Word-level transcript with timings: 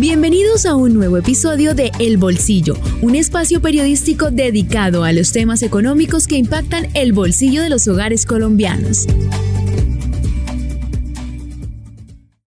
Bienvenidos 0.00 0.64
a 0.64 0.76
un 0.76 0.94
nuevo 0.94 1.16
episodio 1.16 1.74
de 1.74 1.90
El 1.98 2.18
Bolsillo, 2.18 2.76
un 3.02 3.16
espacio 3.16 3.60
periodístico 3.60 4.30
dedicado 4.30 5.02
a 5.02 5.12
los 5.12 5.32
temas 5.32 5.60
económicos 5.64 6.28
que 6.28 6.36
impactan 6.36 6.86
el 6.94 7.12
bolsillo 7.12 7.62
de 7.62 7.68
los 7.68 7.88
hogares 7.88 8.24
colombianos. 8.24 9.08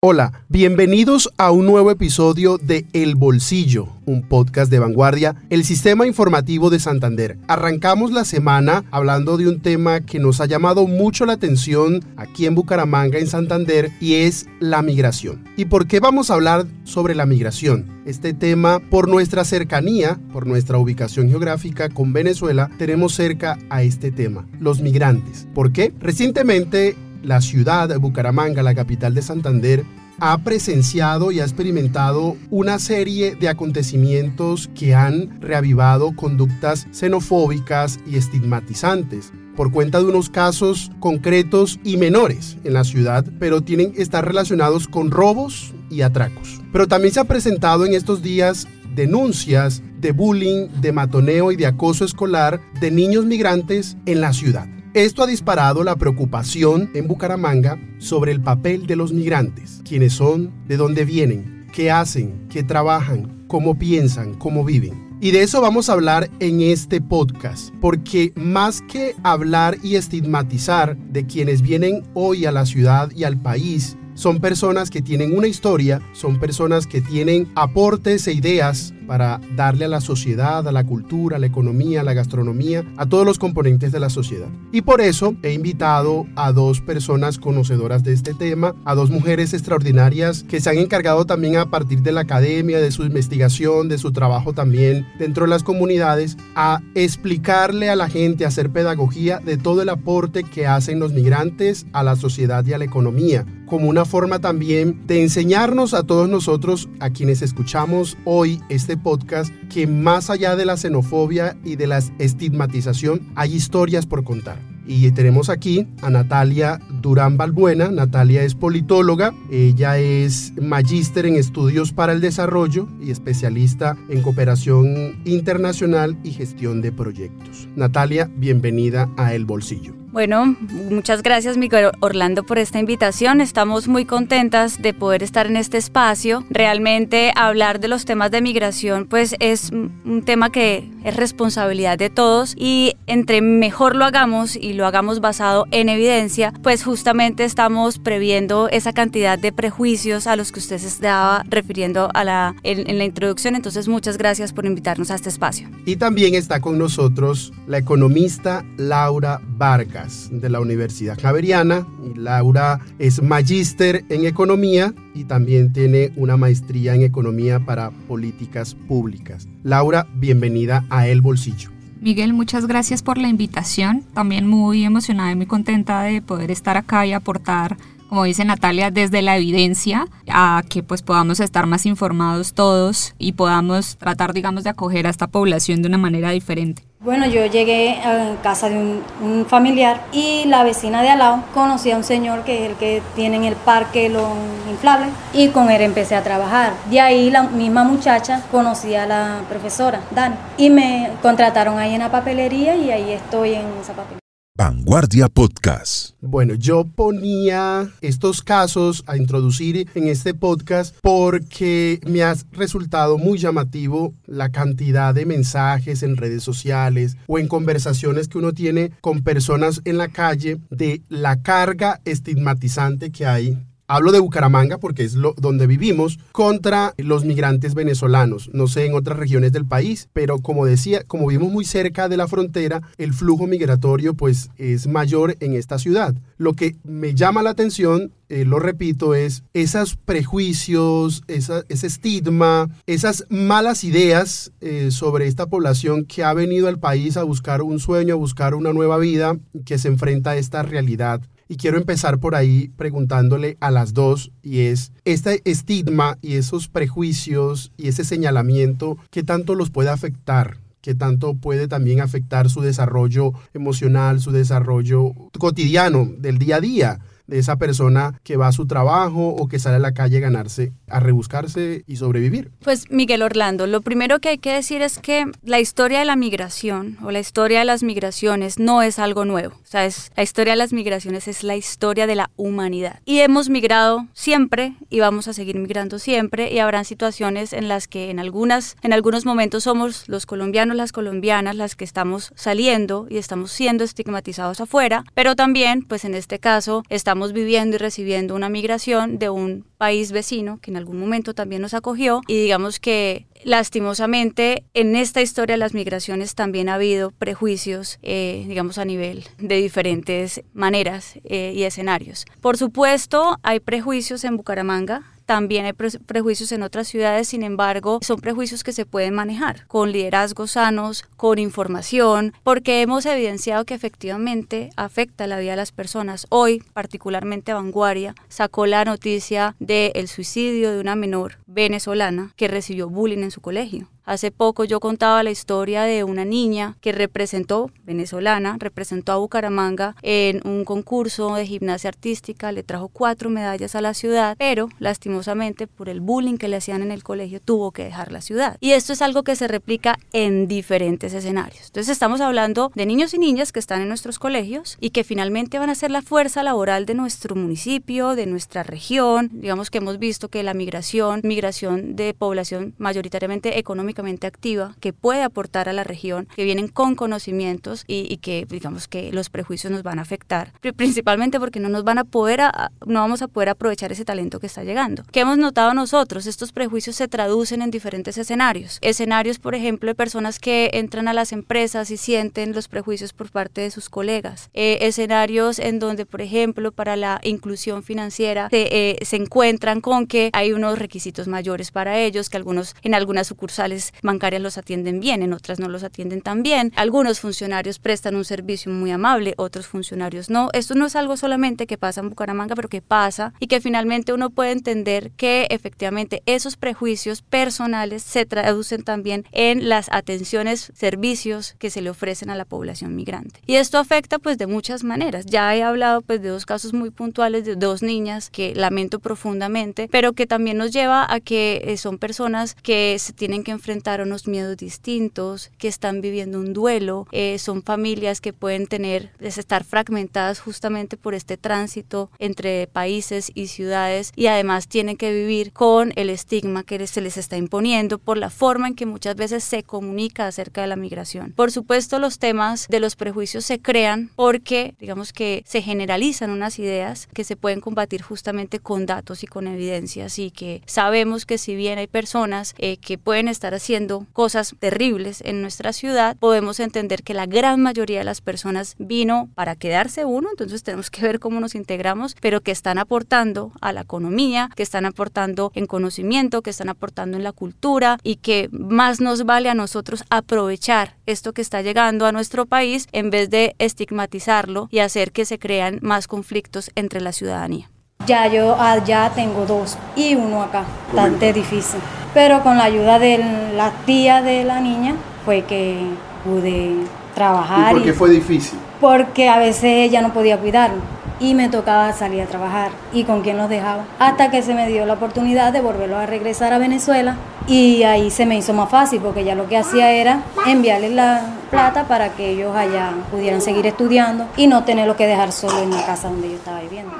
Hola, 0.06 0.44
bienvenidos 0.50 1.32
a 1.38 1.52
un 1.52 1.66
nuevo 1.66 1.90
episodio 1.90 2.58
de 2.58 2.86
El 2.92 3.16
Bolsillo, 3.16 3.88
un 4.06 4.28
podcast 4.28 4.70
de 4.70 4.80
vanguardia, 4.80 5.38
el 5.50 5.64
sistema 5.64 6.06
informativo 6.06 6.70
de 6.70 6.82
Santander. 6.82 7.38
Arrancamos 7.48 8.12
la 8.12 8.26
semana 8.26 8.84
hablando 8.92 9.38
de 9.38 9.48
un 9.48 9.62
tema 9.62 10.02
que 10.02 10.20
nos 10.20 10.42
ha 10.42 10.46
llamado 10.46 10.88
mucho 10.88 11.26
la 11.26 11.32
atención 11.32 12.04
aquí 12.18 12.46
en 12.46 12.54
Bucaramanga, 12.54 13.18
en 13.18 13.28
Santander, 13.28 13.92
y 14.02 14.16
es 14.16 14.46
la 14.60 14.82
migración. 14.82 15.46
¿Y 15.56 15.64
por 15.64 15.88
qué 15.88 16.02
vamos 16.02 16.30
a 16.30 16.34
hablar 16.34 16.66
sobre 16.84 17.16
la 17.16 17.26
migración? 17.26 17.86
Este 18.06 18.34
tema, 18.34 18.80
por 18.80 19.08
nuestra 19.08 19.46
cercanía, 19.46 20.20
por 20.34 20.48
nuestra 20.48 20.80
ubicación 20.80 21.30
geográfica 21.30 21.88
con 21.88 22.12
Venezuela, 22.12 22.70
tenemos 22.78 23.16
cerca 23.16 23.58
a 23.70 23.84
este 23.84 24.12
tema, 24.12 24.46
los 24.60 24.82
migrantes. 24.82 25.48
¿Por 25.54 25.72
qué? 25.72 25.94
Recientemente 26.02 26.98
la 27.24 27.42
ciudad 27.42 27.90
de 27.90 27.98
Bucaramanga, 27.98 28.62
la 28.62 28.76
capital 28.76 29.14
de 29.14 29.22
Santander, 29.22 29.84
ha 30.20 30.38
presenciado 30.38 31.32
y 31.32 31.40
ha 31.40 31.44
experimentado 31.44 32.38
una 32.50 32.80
serie 32.80 33.36
de 33.36 33.50
acontecimientos 33.50 34.70
que 34.76 34.94
han 34.94 35.42
reavivado 35.42 36.16
conductas 36.16 36.88
xenofóbicas 36.92 38.00
y 38.06 38.18
estigmatizantes 38.18 39.34
por 39.56 39.72
cuenta 39.72 40.00
de 40.00 40.06
unos 40.06 40.30
casos 40.30 40.92
concretos 41.00 41.80
y 41.84 41.98
menores 41.98 42.58
en 42.64 42.74
la 42.74 42.84
ciudad, 42.84 43.26
pero 43.40 43.62
tienen 43.62 43.94
estar 43.98 44.26
relacionados 44.26 44.88
con 44.88 45.12
robos 45.12 45.74
y 45.90 46.02
atracos. 46.02 46.62
Pero 46.72 46.88
también 46.88 47.14
se 47.14 47.20
ha 47.20 47.26
presentado 47.26 47.86
en 47.86 47.94
estos 47.94 48.22
días 48.22 48.68
denuncias 48.96 49.82
de 50.00 50.12
bullying, 50.12 50.68
de 50.82 50.92
matoneo 50.92 51.52
y 51.52 51.56
de 51.56 51.68
acoso 51.68 52.06
escolar 52.06 52.60
de 52.80 52.92
niños 52.92 53.26
migrantes 53.26 53.98
en 54.06 54.22
la 54.22 54.34
ciudad. 54.34 54.68
Esto 54.94 55.24
ha 55.24 55.26
disparado 55.26 55.84
la 55.84 55.96
preocupación 55.96 56.92
en 56.94 57.08
Bucaramanga 57.08 57.80
sobre 57.98 58.32
el 58.32 58.42
papel 58.42 58.86
de 58.86 58.96
los 58.96 59.12
migrantes, 59.12 59.82
quiénes 59.84 60.14
son, 60.14 60.52
de 60.68 60.78
dónde 60.78 61.04
vienen, 61.04 61.66
qué 61.74 61.90
hacen, 61.90 62.46
qué 62.48 62.62
trabajan, 62.62 63.44
cómo 63.48 63.80
piensan, 63.80 64.36
cómo 64.36 64.64
viven. 64.64 65.18
Y 65.20 65.32
de 65.32 65.42
eso 65.42 65.62
vamos 65.62 65.90
a 65.90 65.94
hablar 65.94 66.30
en 66.40 66.62
este 66.62 67.02
podcast, 67.02 67.74
porque 67.82 68.34
más 68.36 68.84
que 68.84 69.16
hablar 69.24 69.80
y 69.82 69.96
estigmatizar 69.96 70.96
de 70.96 71.26
quienes 71.26 71.64
vienen 71.64 72.04
hoy 72.14 72.46
a 72.46 72.52
la 72.52 72.68
ciudad 72.68 73.10
y 73.16 73.24
al 73.24 73.42
país, 73.42 73.98
son 74.14 74.40
personas 74.42 74.92
que 74.92 75.02
tienen 75.02 75.36
una 75.36 75.48
historia, 75.48 76.04
son 76.12 76.40
personas 76.40 76.86
que 76.86 77.02
tienen 77.02 77.52
aportes 77.56 78.28
e 78.28 78.34
ideas 78.34 78.94
para 79.08 79.40
darle 79.56 79.86
a 79.86 79.90
la 79.90 80.02
sociedad, 80.02 80.68
a 80.68 80.72
la 80.72 80.86
cultura, 80.86 81.38
a 81.38 81.40
la 81.40 81.48
economía, 81.48 82.02
a 82.02 82.04
la 82.04 82.14
gastronomía, 82.14 82.84
a 82.98 83.06
todos 83.06 83.26
los 83.26 83.40
componentes 83.40 83.92
de 83.92 84.00
la 84.00 84.10
sociedad. 84.10 84.48
Y 84.72 84.82
por 84.82 85.02
eso 85.02 85.36
he 85.44 85.54
invitado 85.54 86.26
a 86.36 86.52
dos 86.52 86.82
personas 86.82 87.38
conocedoras 87.38 88.04
de 88.04 88.14
este 88.14 88.34
tema, 88.34 88.76
a 88.86 88.96
dos 88.96 89.10
mujeres 89.10 89.54
extraordinarias 89.54 90.44
que 90.44 90.62
se 90.62 90.70
han 90.70 90.78
encargado 90.78 91.26
también 91.26 91.58
a 91.58 91.70
partir 91.70 92.02
de 92.02 92.12
la 92.12 92.22
academia, 92.22 92.80
de 92.80 92.92
su 92.92 93.04
investigación, 93.04 93.90
de 93.90 93.98
su 93.98 94.12
trabajo 94.12 94.54
también 94.54 95.08
dentro 95.20 95.46
de 95.46 95.50
las 95.50 95.64
comunidades, 95.64 96.38
a 96.56 96.82
explicarle 96.96 97.90
a 97.90 97.96
la 97.96 98.10
gente, 98.10 98.46
a 98.46 98.50
hacer 98.50 98.70
pedagogía 98.70 99.40
de 99.40 99.58
todo 99.58 99.82
el 99.82 99.90
aporte 99.90 100.44
que 100.44 100.68
hacen 100.68 101.00
los 101.00 101.14
migrantes 101.14 101.86
a 101.94 102.04
la 102.04 102.16
sociedad 102.16 102.66
y 102.66 102.74
a 102.74 102.78
la 102.78 102.86
economía, 102.86 103.46
como 103.66 103.90
una 103.90 104.06
forma 104.06 104.40
también 104.40 105.06
de 105.08 105.22
enseñarnos 105.22 105.94
a 105.94 106.04
todos 106.04 106.30
nosotros, 106.30 106.90
a 107.00 107.10
quienes 107.10 107.42
escuchamos 107.42 108.18
hoy 108.26 108.62
este 108.70 108.98
podcast 109.04 109.54
que 109.72 109.86
más 109.86 110.30
allá 110.30 110.56
de 110.56 110.66
la 110.66 110.78
xenofobia 110.78 111.56
y 111.64 111.76
de 111.76 111.88
la 111.88 112.00
estigmatización 112.18 113.22
hay 113.36 113.54
historias 113.54 114.06
por 114.06 114.24
contar. 114.24 114.58
Y 114.86 115.10
tenemos 115.12 115.50
aquí 115.50 115.88
a 116.02 116.10
Natalia 116.10 116.80
Durán 117.02 117.38
Balbuena. 117.38 117.90
Natalia 117.90 118.44
es 118.44 118.54
politóloga, 118.56 119.34
ella 119.50 119.98
es 119.98 120.54
magíster 120.62 121.26
en 121.26 121.36
estudios 121.36 121.94
para 121.94 122.12
el 122.12 122.20
desarrollo 122.20 122.88
y 123.02 123.12
especialista 123.12 123.98
en 124.10 124.22
cooperación 124.22 125.22
internacional 125.24 126.18
y 126.24 126.32
gestión 126.32 126.82
de 126.82 126.92
proyectos. 126.92 127.70
Natalia, 127.76 128.30
bienvenida 128.36 129.10
a 129.16 129.34
El 129.34 129.46
Bolsillo. 129.46 130.03
Bueno, 130.14 130.56
muchas 130.70 131.24
gracias 131.24 131.58
Miguel 131.58 131.90
Orlando 132.00 132.44
por 132.44 132.60
esta 132.60 132.78
invitación. 132.78 133.42
Estamos 133.42 133.88
muy 133.88 134.06
contentas 134.06 134.80
de 134.80 134.94
poder 134.94 135.24
estar 135.24 135.48
en 135.48 135.58
este 135.58 135.80
espacio. 135.80 136.46
Realmente 136.52 137.32
hablar 137.36 137.80
de 137.80 137.88
los 137.88 138.06
temas 138.06 138.30
de 138.30 138.40
migración 138.40 139.08
pues 139.08 139.36
es 139.40 139.72
un 139.72 140.22
tema 140.24 140.52
que 140.52 140.88
es 141.04 141.16
responsabilidad 141.16 141.98
de 141.98 142.12
todos 142.12 142.54
y 142.56 142.94
entre 143.08 143.42
mejor 143.42 143.96
lo 143.96 144.06
hagamos 144.06 144.56
y 144.56 144.74
lo 144.74 144.86
hagamos 144.86 145.20
basado 145.20 145.66
en 145.72 145.90
evidencia, 145.90 146.54
pues 146.62 146.84
justamente 146.84 147.44
estamos 147.44 147.98
previendo 147.98 148.70
esa 148.70 148.94
cantidad 148.94 149.40
de 149.40 149.52
prejuicios 149.52 150.28
a 150.28 150.36
los 150.36 150.52
que 150.52 150.60
usted 150.60 150.78
se 150.78 150.90
estaba 150.90 151.44
refiriendo 151.50 152.10
a 152.14 152.24
la, 152.24 152.56
en, 152.62 152.88
en 152.88 153.00
la 153.00 153.06
introducción. 153.06 153.56
Entonces 153.56 153.88
muchas 153.88 154.20
gracias 154.20 154.54
por 154.54 154.68
invitarnos 154.68 155.10
a 155.10 155.16
este 155.16 155.30
espacio. 155.30 155.68
Y 155.88 155.96
también 155.96 156.36
está 156.36 156.62
con 156.62 156.78
nosotros 156.78 157.52
la 157.66 157.80
economista 157.80 158.64
Laura 158.78 159.42
Vargas 159.58 160.03
de 160.32 160.50
la 160.50 160.60
Universidad 160.60 161.20
Javeriana. 161.20 161.88
Laura 162.16 162.80
es 163.00 163.22
magíster 163.22 164.04
en 164.10 164.26
economía 164.26 164.94
y 165.14 165.24
también 165.26 165.72
tiene 165.72 166.12
una 166.16 166.38
maestría 166.38 166.96
en 166.96 167.04
economía 167.04 167.60
para 167.60 167.92
políticas 168.08 168.76
públicas. 168.76 169.48
Laura, 169.64 170.08
bienvenida 170.16 170.86
a 170.90 171.08
El 171.08 171.22
Bolsillo. 171.22 171.70
Miguel, 172.02 172.34
muchas 172.34 172.68
gracias 172.68 173.02
por 173.02 173.18
la 173.18 173.30
invitación. 173.30 174.04
También 174.14 174.46
muy 174.46 174.84
emocionada 174.84 175.32
y 175.32 175.36
muy 175.36 175.46
contenta 175.46 176.02
de 176.02 176.22
poder 176.22 176.52
estar 176.52 176.76
acá 176.76 177.06
y 177.06 177.14
aportar 177.14 177.78
como 178.14 178.26
dice 178.26 178.46
Natalia, 178.46 178.92
desde 178.92 179.24
la 179.24 179.38
evidencia 179.38 180.06
a 180.30 180.62
que 180.70 180.84
pues 180.84 181.02
podamos 181.02 181.40
estar 181.40 181.66
más 181.66 181.88
informados 181.88 182.54
todos 182.54 183.16
y 183.18 183.32
podamos 183.32 183.98
tratar, 183.98 184.34
digamos, 184.34 184.64
de 184.64 184.70
acoger 184.70 185.08
a 185.08 185.10
esta 185.10 185.26
población 185.26 185.82
de 185.82 185.88
una 185.88 185.98
manera 185.98 186.30
diferente. 186.30 186.84
Bueno, 187.00 187.26
yo 187.26 187.48
llegué 187.48 187.96
a 188.04 188.36
casa 188.44 188.70
de 188.70 188.78
un, 188.78 189.48
familiar 189.48 190.06
y 190.12 190.44
la 190.46 190.64
vecina 190.64 191.02
de 191.02 191.10
al 191.10 191.18
lado 191.18 191.44
conocía 191.56 191.96
a 191.96 191.98
un 191.98 192.04
señor 192.04 192.44
que 192.44 192.64
es 192.64 192.70
el 192.70 192.78
que 192.78 193.02
tiene 193.16 193.38
en 193.38 193.46
el 193.46 193.56
parque 193.56 194.10
los 194.10 194.30
inflables 194.70 195.10
y 195.34 195.48
con 195.48 195.72
él 195.72 195.82
empecé 195.82 196.16
a 196.16 196.22
trabajar. 196.22 196.74
De 196.92 197.02
ahí 197.02 197.32
la 197.32 197.42
misma 197.42 197.84
muchacha 197.84 198.44
conocía 198.52 199.06
a 199.06 199.08
la 199.08 199.42
profesora, 199.50 200.02
Dani, 200.12 200.36
y 200.58 200.70
me 200.70 201.10
contrataron 201.24 201.80
ahí 201.80 201.96
en 201.96 202.00
la 202.02 202.12
papelería 202.12 202.76
y 202.76 202.92
ahí 202.92 203.12
estoy 203.12 203.56
en 203.56 203.66
esa 203.82 203.94
papelería. 203.94 204.23
Vanguardia 204.64 205.28
Podcast. 205.28 206.16
Bueno, 206.22 206.54
yo 206.54 206.86
ponía 206.86 207.92
estos 208.00 208.42
casos 208.42 209.04
a 209.08 209.18
introducir 209.18 209.90
en 209.94 210.08
este 210.08 210.34
podcast 210.34 210.96
porque 211.02 212.00
me 212.08 212.24
ha 212.24 212.34
resultado 212.54 213.18
muy 213.18 213.40
llamativo 213.40 214.14
la 214.26 214.54
cantidad 214.54 215.14
de 215.14 215.26
mensajes 215.26 216.02
en 216.02 216.16
redes 216.16 216.44
sociales 216.44 217.18
o 217.28 217.40
en 217.40 217.50
conversaciones 217.50 218.30
que 218.30 218.38
uno 218.38 218.54
tiene 218.54 218.94
con 219.02 219.22
personas 219.22 219.82
en 219.84 219.98
la 219.98 220.08
calle 220.08 220.62
de 220.70 221.02
la 221.10 221.42
carga 221.42 222.00
estigmatizante 222.06 223.12
que 223.12 223.26
hay 223.26 223.58
hablo 223.94 224.12
de 224.12 224.20
Bucaramanga 224.20 224.80
porque 224.80 225.04
es 225.04 225.16
donde 225.38 225.68
vivimos, 225.68 226.18
contra 226.32 226.94
los 226.98 227.26
migrantes 227.26 227.76
venezolanos. 227.76 228.50
No 228.52 228.68
sé 228.68 228.86
en 228.86 228.96
otras 228.96 229.20
regiones 229.20 229.52
del 229.52 229.66
país, 229.66 230.10
pero 230.14 230.40
como 230.40 230.66
decía, 230.66 231.04
como 231.06 231.28
vivimos 231.28 231.54
muy 231.54 231.64
cerca 231.64 232.10
de 232.10 232.18
la 232.18 232.28
frontera, 232.28 232.82
el 232.98 233.14
flujo 233.14 233.46
migratorio 233.46 234.16
pues 234.16 234.50
es 234.58 234.88
mayor 234.88 235.38
en 235.42 235.54
esta 235.54 235.78
ciudad. 235.78 236.16
Lo 236.38 236.54
que 236.54 236.76
me 236.84 237.14
llama 237.14 237.44
la 237.44 237.52
atención 237.52 238.12
eh, 238.30 238.46
lo 238.46 238.58
repito, 238.58 239.14
es 239.14 239.44
esos 239.54 239.96
prejuicios, 239.96 241.22
ese 241.28 241.64
estigma, 241.70 242.68
esas 242.88 243.26
malas 243.30 243.84
ideas 243.84 244.52
eh, 244.60 244.90
sobre 244.90 245.28
esta 245.28 245.46
población 245.46 246.06
que 246.06 246.24
ha 246.24 246.34
venido 246.34 246.68
al 246.68 246.80
país 246.80 247.16
a 247.16 247.24
buscar 247.24 247.62
un 247.62 247.80
sueño, 247.80 248.16
a 248.16 248.18
buscar 248.18 248.56
una 248.56 248.74
nueva 248.74 248.98
vida, 248.98 249.38
que 249.66 249.78
se 249.78 249.90
enfrenta 249.90 250.32
a 250.32 250.38
esta 250.38 250.64
realidad 250.64 251.22
y 251.54 251.56
quiero 251.56 251.78
empezar 251.78 252.18
por 252.18 252.34
ahí 252.34 252.72
preguntándole 252.78 253.58
a 253.60 253.70
las 253.70 253.94
dos, 253.94 254.32
y 254.42 254.62
es, 254.62 254.92
este 255.06 255.40
estigma 255.46 256.18
y 256.20 256.34
esos 256.34 256.68
prejuicios 256.68 257.72
y 257.78 257.90
ese 257.90 258.04
señalamiento, 258.04 258.98
¿qué 259.12 259.22
tanto 259.22 259.54
los 259.54 259.70
puede 259.70 259.90
afectar? 259.90 260.58
¿Qué 260.82 260.96
tanto 260.96 261.36
puede 261.36 261.68
también 261.68 262.02
afectar 262.02 262.50
su 262.50 262.62
desarrollo 262.62 263.34
emocional, 263.54 264.20
su 264.20 264.32
desarrollo 264.32 265.14
cotidiano 265.38 266.10
del 266.18 266.40
día 266.40 266.56
a 266.56 266.62
día? 266.62 267.00
De 267.28 267.40
esa 267.40 267.58
persona 267.58 268.20
que 268.24 268.38
va 268.38 268.48
a 268.48 268.52
su 268.52 268.68
trabajo 268.68 269.30
o 269.30 269.48
que 269.48 269.60
sale 269.60 269.78
a 269.78 269.80
la 269.80 269.94
calle 269.94 270.18
a 270.18 270.22
ganarse, 270.22 270.74
a 270.90 271.00
rebuscarse 271.00 271.84
y 271.88 271.96
sobrevivir? 271.96 272.52
Pues 272.64 272.90
Miguel 272.90 273.22
Orlando, 273.22 273.68
lo 273.68 273.82
primero 273.82 274.20
que 274.20 274.30
hay 274.30 274.38
que 274.38 274.54
decir 274.54 274.82
es 274.82 275.00
que 275.00 275.26
la 275.44 275.60
historia 275.60 276.00
de 276.00 276.06
la 276.06 276.16
migración 276.16 276.98
o 277.02 277.12
la 277.12 277.20
historia 277.20 277.60
de 277.60 277.66
las 277.66 277.84
migraciones 277.84 278.60
no 278.60 278.82
es 278.82 279.00
algo 279.00 279.26
nuevo. 279.26 279.56
O 279.56 279.66
sea, 279.66 279.86
es, 279.86 280.12
la 280.16 280.24
historia 280.24 280.54
de 280.54 280.58
las 280.58 280.74
migraciones 280.74 281.28
es 281.28 281.44
la 281.44 281.56
historia 281.56 282.08
de 282.08 282.16
la 282.16 282.30
humanidad. 282.36 283.00
Y 283.06 283.20
hemos 283.20 283.50
migrado 283.50 284.08
siempre 284.14 284.76
y 284.90 285.00
vamos 285.00 285.28
a 285.28 285.34
seguir 285.34 285.58
migrando 285.58 286.00
siempre 286.00 286.52
y 286.52 286.60
habrán 286.60 286.86
situaciones 286.86 287.54
en 287.54 287.68
las 287.68 287.88
que 287.88 288.10
en 288.10 288.20
algunas 288.20 288.76
en 288.82 288.94
algunos 288.94 289.26
momentos 289.26 289.64
somos 289.64 290.08
los 290.08 290.26
colombianos, 290.26 290.76
las 290.76 290.92
colombianas 290.92 291.56
las 291.56 291.76
que 291.76 291.86
estamos 291.86 292.34
saliendo 292.36 293.08
y 293.10 293.18
estamos 293.18 293.52
siendo 293.52 293.84
estigmatizados 293.84 294.62
afuera, 294.62 295.04
pero 295.14 295.36
también 295.36 295.84
pues 295.84 296.06
en 296.06 296.16
este 296.16 296.40
caso 296.40 296.84
estamos 296.90 297.13
viviendo 297.34 297.76
y 297.76 297.80
recibiendo 297.80 298.36
una 298.36 298.50
migración 298.50 299.20
de 299.20 299.30
un 299.30 299.66
país 299.78 300.12
vecino 300.12 300.60
que 300.62 300.72
en 300.72 300.78
algún 300.78 300.98
momento 300.98 301.34
también 301.34 301.62
nos 301.62 301.74
acogió 301.74 302.22
y 302.28 302.36
digamos 302.36 302.80
que 302.80 303.28
lastimosamente 303.44 304.64
en 304.74 304.96
esta 304.96 305.22
historia 305.22 305.54
de 305.54 305.60
las 305.60 305.74
migraciones 305.74 306.36
también 306.36 306.70
ha 306.70 306.76
habido 306.76 307.12
prejuicios, 307.12 308.00
eh, 308.02 308.46
digamos 308.48 308.78
a 308.78 308.86
nivel 308.86 309.26
de 309.38 309.58
diferentes 309.58 310.42
maneras 310.54 311.16
eh, 311.26 311.54
y 311.56 311.64
escenarios. 311.64 312.26
Por 312.42 312.58
supuesto, 312.58 313.40
hay 313.44 313.60
prejuicios 313.60 314.24
en 314.24 314.38
Bucaramanga, 314.38 315.04
también 315.26 315.66
hay 315.66 315.74
prejuicios 315.74 316.52
en 316.52 316.64
otras 316.64 316.88
ciudades, 316.88 317.28
sin 317.28 317.44
embargo, 317.44 318.00
son 318.02 318.20
prejuicios 318.20 318.64
que 318.64 318.74
se 318.74 318.86
pueden 318.86 319.14
manejar 319.14 319.66
con 319.68 319.92
liderazgos 319.92 320.52
sanos, 320.52 321.06
con 321.18 321.40
información, 321.40 322.34
porque 322.44 322.82
hemos 322.82 323.06
evidenciado 323.06 323.66
que 323.66 323.74
efectivamente 323.74 324.70
afecta 324.76 325.28
la 325.28 325.40
vida 325.40 325.52
de 325.52 325.58
las 325.58 325.72
personas. 325.72 326.26
Hoy, 326.30 326.64
particularmente 326.74 327.54
Vanguardia, 327.54 328.16
sacó 328.28 328.66
la 328.66 328.86
noticia 328.86 329.56
del 329.60 330.08
suicidio 330.08 330.72
de 330.72 330.80
una 330.80 330.96
menor 330.96 331.38
venezolana 331.48 332.32
que 332.36 332.48
recibió 332.48 332.90
bullying 332.90 333.24
en 333.24 333.32
su 333.32 333.42
colegio. 333.42 333.88
Hace 334.06 334.32
poco 334.32 334.66
yo 334.66 334.82
contaba 334.82 335.24
la 335.24 335.32
historia 335.32 335.84
de 335.84 336.04
una 336.04 336.26
niña 336.26 336.78
que 336.82 336.92
representó, 336.92 337.72
venezolana, 337.86 338.58
representó 338.60 339.14
a 339.14 339.18
Bucaramanga 339.18 339.96
en 340.02 340.46
un 340.46 340.66
concurso 340.66 341.36
de 341.36 341.46
gimnasia 341.46 341.88
artística, 341.88 342.52
le 342.52 342.64
trajo 342.64 342.90
cuatro 342.90 343.30
medallas 343.30 343.76
a 343.76 343.82
la 343.82 343.94
ciudad, 343.94 344.36
pero 344.38 344.68
lastimosamente 344.80 345.68
por 345.68 345.88
el 345.88 346.02
bullying 346.02 346.38
que 346.38 346.50
le 346.50 346.58
hacían 346.58 346.82
en 346.82 346.92
el 346.92 347.04
colegio 347.04 347.40
tuvo 347.40 347.72
que 347.72 347.86
dejar 347.86 348.12
la 348.12 348.20
ciudad. 348.20 348.58
Y 348.60 348.72
esto 348.72 348.92
es 348.92 349.02
algo 349.02 349.24
que 349.24 349.38
se 349.38 349.48
replica 349.48 349.98
en 350.12 350.48
diferentes 350.48 351.14
escenarios. 351.14 351.68
Entonces 351.68 351.90
estamos 351.90 352.20
hablando 352.20 352.72
de 352.76 352.86
niños 352.86 353.14
y 353.14 353.20
niñas 353.20 353.54
que 353.54 353.60
están 353.60 353.82
en 353.82 353.88
nuestros 353.88 354.20
colegios 354.20 354.78
y 354.82 354.90
que 354.90 355.06
finalmente 355.06 355.60
van 355.60 355.70
a 355.70 355.76
ser 355.76 355.92
la 355.92 356.02
fuerza 356.02 356.44
laboral 356.44 356.86
de 356.86 356.94
nuestro 356.94 357.36
municipio, 357.36 358.16
de 358.16 358.26
nuestra 358.26 358.64
región. 358.64 359.30
Digamos 359.32 359.70
que 359.70 359.78
hemos 359.78 359.98
visto 359.98 360.28
que 360.28 360.44
la 360.44 360.54
migración, 360.54 361.22
migración 361.24 361.96
de 361.96 362.14
población 362.14 362.74
mayoritariamente 362.78 363.60
económica, 363.60 363.93
activa, 364.24 364.76
que 364.80 364.94
puede 364.94 365.24
aportar 365.24 365.70
a 365.70 365.74
la 365.74 365.84
región, 365.84 366.28
que 366.36 366.44
vienen 366.44 366.68
con 366.68 366.96
conocimientos 366.96 367.84
y, 367.88 368.18
que 368.18 368.46
digamos 368.50 368.88
que 368.88 369.12
los 369.12 369.30
prejuicios 369.30 369.72
nos 369.72 369.84
van 369.84 370.00
a 370.00 370.04
afectar, 370.04 370.54
principalmente 370.76 371.40
porque 371.40 371.60
no 371.60 371.70
nos 371.70 371.84
van 371.84 371.98
a 371.98 372.04
poder, 372.04 372.42
no 372.86 373.02
vamos 373.02 373.22
a 373.22 373.28
poder 373.28 373.50
aprovechar 373.50 373.92
ese 373.92 374.06
talento 374.06 374.40
que 374.40 374.48
está 374.48 374.64
llegando. 374.64 375.04
¿Qué 375.12 375.22
hemos 375.22 375.38
notado 375.38 375.74
nosotros? 375.74 376.26
Estos 376.26 376.52
prejuicios 376.52 376.96
se 376.96 377.08
traducen 377.08 377.62
en 377.62 377.72
diferentes 377.72 378.18
escenarios. 378.18 378.78
Escenarios, 378.82 379.40
por 379.40 379.56
ejemplo, 379.56 379.90
de 379.90 379.96
personas 379.96 380.40
que 380.40 380.70
entran 380.74 381.08
a 381.08 381.14
las 381.14 381.32
empresas 381.32 381.92
y 381.92 381.98
sienten 381.98 382.54
los 382.54 382.68
prejuicios 382.68 383.14
por 383.14 383.32
parte 383.32 383.62
de 383.62 383.72
sus 383.72 383.90
colegas. 383.90 384.50
Eh, 384.54 384.80
escenarios 384.82 385.60
en 385.60 385.80
donde, 385.80 386.06
por 386.06 386.22
ejemplo, 386.22 386.72
para 386.72 386.96
la 386.96 387.20
inclusión 387.24 387.84
financiera 387.84 388.50
se, 388.50 388.68
eh, 388.72 388.98
se 389.04 389.16
encuentran 389.16 389.82
con 389.82 390.08
que 390.08 390.30
hay 390.34 390.54
unos 390.54 390.80
requisitos 390.80 391.28
mayores 391.28 391.72
para 391.72 392.00
ellos, 392.00 392.30
que 392.30 392.38
algunos 392.38 392.76
en 392.84 392.96
algunas 392.96 393.28
sucursales 393.28 393.83
bancarias 394.02 394.42
los 394.42 394.58
atienden 394.58 395.00
bien, 395.00 395.24
en 395.24 395.34
otras 395.34 395.60
no 395.60 395.68
los 395.68 395.84
atienden 395.84 396.22
tan 396.22 396.44
bien. 396.44 396.72
Algunos 396.76 397.20
funcionarios 397.20 397.80
prestan 397.80 398.16
un 398.16 398.26
servicio 398.26 398.72
muy 398.72 398.92
amable, 398.92 399.34
otros 399.38 399.68
funcionarios 399.68 400.30
no. 400.30 400.50
Esto 400.54 400.76
no 400.76 400.86
es 400.86 400.96
algo 400.96 401.18
solamente 401.18 401.68
que 401.68 401.78
pasa 401.78 402.02
en 402.02 402.10
Bucaramanga, 402.10 402.56
pero 402.56 402.70
que 402.70 402.82
pasa 402.82 403.34
y 403.40 403.48
que 403.48 403.62
finalmente 403.62 404.14
uno 404.14 404.30
puede 404.30 404.52
entender 404.52 405.12
que 405.12 405.48
efectivamente 405.50 406.22
esos 406.26 406.58
prejuicios 406.58 407.22
personales 407.22 408.04
se 408.04 408.26
traducen 408.26 408.84
también 408.84 409.26
en 409.32 409.70
las 409.70 409.88
atenciones, 409.92 410.72
servicios 410.76 411.56
que 411.60 411.70
se 411.70 411.82
le 411.82 411.90
ofrecen 411.90 412.30
a 412.30 412.36
la 412.36 412.46
población 412.46 412.96
migrante. 412.96 413.42
Y 413.46 413.56
esto 413.56 413.78
afecta 413.78 414.20
pues 414.20 414.38
de 414.38 414.48
muchas 414.48 414.84
maneras. 414.84 415.26
Ya 415.26 415.56
he 415.56 415.64
hablado 415.64 416.02
pues 416.02 416.22
de 416.22 416.30
dos 416.30 416.46
casos 416.46 416.74
muy 416.74 416.90
puntuales 416.90 417.46
de 417.46 417.56
dos 417.56 417.84
niñas 417.84 418.30
que 418.30 418.54
lamento 418.56 419.00
profundamente, 419.00 419.88
pero 419.92 420.14
que 420.14 420.28
también 420.28 420.58
nos 420.58 420.72
lleva 420.72 421.06
a 421.12 421.20
que 421.20 421.62
eh, 421.66 421.78
son 421.78 421.98
personas 421.98 422.56
que 422.56 422.98
se 423.00 423.14
tienen 423.14 423.44
que 423.44 423.52
enfrentar 423.52 423.73
unos 424.02 424.28
miedos 424.28 424.58
distintos, 424.58 425.52
que 425.58 425.68
están 425.68 426.02
viviendo 426.02 426.40
un 426.40 426.54
duelo, 426.54 427.08
eh, 427.12 427.38
son 427.40 427.64
familias 427.64 428.22
que 428.22 428.34
pueden 428.34 428.68
tener, 428.68 429.12
estar 429.20 429.64
fragmentadas 429.64 430.40
justamente 430.40 430.98
por 430.98 431.14
este 431.14 431.38
tránsito 431.38 432.10
entre 432.20 432.68
países 432.68 433.32
y 433.34 433.48
ciudades 433.48 434.12
y 434.16 434.28
además 434.28 434.68
tienen 434.68 434.98
que 434.98 435.14
vivir 435.14 435.52
con 435.54 435.94
el 435.96 436.10
estigma 436.10 436.64
que 436.64 436.86
se 436.88 437.02
les 437.02 437.18
está 437.18 437.38
imponiendo 437.38 438.00
por 438.00 438.18
la 438.18 438.30
forma 438.30 438.68
en 438.68 438.76
que 438.76 438.86
muchas 438.86 439.16
veces 439.16 439.44
se 439.44 439.64
comunica 439.64 440.28
acerca 440.28 440.62
de 440.62 440.68
la 440.68 440.76
migración. 440.76 441.32
Por 441.32 441.52
supuesto, 441.52 442.00
los 442.00 442.20
temas 442.20 442.68
de 442.68 442.80
los 442.80 442.96
prejuicios 442.96 443.46
se 443.46 443.60
crean 443.60 444.10
porque, 444.16 444.76
digamos 444.80 445.14
que 445.14 445.44
se 445.46 445.62
generalizan 445.62 446.30
unas 446.30 446.60
ideas 446.60 447.08
que 447.14 447.24
se 447.24 447.36
pueden 447.36 447.62
combatir 447.62 448.02
justamente 448.02 448.60
con 448.60 448.86
datos 448.86 449.24
y 449.24 449.28
con 449.28 449.48
evidencias 449.48 450.20
y 450.20 450.32
que 450.32 450.62
sabemos 450.66 451.26
que 451.26 451.38
si 451.38 451.56
bien 451.56 451.80
hay 451.80 451.88
personas 451.88 452.56
eh, 452.58 452.78
que 452.78 452.98
pueden 452.98 453.28
estar 453.28 453.54
haciendo 453.64 454.06
cosas 454.12 454.56
terribles 454.60 455.22
en 455.24 455.42
nuestra 455.42 455.72
ciudad, 455.72 456.18
podemos 456.18 456.60
entender 456.60 457.02
que 457.02 457.14
la 457.14 457.28
gran 457.28 457.62
mayoría 457.62 458.00
de 458.00 458.04
las 458.04 458.20
personas 458.20 458.76
vino 458.78 459.30
para 459.36 459.56
quedarse 459.56 460.04
uno, 460.04 460.28
entonces 460.32 460.64
tenemos 460.64 460.90
que 460.90 461.02
ver 461.02 461.22
cómo 461.22 461.40
nos 461.40 461.56
integramos, 461.56 462.14
pero 462.20 462.42
que 462.42 462.52
están 462.52 462.78
aportando 462.78 463.54
a 463.62 463.72
la 463.72 463.82
economía, 463.82 464.50
que 464.54 464.64
están 464.64 464.86
aportando 464.86 465.54
en 465.56 465.66
conocimiento, 465.66 466.42
que 466.42 466.50
están 466.50 466.68
aportando 466.68 467.16
en 467.16 467.24
la 467.24 467.32
cultura 467.32 468.00
y 468.04 468.18
que 468.18 468.50
más 468.52 469.00
nos 469.00 469.24
vale 469.24 469.48
a 469.48 469.54
nosotros 469.54 470.04
aprovechar 470.10 470.98
esto 471.06 471.32
que 471.32 471.42
está 471.42 471.62
llegando 471.62 472.06
a 472.06 472.12
nuestro 472.12 472.46
país 472.46 472.88
en 472.92 473.12
vez 473.12 473.30
de 473.30 473.56
estigmatizarlo 473.60 474.68
y 474.72 474.80
hacer 474.80 475.14
que 475.14 475.24
se 475.24 475.40
crean 475.40 475.80
más 475.82 476.08
conflictos 476.08 476.70
entre 476.76 477.00
la 477.00 477.14
ciudadanía. 477.14 477.72
Ya 478.06 478.28
yo 478.28 478.60
allá 478.60 479.10
tengo 479.16 479.46
dos 479.46 479.78
y 479.96 480.16
uno 480.16 480.44
acá, 480.44 480.66
bastante 480.92 481.32
difícil. 481.32 481.80
Pero 482.14 482.44
con 482.44 482.58
la 482.58 482.66
ayuda 482.66 483.00
de 483.00 483.18
la 483.56 483.72
tía 483.86 484.22
de 484.22 484.44
la 484.44 484.60
niña 484.60 484.96
fue 485.26 485.44
que 485.44 485.80
pude 486.24 486.76
trabajar. 487.16 487.72
¿Y 487.72 487.76
por 487.76 487.84
qué 487.84 487.94
fue 487.94 488.10
difícil? 488.10 488.60
Porque 488.80 489.30
a 489.30 489.38
veces 489.38 489.64
ella 489.64 490.02
no 490.02 490.14
podía 490.14 490.38
cuidarlo 490.38 490.82
y 491.20 491.36
me 491.36 491.50
tocaba 491.50 491.94
salir 491.94 492.22
a 492.22 492.26
trabajar 492.26 492.72
y 492.92 493.06
con 493.06 493.22
quién 493.22 493.38
los 493.38 493.50
dejaba. 493.50 493.86
Hasta 494.00 494.30
que 494.30 494.42
se 494.42 494.54
me 494.54 494.68
dio 494.68 494.86
la 494.86 494.94
oportunidad 494.94 495.54
de 495.54 495.62
volverlo 495.62 495.98
a 495.98 496.06
regresar 496.06 496.54
a 496.54 496.58
Venezuela 496.58 497.18
y 497.48 497.84
ahí 497.84 498.12
se 498.12 498.26
me 498.26 498.38
hizo 498.38 498.54
más 498.54 498.70
fácil 498.70 499.00
porque 499.02 499.24
ya 499.24 499.36
lo 499.36 499.48
que 499.48 499.58
hacía 499.58 499.92
era 499.92 500.24
enviarles 500.46 500.92
la 500.92 501.26
plata 501.50 501.88
para 501.88 502.14
que 502.14 502.32
ellos 502.32 502.56
allá 502.56 502.94
pudieran 503.12 503.42
seguir 503.42 503.66
estudiando 503.66 504.28
y 504.38 504.48
no 504.48 504.64
tenerlo 504.64 504.96
que 504.98 505.08
dejar 505.08 505.32
solo 505.32 505.60
en 505.60 505.72
la 505.72 505.86
casa 505.86 506.10
donde 506.10 506.30
yo 506.30 506.36
estaba 506.36 506.62
viviendo. 506.62 506.94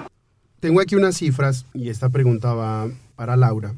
Tengo 0.60 0.80
aquí 0.80 0.96
unas 0.96 1.18
cifras 1.18 1.66
y 1.74 1.90
esta 1.90 2.10
pregunta 2.10 2.54
va 2.54 2.88
para 3.16 3.36
Laura. 3.36 3.74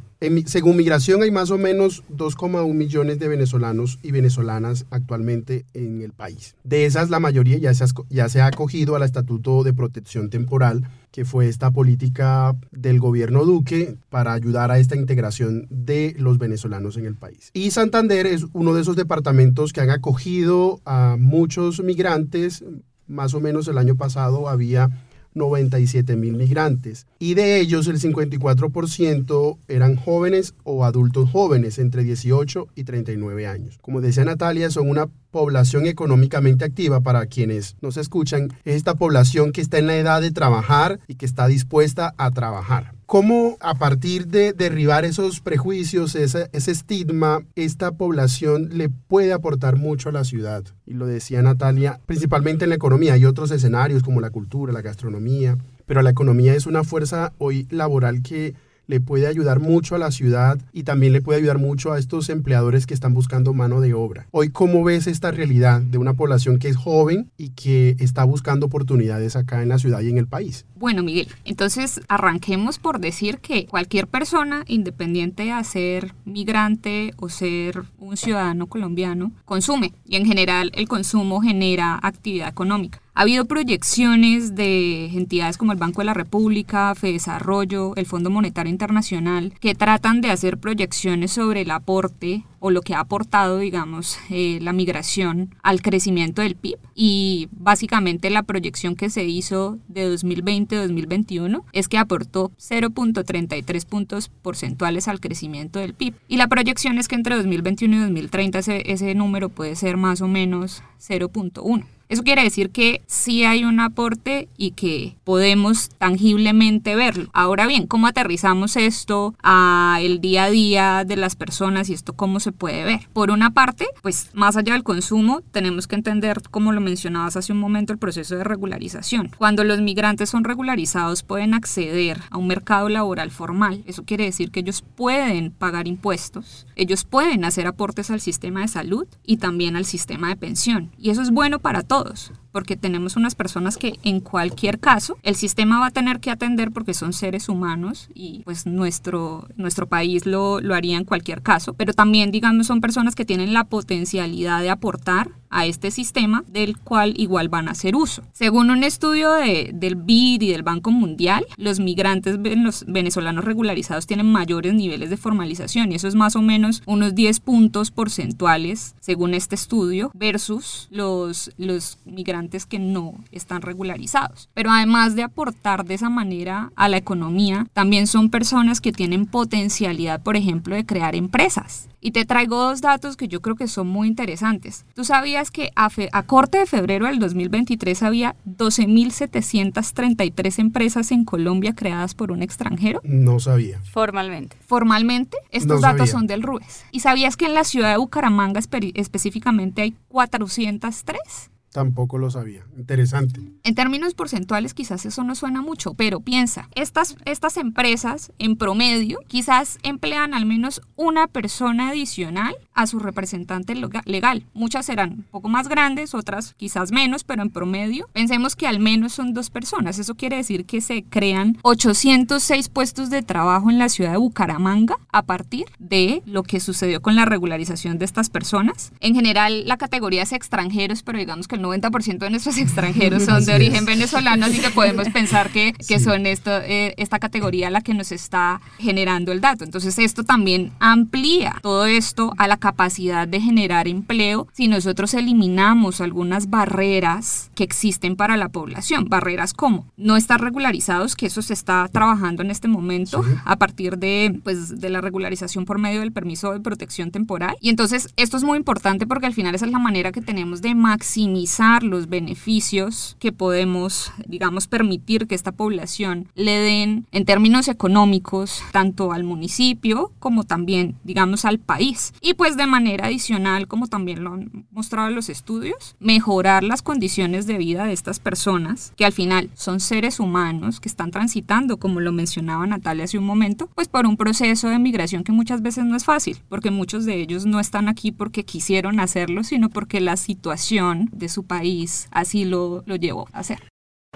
Según 0.46 0.78
Migración 0.78 1.24
hay 1.24 1.32
más 1.32 1.52
o 1.52 1.58
menos 1.58 2.04
2,1 2.16 2.74
millones 2.74 3.20
de 3.20 3.28
venezolanos 3.28 4.00
y 4.04 4.12
venezolanas 4.12 4.86
actualmente 4.90 5.66
en 5.74 6.02
el 6.02 6.12
país. 6.14 6.56
De 6.64 6.86
esas 6.86 7.10
la 7.10 7.20
mayoría 7.20 7.58
ya 7.58 7.74
se, 7.74 7.86
ya 8.10 8.30
se 8.30 8.42
ha 8.42 8.48
acogido 8.48 8.96
al 8.96 9.04
Estatuto 9.04 9.64
de 9.64 9.74
Protección 9.74 10.30
Temporal, 10.30 10.88
que 11.12 11.26
fue 11.26 11.48
esta 11.48 11.72
política 11.72 12.56
del 12.72 13.00
gobierno 13.00 13.46
Duque 13.46 13.98
para 14.10 14.34
ayudar 14.34 14.72
a 14.72 14.80
esta 14.80 14.96
integración 14.96 15.68
de 15.70 16.16
los 16.18 16.38
venezolanos 16.38 16.98
en 16.98 17.06
el 17.06 17.16
país. 17.16 17.52
Y 17.54 17.72
Santander 17.72 18.26
es 18.28 18.46
uno 18.54 18.74
de 18.74 18.82
esos 18.82 18.96
departamentos 18.96 19.72
que 19.72 19.82
han 19.82 19.92
acogido 19.92 20.82
a 20.86 21.16
muchos 21.20 21.82
migrantes. 21.82 22.64
Más 23.08 23.34
o 23.34 23.40
menos 23.40 23.68
el 23.68 23.78
año 23.78 23.96
pasado 23.96 24.50
había 24.50 24.90
97 25.36 26.16
mil 26.16 26.34
migrantes 26.34 27.06
y 27.20 27.36
de 27.36 27.60
ellos 27.60 27.88
el 27.88 28.00
54% 28.00 29.58
eran 29.68 29.96
jóvenes 29.96 30.56
o 30.64 30.84
adultos 30.84 31.30
jóvenes 31.30 31.78
entre 31.78 32.04
18 32.04 32.68
y 32.76 32.84
39 32.84 33.46
años. 33.48 33.78
Como 33.82 34.02
decía 34.02 34.26
Natalia, 34.26 34.72
son 34.72 34.90
una 34.90 35.08
población 35.32 35.86
económicamente 35.86 36.66
activa, 36.66 37.02
para 37.02 37.26
quienes 37.26 37.76
nos 37.82 37.98
escuchan, 37.98 38.54
es 38.64 38.76
esta 38.76 38.96
población 38.96 39.52
que 39.52 39.62
está 39.62 39.78
en 39.78 39.88
la 39.88 39.98
edad 39.98 40.22
de 40.22 40.32
trabajar 40.32 41.00
y 41.08 41.16
que 41.16 41.26
está 41.26 41.48
dispuesta 41.48 42.14
a 42.18 42.32
trabajar. 42.32 42.95
¿Cómo 43.06 43.58
a 43.60 43.76
partir 43.76 44.26
de 44.28 44.54
derribar 44.54 45.06
esos 45.06 45.40
prejuicios, 45.40 46.16
ese, 46.16 46.50
estigma, 46.52 47.46
esta 47.56 47.92
población 47.92 48.70
le 48.74 48.90
puede 48.90 49.32
aportar 49.32 49.76
mucho 49.76 50.10
a 50.10 50.12
la 50.12 50.24
ciudad? 50.24 50.64
Y 50.88 50.96
lo 50.96 51.06
decía 51.06 51.44
Natalia, 51.44 52.00
principalmente 52.08 52.66
en 52.66 52.70
la 52.70 52.76
economía. 52.78 53.14
Hay 53.14 53.26
otros 53.26 53.52
escenarios 53.52 54.02
como 54.02 54.22
la 54.22 54.32
cultura, 54.32 54.74
la 54.74 54.82
gastronomía, 54.82 55.56
pero 55.86 56.02
la 56.02 56.10
economía 56.10 56.56
es 56.56 56.66
una 56.66 56.84
fuerza 56.84 57.32
hoy 57.38 57.68
laboral 57.70 58.24
que 58.24 58.56
le 58.88 59.00
puede 59.00 59.28
ayudar 59.28 59.60
mucho 59.60 59.96
a 59.96 60.00
la 60.00 60.12
ciudad 60.12 60.60
y 60.72 60.84
también 60.84 61.14
le 61.14 61.22
puede 61.22 61.40
ayudar 61.40 61.58
mucho 61.58 61.92
a 61.92 62.00
estos 62.00 62.30
empleadores 62.30 62.86
que 62.86 62.94
están 62.94 63.14
buscando 63.14 63.54
mano 63.54 63.82
de 63.82 63.94
obra. 63.94 64.28
Hoy, 64.32 64.50
¿cómo 64.50 64.84
ves 64.84 65.08
esta 65.08 65.32
realidad 65.32 65.82
de 65.82 65.98
una 65.98 66.14
población 66.14 66.60
que 66.60 66.70
es 66.70 66.76
joven 66.76 67.32
y 67.38 67.50
que 67.50 67.96
está 68.00 68.24
buscando 68.24 68.68
oportunidades 68.68 69.36
acá 69.36 69.62
en 69.62 69.70
la 69.70 69.80
ciudad 69.80 70.02
y 70.02 70.10
en 70.10 70.18
el 70.18 70.28
país? 70.28 70.66
Bueno, 70.78 71.04
Miguel, 71.04 71.30
entonces 71.46 72.02
arranquemos 72.10 72.80
por 72.80 73.00
decir 73.00 73.40
que 73.40 73.66
cualquier 73.66 74.08
persona, 74.08 74.66
independiente 74.68 75.44
de 75.44 75.64
ser 75.64 76.14
migrante 76.26 77.14
o 77.18 77.30
ser 77.30 77.84
un 77.98 78.18
ciudadano 78.18 78.68
colombiano, 78.68 79.32
consume 79.46 79.94
y 80.06 80.18
en 80.18 80.26
general 80.26 80.72
el 80.76 80.90
consumo 80.90 81.42
genera 81.42 81.98
actividad 82.04 82.50
económica. 82.50 83.02
Ha 83.18 83.22
habido 83.22 83.46
proyecciones 83.46 84.56
de 84.56 85.06
entidades 85.06 85.58
como 85.58 85.72
el 85.72 85.78
Banco 85.78 86.02
de 86.02 86.06
la 86.06 86.14
República, 86.14 86.94
Desarrollo, 87.02 87.96
el 87.96 88.06
Fondo 88.06 88.30
Monetario 88.30 88.70
Internacional, 88.70 89.54
que 89.62 89.76
tratan 89.76 90.20
de 90.20 90.32
hacer 90.32 90.58
proyecciones 90.58 91.32
sobre 91.32 91.62
el 91.62 91.72
aporte 91.72 92.44
o 92.66 92.72
lo 92.72 92.82
que 92.82 92.96
ha 92.96 93.00
aportado, 93.00 93.60
digamos, 93.60 94.18
eh, 94.32 94.58
la 94.60 94.74
migración 94.74 95.54
al 95.62 95.84
crecimiento 95.84 96.42
del 96.42 96.56
PIB. 96.56 96.80
Y 96.96 97.48
básicamente 97.52 98.32
la 98.32 98.42
proyección 98.42 98.96
que 98.96 99.12
se 99.12 99.24
hizo 99.24 99.78
de 99.88 100.12
2020-2021 100.12 101.62
es 101.74 101.88
que 101.88 102.00
aportó 102.00 102.52
0.33 102.58 103.86
puntos 103.86 104.30
porcentuales 104.42 105.08
al 105.08 105.20
crecimiento 105.20 105.78
del 105.78 105.94
PIB. 105.94 106.16
Y 106.28 106.38
la 106.38 106.48
proyección 106.48 106.98
es 106.98 107.08
que 107.08 107.14
entre 107.14 107.36
2021 107.36 107.98
y 107.98 108.00
2030 108.00 108.58
ese, 108.58 108.92
ese 108.92 109.14
número 109.14 109.50
puede 109.50 109.76
ser 109.76 109.96
más 109.96 110.22
o 110.22 110.28
menos 110.28 110.82
0.1. 111.00 111.86
Eso 112.08 112.24
quiere 112.24 112.44
decir 112.44 112.70
que 112.70 113.02
sí 113.08 113.46
hay 113.46 113.66
un 113.66 113.80
aporte 113.80 114.48
y 114.58 114.72
que 114.72 115.16
podemos 115.24 115.90
tangiblemente 115.98 116.96
verlo. 116.96 117.30
Ahora 117.34 117.66
bien, 117.66 117.88
¿cómo 117.88 118.06
aterrizamos 118.06 118.76
esto 118.76 119.34
a 119.42 119.98
el 120.02 120.22
día 120.22 120.44
a 120.44 120.50
día 120.52 121.04
de 121.04 121.16
las 121.16 121.36
personas 121.36 121.90
y 121.90 121.94
esto 121.94 122.14
cómo 122.14 122.40
se 122.40 122.52
puede 122.52 122.84
ver? 122.84 123.10
Por 123.12 123.32
una 123.32 123.52
parte, 123.52 123.88
pues 124.04 124.30
más 124.34 124.56
allá 124.56 124.74
del 124.74 124.84
consumo, 124.84 125.42
tenemos 125.52 125.88
que 125.88 125.96
entender, 125.96 126.42
como 126.52 126.74
lo 126.74 126.82
mencionabas 126.82 127.38
hace 127.38 127.54
un 127.54 127.60
momento, 127.60 127.92
el 127.92 128.00
proceso 128.00 128.36
de 128.36 128.44
regularización. 128.44 129.32
Cuando 129.38 129.64
los 129.64 129.82
migrantes 129.82 130.30
son 130.30 130.44
regularizados 130.44 131.24
pueden 131.24 131.56
acceder 131.56 132.22
a 132.30 132.38
un 132.38 132.48
mercado 132.48 132.88
laboral 132.88 133.32
formal. 133.32 133.84
Eso 133.88 134.04
quiere 134.04 134.26
decir 134.26 134.52
que 134.52 134.60
ellos 134.60 134.84
pueden 134.96 135.50
pagar 135.50 135.88
impuestos, 135.88 136.68
ellos 136.76 137.04
pueden 137.04 137.46
hacer 137.46 137.66
aportes 137.66 138.12
al 138.12 138.22
sistema 138.22 138.62
de 138.62 138.68
salud 138.68 139.08
y 139.26 139.38
también 139.38 139.76
al 139.76 139.86
sistema 139.86 140.30
de 140.30 140.36
pensión. 140.36 140.92
Y 141.00 141.10
eso 141.10 141.24
es 141.24 141.32
bueno 141.32 141.60
para 141.60 141.82
todos 141.82 141.95
todos 141.96 142.32
porque 142.56 142.78
tenemos 142.78 143.18
unas 143.18 143.36
personas 143.36 143.76
que 143.76 144.00
en 144.04 144.22
cualquier 144.22 144.80
caso 144.80 145.18
el 145.24 145.36
sistema 145.36 145.82
va 145.82 145.88
a 145.88 145.92
tener 145.92 146.22
que 146.22 146.32
atender 146.32 146.72
porque 146.72 146.94
son 146.94 147.12
seres 147.12 147.50
humanos 147.50 148.08
y 148.14 148.44
pues 148.46 148.66
nuestro, 148.66 149.50
nuestro 149.58 149.88
país 149.88 150.26
lo, 150.26 150.62
lo 150.62 150.74
haría 150.74 150.96
en 150.96 151.04
cualquier 151.04 151.42
caso, 151.42 151.74
pero 151.74 151.92
también 151.92 152.32
digamos 152.32 152.68
son 152.68 152.80
personas 152.80 153.14
que 153.14 153.26
tienen 153.26 153.52
la 153.52 153.66
potencialidad 153.66 154.62
de 154.62 154.70
aportar 154.70 155.32
a 155.50 155.66
este 155.66 155.90
sistema 155.92 156.44
del 156.48 156.78
cual 156.78 157.14
igual 157.18 157.48
van 157.50 157.68
a 157.68 157.72
hacer 157.72 157.96
uso. 157.96 158.24
Según 158.34 158.72
un 158.72 158.84
estudio 158.84 159.32
de, 159.32 159.72
del 159.74 159.96
BID 159.96 160.42
y 160.42 160.52
del 160.52 160.64
Banco 160.64 160.92
Mundial, 160.92 161.46
los 161.58 161.80
migrantes 161.80 162.38
los 162.58 162.86
venezolanos 162.88 163.46
regularizados 163.46 164.06
tienen 164.06 164.32
mayores 164.32 164.74
niveles 164.74 165.10
de 165.10 165.18
formalización 165.18 165.92
y 165.92 165.96
eso 165.96 166.08
es 166.08 166.16
más 166.16 166.36
o 166.36 166.42
menos 166.42 166.84
unos 166.86 167.16
10 167.16 167.40
puntos 167.40 167.92
porcentuales 167.92 168.96
según 169.00 169.34
este 169.34 169.56
estudio 169.56 170.12
versus 170.14 170.88
los, 170.92 171.52
los 171.58 172.00
migrantes 172.06 172.45
que 172.66 172.80
no 172.80 173.14
están 173.32 173.62
regularizados. 173.62 174.50
Pero 174.54 174.72
además 174.72 175.16
de 175.16 175.24
aportar 175.24 175.86
de 175.86 175.96
esa 175.96 176.10
manera 176.10 176.72
a 176.76 176.90
la 176.90 176.98
economía, 176.98 177.68
también 177.74 178.08
son 178.08 178.30
personas 178.30 178.82
que 178.82 178.92
tienen 178.92 179.26
potencialidad, 179.26 180.22
por 180.22 180.36
ejemplo, 180.36 180.76
de 180.76 180.86
crear 180.86 181.16
empresas. 181.16 181.88
Y 182.06 182.12
te 182.12 182.24
traigo 182.24 182.58
dos 182.58 182.82
datos 182.82 183.18
que 183.18 183.28
yo 183.28 183.42
creo 183.42 183.56
que 183.56 183.68
son 183.68 183.88
muy 183.88 184.08
interesantes. 184.08 184.86
¿Tú 184.94 185.04
sabías 185.04 185.50
que 185.50 185.72
a, 185.76 185.90
a 186.12 186.24
corte 186.24 186.60
de 186.60 186.68
febrero 186.68 187.08
del 187.08 187.18
2023 187.18 188.04
había 188.04 188.36
12.733 188.46 190.60
empresas 190.60 191.12
en 191.12 191.26
Colombia 191.26 191.74
creadas 191.74 192.14
por 192.14 192.32
un 192.32 192.44
extranjero? 192.44 193.02
No 193.04 193.40
sabía. 193.40 193.82
Formalmente. 193.92 194.56
Formalmente, 194.68 195.36
estos 195.50 195.82
datos 195.82 196.12
son 196.12 196.28
del 196.28 196.44
RUES. 196.44 196.86
¿Y 196.92 197.00
sabías 197.00 197.38
que 197.38 197.48
en 197.48 197.56
la 197.56 197.64
ciudad 197.64 197.92
de 197.92 197.98
Bucaramanga 197.98 198.60
específicamente 198.60 199.82
hay 199.82 199.96
403? 200.10 201.50
Tampoco 201.76 202.18
lo 202.18 202.32
sabía. 202.32 202.66
Interesante. 202.78 203.42
En 203.66 203.76
términos 203.76 204.14
porcentuales 204.14 204.74
quizás 204.74 205.06
eso 205.06 205.26
no 205.26 205.36
suena 205.36 205.62
mucho, 205.62 205.94
pero 205.94 206.22
piensa, 206.22 206.70
estas, 206.74 207.18
estas 207.26 207.58
empresas 207.58 208.32
en 208.40 208.56
promedio 208.56 209.20
quizás 209.28 209.78
emplean 209.84 210.34
al 210.34 210.46
menos 210.46 210.82
una 210.96 211.28
persona 211.28 211.90
adicional 211.90 212.56
a 212.76 212.88
su 212.88 213.00
representante 213.00 213.76
legal. 214.06 214.46
Muchas 214.54 214.86
serán 214.86 215.12
un 215.12 215.24
poco 215.24 215.50
más 215.50 215.68
grandes, 215.68 216.14
otras 216.14 216.54
quizás 216.54 216.94
menos, 216.94 217.26
pero 217.26 217.42
en 217.42 217.50
promedio 217.50 218.08
pensemos 218.14 218.56
que 218.56 218.68
al 218.68 218.80
menos 218.80 219.12
son 219.12 219.34
dos 219.34 219.50
personas. 219.50 220.00
Eso 220.00 220.16
quiere 220.16 220.38
decir 220.38 220.64
que 220.66 220.80
se 220.80 221.04
crean 221.04 221.58
806 221.64 222.70
puestos 222.70 223.10
de 223.10 223.22
trabajo 223.22 223.70
en 223.70 223.80
la 223.80 223.90
ciudad 223.90 224.12
de 224.12 224.18
Bucaramanga 224.18 224.96
a 225.12 225.24
partir 225.24 225.66
de 225.80 226.24
lo 226.26 226.44
que 226.44 226.62
sucedió 226.62 227.02
con 227.02 227.18
la 227.18 227.26
regularización 227.26 227.98
de 227.98 228.06
estas 228.06 228.30
personas. 228.30 228.94
En 229.02 229.14
general 229.14 229.68
la 229.68 229.76
categoría 229.76 230.24
es 230.24 230.32
extranjeros, 230.32 231.04
pero 231.04 231.20
digamos 231.20 231.50
que 231.50 231.56
el 231.56 231.65
90% 231.66 232.20
de 232.20 232.30
nuestros 232.30 232.58
extranjeros 232.58 233.24
son 233.26 233.46
de 233.46 233.54
origen 233.54 233.86
venezolano, 233.86 234.46
así 234.46 234.60
que 234.60 234.70
podemos 234.70 235.10
pensar 235.10 235.50
que, 235.50 235.74
que 235.88 236.00
son 236.00 236.26
esto, 236.26 236.52
eh, 236.62 236.94
esta 236.98 237.20
categoría 237.20 237.70
la 237.70 237.82
que 237.82 237.94
nos 237.94 238.12
está 238.12 238.62
generando 238.80 239.32
el 239.32 239.42
dato. 239.42 239.64
Entonces 239.64 239.98
esto 240.00 240.24
también 240.24 240.72
amplía 240.80 241.58
todo 241.62 241.86
esto 241.86 242.34
a 242.38 242.48
la 242.48 242.58
capacidad 242.58 243.28
de 243.28 243.42
generar 243.42 243.88
empleo 243.88 244.48
si 244.54 244.68
nosotros 244.68 245.14
eliminamos 245.14 246.02
algunas 246.02 246.50
barreras 246.50 247.50
que 247.56 247.64
existen 247.64 248.16
para 248.16 248.38
la 248.38 248.50
población. 248.50 249.06
Barreras 249.10 249.54
como 249.54 249.86
no 249.98 250.18
estar 250.18 250.42
regularizados, 250.42 251.16
que 251.16 251.28
eso 251.28 251.42
se 251.42 251.54
está 251.54 251.88
trabajando 251.92 252.44
en 252.44 252.52
este 252.52 252.68
momento 252.68 253.24
a 253.46 253.56
partir 253.58 253.98
de, 253.98 254.40
pues, 254.44 254.80
de 254.80 254.90
la 254.90 255.02
regularización 255.02 255.66
por 255.66 255.80
medio 255.80 256.00
del 256.02 256.12
permiso 256.12 256.52
de 256.54 256.60
protección 256.60 257.12
temporal. 257.12 257.56
Y 257.62 257.70
entonces 257.70 258.10
esto 258.18 258.38
es 258.38 258.44
muy 258.44 258.58
importante 258.58 259.08
porque 259.08 259.26
al 259.26 259.34
final 259.34 259.56
esa 259.56 259.66
es 259.66 259.72
la 259.72 259.80
manera 259.80 260.12
que 260.12 260.22
tenemos 260.22 260.62
de 260.62 260.76
maximizar 260.76 261.55
los 261.84 262.10
beneficios 262.10 263.16
que 263.20 263.32
podemos, 263.32 264.12
digamos, 264.28 264.68
permitir 264.68 265.28
que 265.28 265.36
esta 265.36 265.52
población 265.52 266.28
le 266.36 266.58
den 266.60 267.06
en 267.12 267.26
términos 267.26 267.68
económicos 267.68 268.62
tanto 268.72 269.12
al 269.12 269.24
municipio 269.24 270.12
como 270.20 270.44
también, 270.44 270.96
digamos, 271.04 271.46
al 271.46 271.60
país. 271.60 272.14
Y 272.22 272.34
pues 272.34 272.58
de 272.58 272.68
manera 272.68 273.08
adicional, 273.08 273.68
como 273.68 273.88
también 273.88 274.24
lo 274.24 274.34
han 274.34 274.66
mostrado 274.72 275.10
los 275.12 275.30
estudios, 275.30 275.96
mejorar 276.00 276.64
las 276.64 276.82
condiciones 276.82 277.48
de 277.48 277.58
vida 277.58 277.86
de 277.86 277.94
estas 277.94 278.20
personas, 278.20 278.94
que 278.96 279.06
al 279.06 279.14
final 279.14 279.50
son 279.54 279.80
seres 279.80 280.20
humanos 280.20 280.80
que 280.80 280.90
están 280.90 281.12
transitando, 281.12 281.78
como 281.78 282.00
lo 282.02 282.12
mencionaba 282.12 282.68
Natalia 282.68 283.06
hace 283.06 283.18
un 283.18 283.26
momento, 283.26 283.70
pues 283.76 283.88
por 283.88 284.06
un 284.06 284.18
proceso 284.18 284.68
de 284.70 284.80
migración 284.80 285.24
que 285.24 285.32
muchas 285.32 285.62
veces 285.62 285.86
no 285.86 285.96
es 285.96 286.04
fácil, 286.04 286.38
porque 286.50 286.72
muchos 286.72 287.06
de 287.06 287.16
ellos 287.22 287.46
no 287.46 287.60
están 287.60 287.88
aquí 287.88 288.12
porque 288.12 288.44
quisieron 288.44 289.00
hacerlo, 289.00 289.44
sino 289.44 289.70
porque 289.70 290.02
la 290.02 290.18
situación 290.18 291.10
de 291.14 291.30
su 291.30 291.45
país 291.46 292.08
así 292.12 292.46
lo, 292.46 292.84
lo 292.86 292.96
llevó 292.96 293.28
a 293.34 293.40
hacer. 293.40 293.60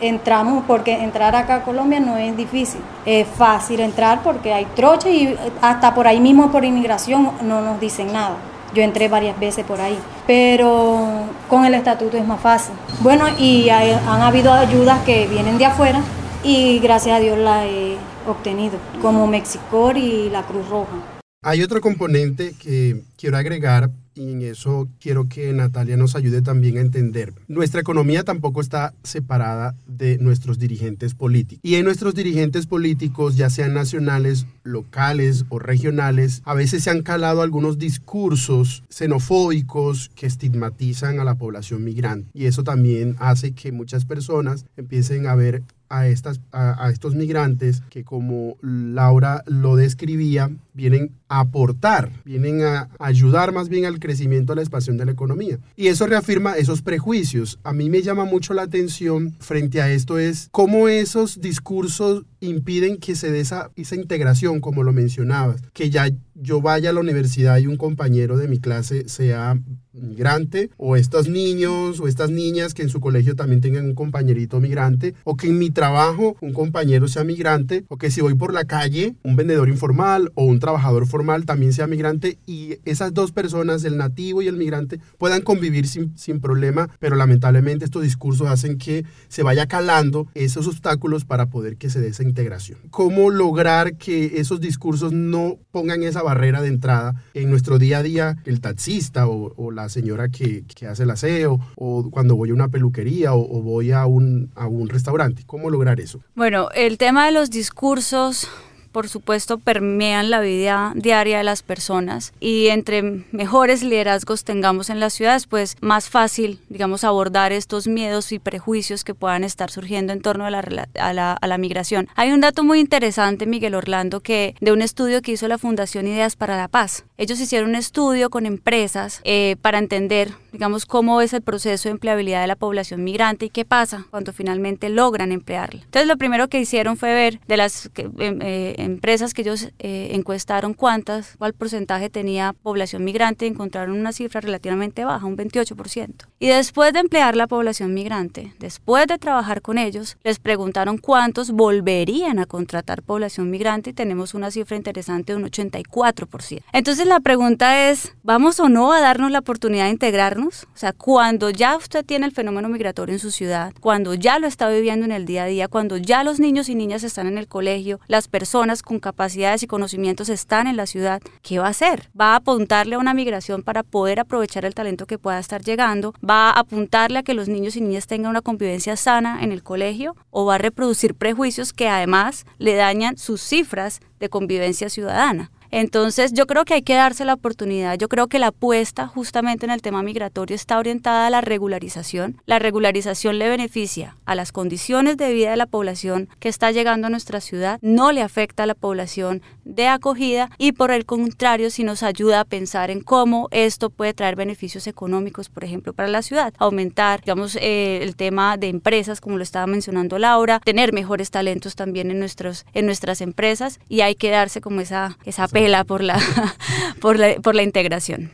Entramos 0.02 0.64
porque 0.66 0.94
entrar 0.94 1.36
acá 1.36 1.56
a 1.56 1.64
Colombia 1.64 2.00
no 2.00 2.18
es 2.18 2.36
difícil, 2.38 2.80
es 3.06 3.28
fácil 3.28 3.82
entrar 3.82 4.24
porque 4.24 4.54
hay 4.54 4.66
troche 4.76 5.12
y 5.12 5.36
hasta 5.62 5.94
por 5.94 6.08
ahí 6.08 6.22
mismo 6.22 6.52
por 6.52 6.64
inmigración 6.64 7.32
no 7.44 7.62
nos 7.62 7.80
dicen 7.80 8.14
nada. 8.14 8.38
Yo 8.74 8.84
entré 8.84 9.08
varias 9.08 9.38
veces 9.40 9.66
por 9.66 9.82
ahí, 9.82 9.98
pero 10.28 11.24
con 11.50 11.66
el 11.66 11.74
estatuto 11.74 12.18
es 12.18 12.26
más 12.26 12.40
fácil. 12.40 12.76
Bueno, 13.02 13.26
y 13.38 13.68
han 13.70 14.22
habido 14.22 14.54
ayudas 14.54 15.04
que 15.04 15.28
vienen 15.28 15.58
de 15.58 15.66
afuera 15.66 16.02
y 16.44 16.80
gracias 16.80 17.18
a 17.18 17.20
Dios 17.20 17.38
la 17.38 17.66
he 17.66 17.98
obtenido, 18.28 18.78
como 19.02 19.28
Mexicor 19.28 19.98
y 19.98 20.30
la 20.30 20.44
Cruz 20.44 20.70
Roja. 20.70 20.98
Hay 21.42 21.64
otro 21.64 21.82
componente 21.82 22.54
que 22.62 23.02
quiero 23.18 23.38
agregar 23.38 23.90
y 24.20 24.34
en 24.34 24.42
eso 24.42 24.90
quiero 25.00 25.30
que 25.30 25.54
Natalia 25.54 25.96
nos 25.96 26.16
ayude 26.18 26.42
también 26.42 26.78
a 26.78 26.82
entender. 26.82 27.34
Nuestra 27.48 27.80
economía 27.80 28.24
tampoco 28.24 28.60
está 28.60 28.94
separada 29.02 29.76
de 29.88 30.18
nuestros 30.18 30.60
dirigentes 30.60 31.14
políticos. 31.14 31.62
Y 31.64 31.76
en 31.76 31.86
nuestros 31.86 32.16
dirigentes 32.16 32.66
políticos, 32.66 33.38
ya 33.38 33.50
sean 33.50 33.74
nacionales, 33.74 34.46
locales 34.64 35.46
o 35.48 35.58
regionales, 35.58 36.42
a 36.44 36.54
veces 36.54 36.84
se 36.84 36.90
han 36.90 37.02
calado 37.02 37.42
algunos 37.42 37.78
discursos 37.78 38.84
xenofóbicos 38.90 40.12
que 40.16 40.28
estigmatizan 40.28 41.20
a 41.20 41.24
la 41.24 41.36
población 41.36 41.86
migrante. 41.86 42.30
Y 42.34 42.46
eso 42.46 42.66
también 42.66 43.16
hace 43.20 43.54
que 43.54 43.72
muchas 43.72 44.04
personas 44.04 44.66
empiecen 44.76 45.28
a 45.28 45.36
ver 45.36 45.64
a, 45.90 46.08
estas, 46.08 46.40
a, 46.52 46.90
estos 46.92 47.16
migrantes 47.16 47.82
que 47.90 48.04
como 48.04 48.58
Laura 48.62 49.44
lo 49.48 49.76
describía, 49.76 50.52
vienen 50.80 51.12
a 51.28 51.42
aportar, 51.42 52.10
vienen 52.24 52.62
a 52.62 52.90
ayudar 53.00 53.52
más 53.52 53.68
bien 53.68 53.84
al 53.86 54.00
crecimiento, 54.00 54.54
a 54.54 54.56
la 54.56 54.62
expansión 54.62 54.96
de 54.96 55.06
la 55.06 55.12
economía. 55.12 55.60
Y 55.76 55.88
eso 55.88 56.08
reafirma 56.08 56.56
esos 56.56 56.82
prejuicios. 56.82 57.60
A 57.64 57.74
mí 57.74 57.90
me 57.90 58.02
llama 58.02 58.24
mucho 58.24 58.54
la 58.54 58.62
atención 58.62 59.36
frente 59.40 59.82
a 59.82 59.92
esto 59.92 60.18
es 60.18 60.48
cómo 60.52 60.88
esos 60.88 61.42
discursos 61.42 62.24
impiden 62.40 62.98
que 62.98 63.16
se 63.16 63.30
dé 63.30 63.42
esa, 63.42 63.72
esa 63.76 63.96
integración, 63.96 64.62
como 64.62 64.84
lo 64.84 64.94
mencionabas, 64.94 65.62
que 65.74 65.90
ya 65.90 66.10
yo 66.36 66.62
vaya 66.62 66.92
a 66.92 66.94
la 66.94 67.02
universidad 67.02 67.58
y 67.58 67.68
un 67.68 67.76
compañero 67.76 68.38
de 68.38 68.48
mi 68.48 68.60
clase 68.60 69.10
sea 69.10 69.60
migrante, 69.92 70.70
o 70.78 70.96
estos 70.96 71.28
niños 71.28 72.00
o 72.00 72.08
estas 72.08 72.30
niñas 72.30 72.74
que 72.74 72.84
en 72.84 72.90
su 72.90 73.02
colegio 73.02 73.36
también 73.36 73.60
tengan 73.60 73.86
un 73.86 73.96
compañerito 73.96 74.62
migrante, 74.62 75.16
o 75.26 75.36
que 75.36 75.48
en 75.48 75.58
mi 75.58 75.70
trabajo 75.70 76.38
un 76.40 76.54
compañero 76.54 77.10
sea 77.10 77.26
migrante, 77.26 77.84
o 77.90 77.98
que 77.98 78.10
si 78.10 78.22
voy 78.22 78.36
por 78.36 78.54
la 78.54 78.64
calle, 78.64 79.16
un 79.24 79.36
vendedor 79.36 79.68
informal 79.68 80.32
o 80.36 80.46
un 80.46 80.60
trabajador 80.60 80.69
formal 81.08 81.46
también 81.46 81.74
sea 81.74 81.88
migrante, 81.88 82.38
y 82.46 82.78
esas 82.86 83.14
dos 83.14 83.32
personas, 83.32 83.84
el 83.84 83.98
nativo 83.98 84.42
y 84.42 84.48
el 84.48 84.58
migrante, 84.58 85.00
puedan 85.18 85.42
convivir 85.42 85.88
sin, 85.88 86.18
sin 86.18 86.40
problema, 86.40 86.90
pero 87.00 87.16
lamentablemente 87.16 87.86
estos 87.86 88.04
discursos 88.04 88.48
hacen 88.48 88.78
que 88.78 89.06
se 89.28 89.44
vaya 89.44 89.68
calando 89.68 90.28
esos 90.34 90.68
obstáculos 90.68 91.26
para 91.26 91.48
poder 91.48 91.78
que 91.78 91.90
se 91.90 92.02
dé 92.02 92.10
esa 92.10 92.24
integración. 92.24 92.80
¿Cómo 92.90 93.30
lograr 93.30 93.96
que 93.96 94.40
esos 94.40 94.60
discursos 94.60 95.14
no 95.14 95.58
pongan 95.72 96.04
esa 96.04 96.22
barrera 96.22 96.62
de 96.62 96.68
entrada 96.68 97.16
en 97.34 97.50
nuestro 97.50 97.80
día 97.80 98.00
a 98.00 98.04
día, 98.04 98.38
el 98.46 98.62
taxista 98.62 99.28
o, 99.28 99.54
o 99.56 99.72
la 99.72 99.90
señora 99.90 100.30
que, 100.30 100.64
que, 100.64 100.88
hace 100.88 101.04
el 101.04 101.12
aseo, 101.12 101.60
o 101.76 102.10
cuando 102.10 102.36
voy 102.36 102.50
a 102.50 102.54
una 102.54 102.70
peluquería 102.70 103.34
o, 103.34 103.58
o 103.58 103.62
voy 103.62 103.92
a 103.92 104.06
un, 104.06 104.52
a 104.56 104.68
un 104.68 104.90
restaurante? 104.90 105.44
¿Cómo 105.46 105.70
lograr 105.70 106.00
eso? 106.00 106.22
Bueno, 106.36 106.70
el 106.74 106.98
tema 106.98 107.26
de 107.26 107.32
los 107.32 107.50
discursos 107.50 108.48
por 108.92 109.08
supuesto, 109.10 109.58
permean 109.58 110.30
la 110.30 110.40
vida 110.40 110.94
diaria 110.96 111.38
de 111.40 111.44
las 111.44 111.64
personas 111.64 112.34
y 112.40 112.68
entre 112.68 113.02
mejores 113.32 113.84
liderazgos 113.84 114.44
tengamos 114.44 114.90
en 114.90 115.00
las 115.00 115.14
ciudades, 115.14 115.48
pues 115.48 115.78
más 115.82 116.10
fácil, 116.10 116.60
digamos, 116.70 117.04
abordar 117.04 117.52
estos 117.52 117.88
miedos 117.88 118.32
y 118.32 118.40
prejuicios 118.40 119.04
que 119.04 119.14
puedan 119.14 119.44
estar 119.44 119.72
surgiendo 119.72 120.14
en 120.14 120.22
torno 120.22 120.46
a 120.46 120.50
la, 120.50 120.88
a 121.00 121.14
la, 121.14 121.34
a 121.34 121.48
la 121.48 121.58
migración. 121.58 122.08
Hay 122.16 122.32
un 122.32 122.42
dato 122.42 122.64
muy 122.64 122.80
interesante, 122.80 123.46
Miguel 123.46 123.76
Orlando, 123.76 124.20
que 124.20 124.56
de 124.60 124.72
un 124.72 124.82
estudio 124.82 125.22
que 125.22 125.34
hizo 125.34 125.48
la 125.48 125.58
Fundación 125.58 126.08
Ideas 126.08 126.36
para 126.36 126.58
la 126.58 126.68
Paz. 126.68 127.06
Ellos 127.18 127.40
hicieron 127.40 127.70
un 127.70 127.76
estudio 127.76 128.30
con 128.30 128.46
empresas 128.46 129.22
eh, 129.24 129.56
para 129.62 129.78
entender, 129.78 130.34
digamos, 130.52 130.86
cómo 130.86 131.22
es 131.22 131.34
el 131.34 131.42
proceso 131.42 131.90
de 131.90 131.92
empleabilidad 131.92 132.42
de 132.42 132.48
la 132.48 132.56
población 132.56 133.04
migrante 133.04 133.46
y 133.46 133.50
qué 133.50 133.66
pasa 133.66 134.06
cuando 134.10 134.34
finalmente 134.34 134.90
logran 134.90 135.32
emplearla. 135.32 135.82
Entonces, 135.84 136.08
lo 136.08 136.18
primero 136.18 136.48
que 136.48 136.60
hicieron 136.60 136.98
fue 136.98 137.14
ver 137.14 137.40
de 137.48 137.58
las 137.58 137.90
que, 137.90 138.10
eh, 138.20 138.76
empresas 138.78 139.34
que 139.34 139.42
ellos 139.42 139.70
eh, 139.80 140.10
encuestaron 140.14 140.74
cuántas, 140.74 141.36
cuál 141.38 141.54
porcentaje 141.54 142.10
tenía 142.10 142.54
población 142.54 143.04
migrante, 143.04 143.46
encontraron 143.46 143.98
una 143.98 144.12
cifra 144.12 144.42
relativamente 144.42 145.06
baja, 145.06 145.26
un 145.26 145.38
28%. 145.38 146.28
Y 146.40 146.48
después 146.48 146.94
de 146.94 147.00
emplear 147.00 147.36
la 147.36 147.48
población 147.48 147.94
migrante, 147.94 148.54
después 148.60 149.08
de 149.08 149.18
trabajar 149.18 149.62
con 149.62 149.78
ellos, 149.78 150.18
les 150.24 150.40
preguntaron 150.40 150.98
cuántos 150.98 151.52
volverían 151.52 152.40
a 152.40 152.46
contratar 152.46 153.04
población 153.04 153.50
migrante 153.50 153.92
y 153.92 153.94
tenemos 153.94 154.34
una 154.34 154.52
cifra 154.52 154.78
interesante 154.78 155.34
de 155.34 155.38
un 155.38 155.46
84%. 155.46 156.64
Entonces 156.74 157.08
la 157.08 157.20
pregunta 157.20 157.90
es, 157.90 158.16
¿vamos 158.24 158.60
o 158.60 158.70
no 158.70 158.94
a 158.94 159.02
darnos 159.02 159.32
la 159.32 159.40
oportunidad 159.40 159.86
de 159.86 159.92
integrarnos? 159.92 160.39
O 160.48 160.78
sea, 160.78 160.94
cuando 160.94 161.50
ya 161.50 161.76
usted 161.76 162.06
tiene 162.06 162.26
el 162.26 162.32
fenómeno 162.32 162.70
migratorio 162.70 163.14
en 163.14 163.20
su 163.20 163.32
ciudad, 163.32 163.74
cuando 163.80 164.14
ya 164.14 164.40
lo 164.40 164.48
está 164.48 164.70
viviendo 164.70 165.06
en 165.06 165.12
el 165.12 165.26
día 165.26 165.44
a 165.44 165.48
día, 165.48 165.68
cuando 165.68 165.98
ya 165.98 166.24
los 166.24 166.40
niños 166.40 166.70
y 166.70 166.76
niñas 166.76 167.04
están 167.04 167.28
en 167.28 167.38
el 167.38 167.48
colegio, 167.48 168.00
las 168.08 168.28
personas 168.28 168.82
con 168.82 169.00
capacidades 169.00 169.64
y 169.64 169.68
conocimientos 169.68 170.30
están 170.30 170.68
en 170.68 170.78
la 170.78 170.86
ciudad, 170.86 171.22
¿qué 171.42 171.60
va 171.60 171.68
a 171.68 171.70
hacer? 171.70 172.10
¿Va 172.20 172.34
a 172.34 172.38
apuntarle 172.38 172.96
a 172.96 173.00
una 173.00 173.14
migración 173.14 173.64
para 173.64 173.84
poder 173.84 174.20
aprovechar 174.20 174.66
el 174.66 174.76
talento 174.76 175.06
que 175.06 175.18
pueda 175.18 175.40
estar 175.40 175.62
llegando? 175.62 176.14
¿Va 176.28 176.50
a 176.50 176.60
apuntarle 176.60 177.20
a 177.20 177.24
que 177.24 177.34
los 177.34 177.48
niños 177.48 177.76
y 177.76 177.82
niñas 177.82 178.08
tengan 178.08 178.32
una 178.32 178.42
convivencia 178.42 178.96
sana 178.96 179.44
en 179.44 179.52
el 179.52 179.64
colegio? 179.64 180.16
¿O 180.30 180.46
va 180.46 180.56
a 180.56 180.60
reproducir 180.60 181.16
prejuicios 181.16 181.74
que 181.74 181.88
además 181.88 182.46
le 182.58 182.76
dañan 182.76 183.18
sus 183.18 183.42
cifras 183.42 184.00
de 184.20 184.30
convivencia 184.30 184.90
ciudadana? 184.90 185.52
Entonces 185.72 186.34
yo 186.34 186.48
creo 186.48 186.66
que 186.66 186.74
hay 186.76 186.82
que 186.82 186.96
darse 186.96 187.26
la 187.26 187.34
oportunidad. 187.34 187.98
Yo 187.98 188.10
creo 188.10 188.28
que 188.28 188.40
la 188.40 188.48
apuesta 188.48 189.08
justamente 189.08 189.66
en 189.66 189.72
el 189.72 189.82
tema 189.82 190.04
migratorio 190.04 190.56
está 190.56 190.80
orientada 190.80 191.28
a 191.28 191.30
la 191.30 191.42
regularización. 191.42 192.42
La 192.46 192.60
regularización 192.60 193.40
le 193.40 193.50
beneficia 193.50 194.16
a 194.26 194.36
las 194.36 194.52
condiciones 194.52 195.18
de 195.18 195.34
vida 195.34 195.52
de 195.52 195.58
la 195.58 195.66
población 195.66 196.30
que 196.40 196.50
está 196.50 196.72
llegando 196.72 197.08
a 197.08 197.10
nuestra 197.10 197.42
ciudad, 197.42 197.80
no 197.82 198.12
le 198.12 198.22
afecta 198.22 198.64
a 198.64 198.66
la 198.66 198.76
población 198.76 199.42
de 199.66 199.88
acogida 199.88 200.50
y 200.58 200.72
por 200.72 200.92
el 200.92 201.06
contrario 201.06 201.70
si 201.70 201.84
nos 201.84 202.04
ayuda 202.04 202.40
a 202.40 202.46
pensar 202.46 202.90
en 202.90 203.02
cómo 203.02 203.48
esto 203.52 203.90
puede 203.90 204.14
traer 204.14 204.36
beneficios 204.36 204.88
económicos, 204.88 205.50
por 205.50 205.64
ejemplo, 205.64 205.94
para 205.94 206.10
la 206.10 206.22
ciudad. 206.22 206.54
Aumentar, 206.58 207.22
digamos, 207.22 207.56
eh, 207.56 208.00
el 208.02 208.16
tema 208.16 208.58
de 208.58 208.68
empresas, 208.68 209.22
como 209.22 209.38
lo 209.38 209.44
estaba 209.44 209.68
mencionando 209.68 210.18
Laura, 210.18 210.60
tener 210.64 210.94
mejores 210.94 211.32
talentos 211.32 211.76
también 211.76 212.12
en, 212.12 212.20
nuestros, 212.20 212.66
en 212.74 212.86
nuestras 212.86 213.22
empresas 213.22 213.80
y 213.88 214.02
hay 214.02 214.16
que 214.16 214.30
darse 214.30 214.62
como 214.62 214.82
esa, 214.82 215.18
esa 215.26 215.48
por 215.86 216.02
la, 216.04 216.18
por 217.02 217.20
la, 217.20 217.36
por 217.42 217.56
la 217.56 217.64
integración. 217.64 218.32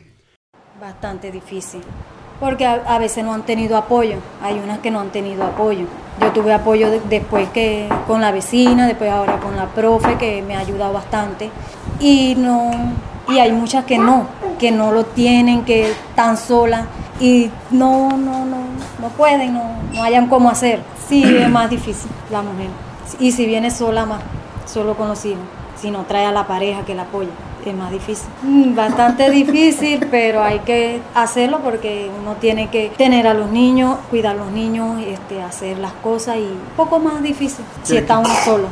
Bastante 0.80 1.32
difícil, 1.32 1.80
porque 2.38 2.64
a, 2.66 2.98
veces 2.98 3.24
no 3.24 3.32
han 3.32 3.42
tenido 3.42 3.76
apoyo, 3.76 4.18
hay 4.42 4.60
unas 4.62 4.78
que 4.78 4.90
no 4.90 5.00
han 5.00 5.10
tenido 5.10 5.42
apoyo. 5.42 5.86
Yo 6.20 6.32
tuve 6.32 6.52
apoyo 6.52 6.88
después 7.08 7.48
que 7.50 7.88
con 8.06 8.20
la 8.20 8.30
vecina, 8.30 8.86
después 8.86 9.10
ahora 9.10 9.38
con 9.38 9.56
la 9.56 9.66
profe, 9.66 10.16
que 10.18 10.42
me 10.42 10.54
ha 10.54 10.60
ayudado 10.60 10.92
bastante, 10.92 11.50
y, 11.98 12.36
no, 12.36 12.70
y 13.28 13.38
hay 13.38 13.50
muchas 13.50 13.84
que 13.84 13.98
no, 13.98 14.28
que 14.58 14.70
no 14.70 14.92
lo 14.92 15.04
tienen, 15.04 15.64
que 15.64 15.90
están 15.90 16.36
solas 16.36 16.86
y 17.18 17.50
no, 17.70 18.10
no, 18.10 18.44
no, 18.44 18.58
no 19.00 19.08
pueden, 19.16 19.54
no, 19.54 19.82
no 19.92 20.02
hayan 20.04 20.28
cómo 20.28 20.48
hacer. 20.48 20.80
Sí, 21.08 21.24
es 21.24 21.48
más 21.48 21.70
difícil 21.70 22.10
la 22.30 22.42
mujer. 22.42 22.68
Y 23.18 23.32
si 23.32 23.46
viene 23.46 23.70
sola 23.70 24.06
más, 24.06 24.22
solo 24.66 24.96
con 24.96 25.08
los 25.08 25.24
hijos 25.24 25.55
si 25.80 25.90
no 25.90 26.04
trae 26.04 26.26
a 26.26 26.32
la 26.32 26.46
pareja 26.46 26.84
que 26.84 26.94
la 26.94 27.02
apoye. 27.02 27.28
Es 27.64 27.74
más 27.74 27.90
difícil. 27.90 28.28
Mm, 28.42 28.76
bastante 28.76 29.28
difícil, 29.28 30.06
pero 30.10 30.40
hay 30.40 30.60
que 30.60 31.00
hacerlo 31.14 31.60
porque 31.64 32.08
uno 32.20 32.36
tiene 32.36 32.70
que 32.70 32.92
tener 32.96 33.26
a 33.26 33.34
los 33.34 33.50
niños, 33.50 33.98
cuidar 34.08 34.36
a 34.36 34.38
los 34.38 34.52
niños, 34.52 35.02
este, 35.04 35.42
hacer 35.42 35.78
las 35.78 35.92
cosas 35.94 36.36
y 36.36 36.42
un 36.42 36.76
poco 36.76 37.00
más 37.00 37.22
difícil 37.24 37.64
si 37.82 37.96
está 37.96 38.18
uno 38.18 38.30
solo. 38.44 38.68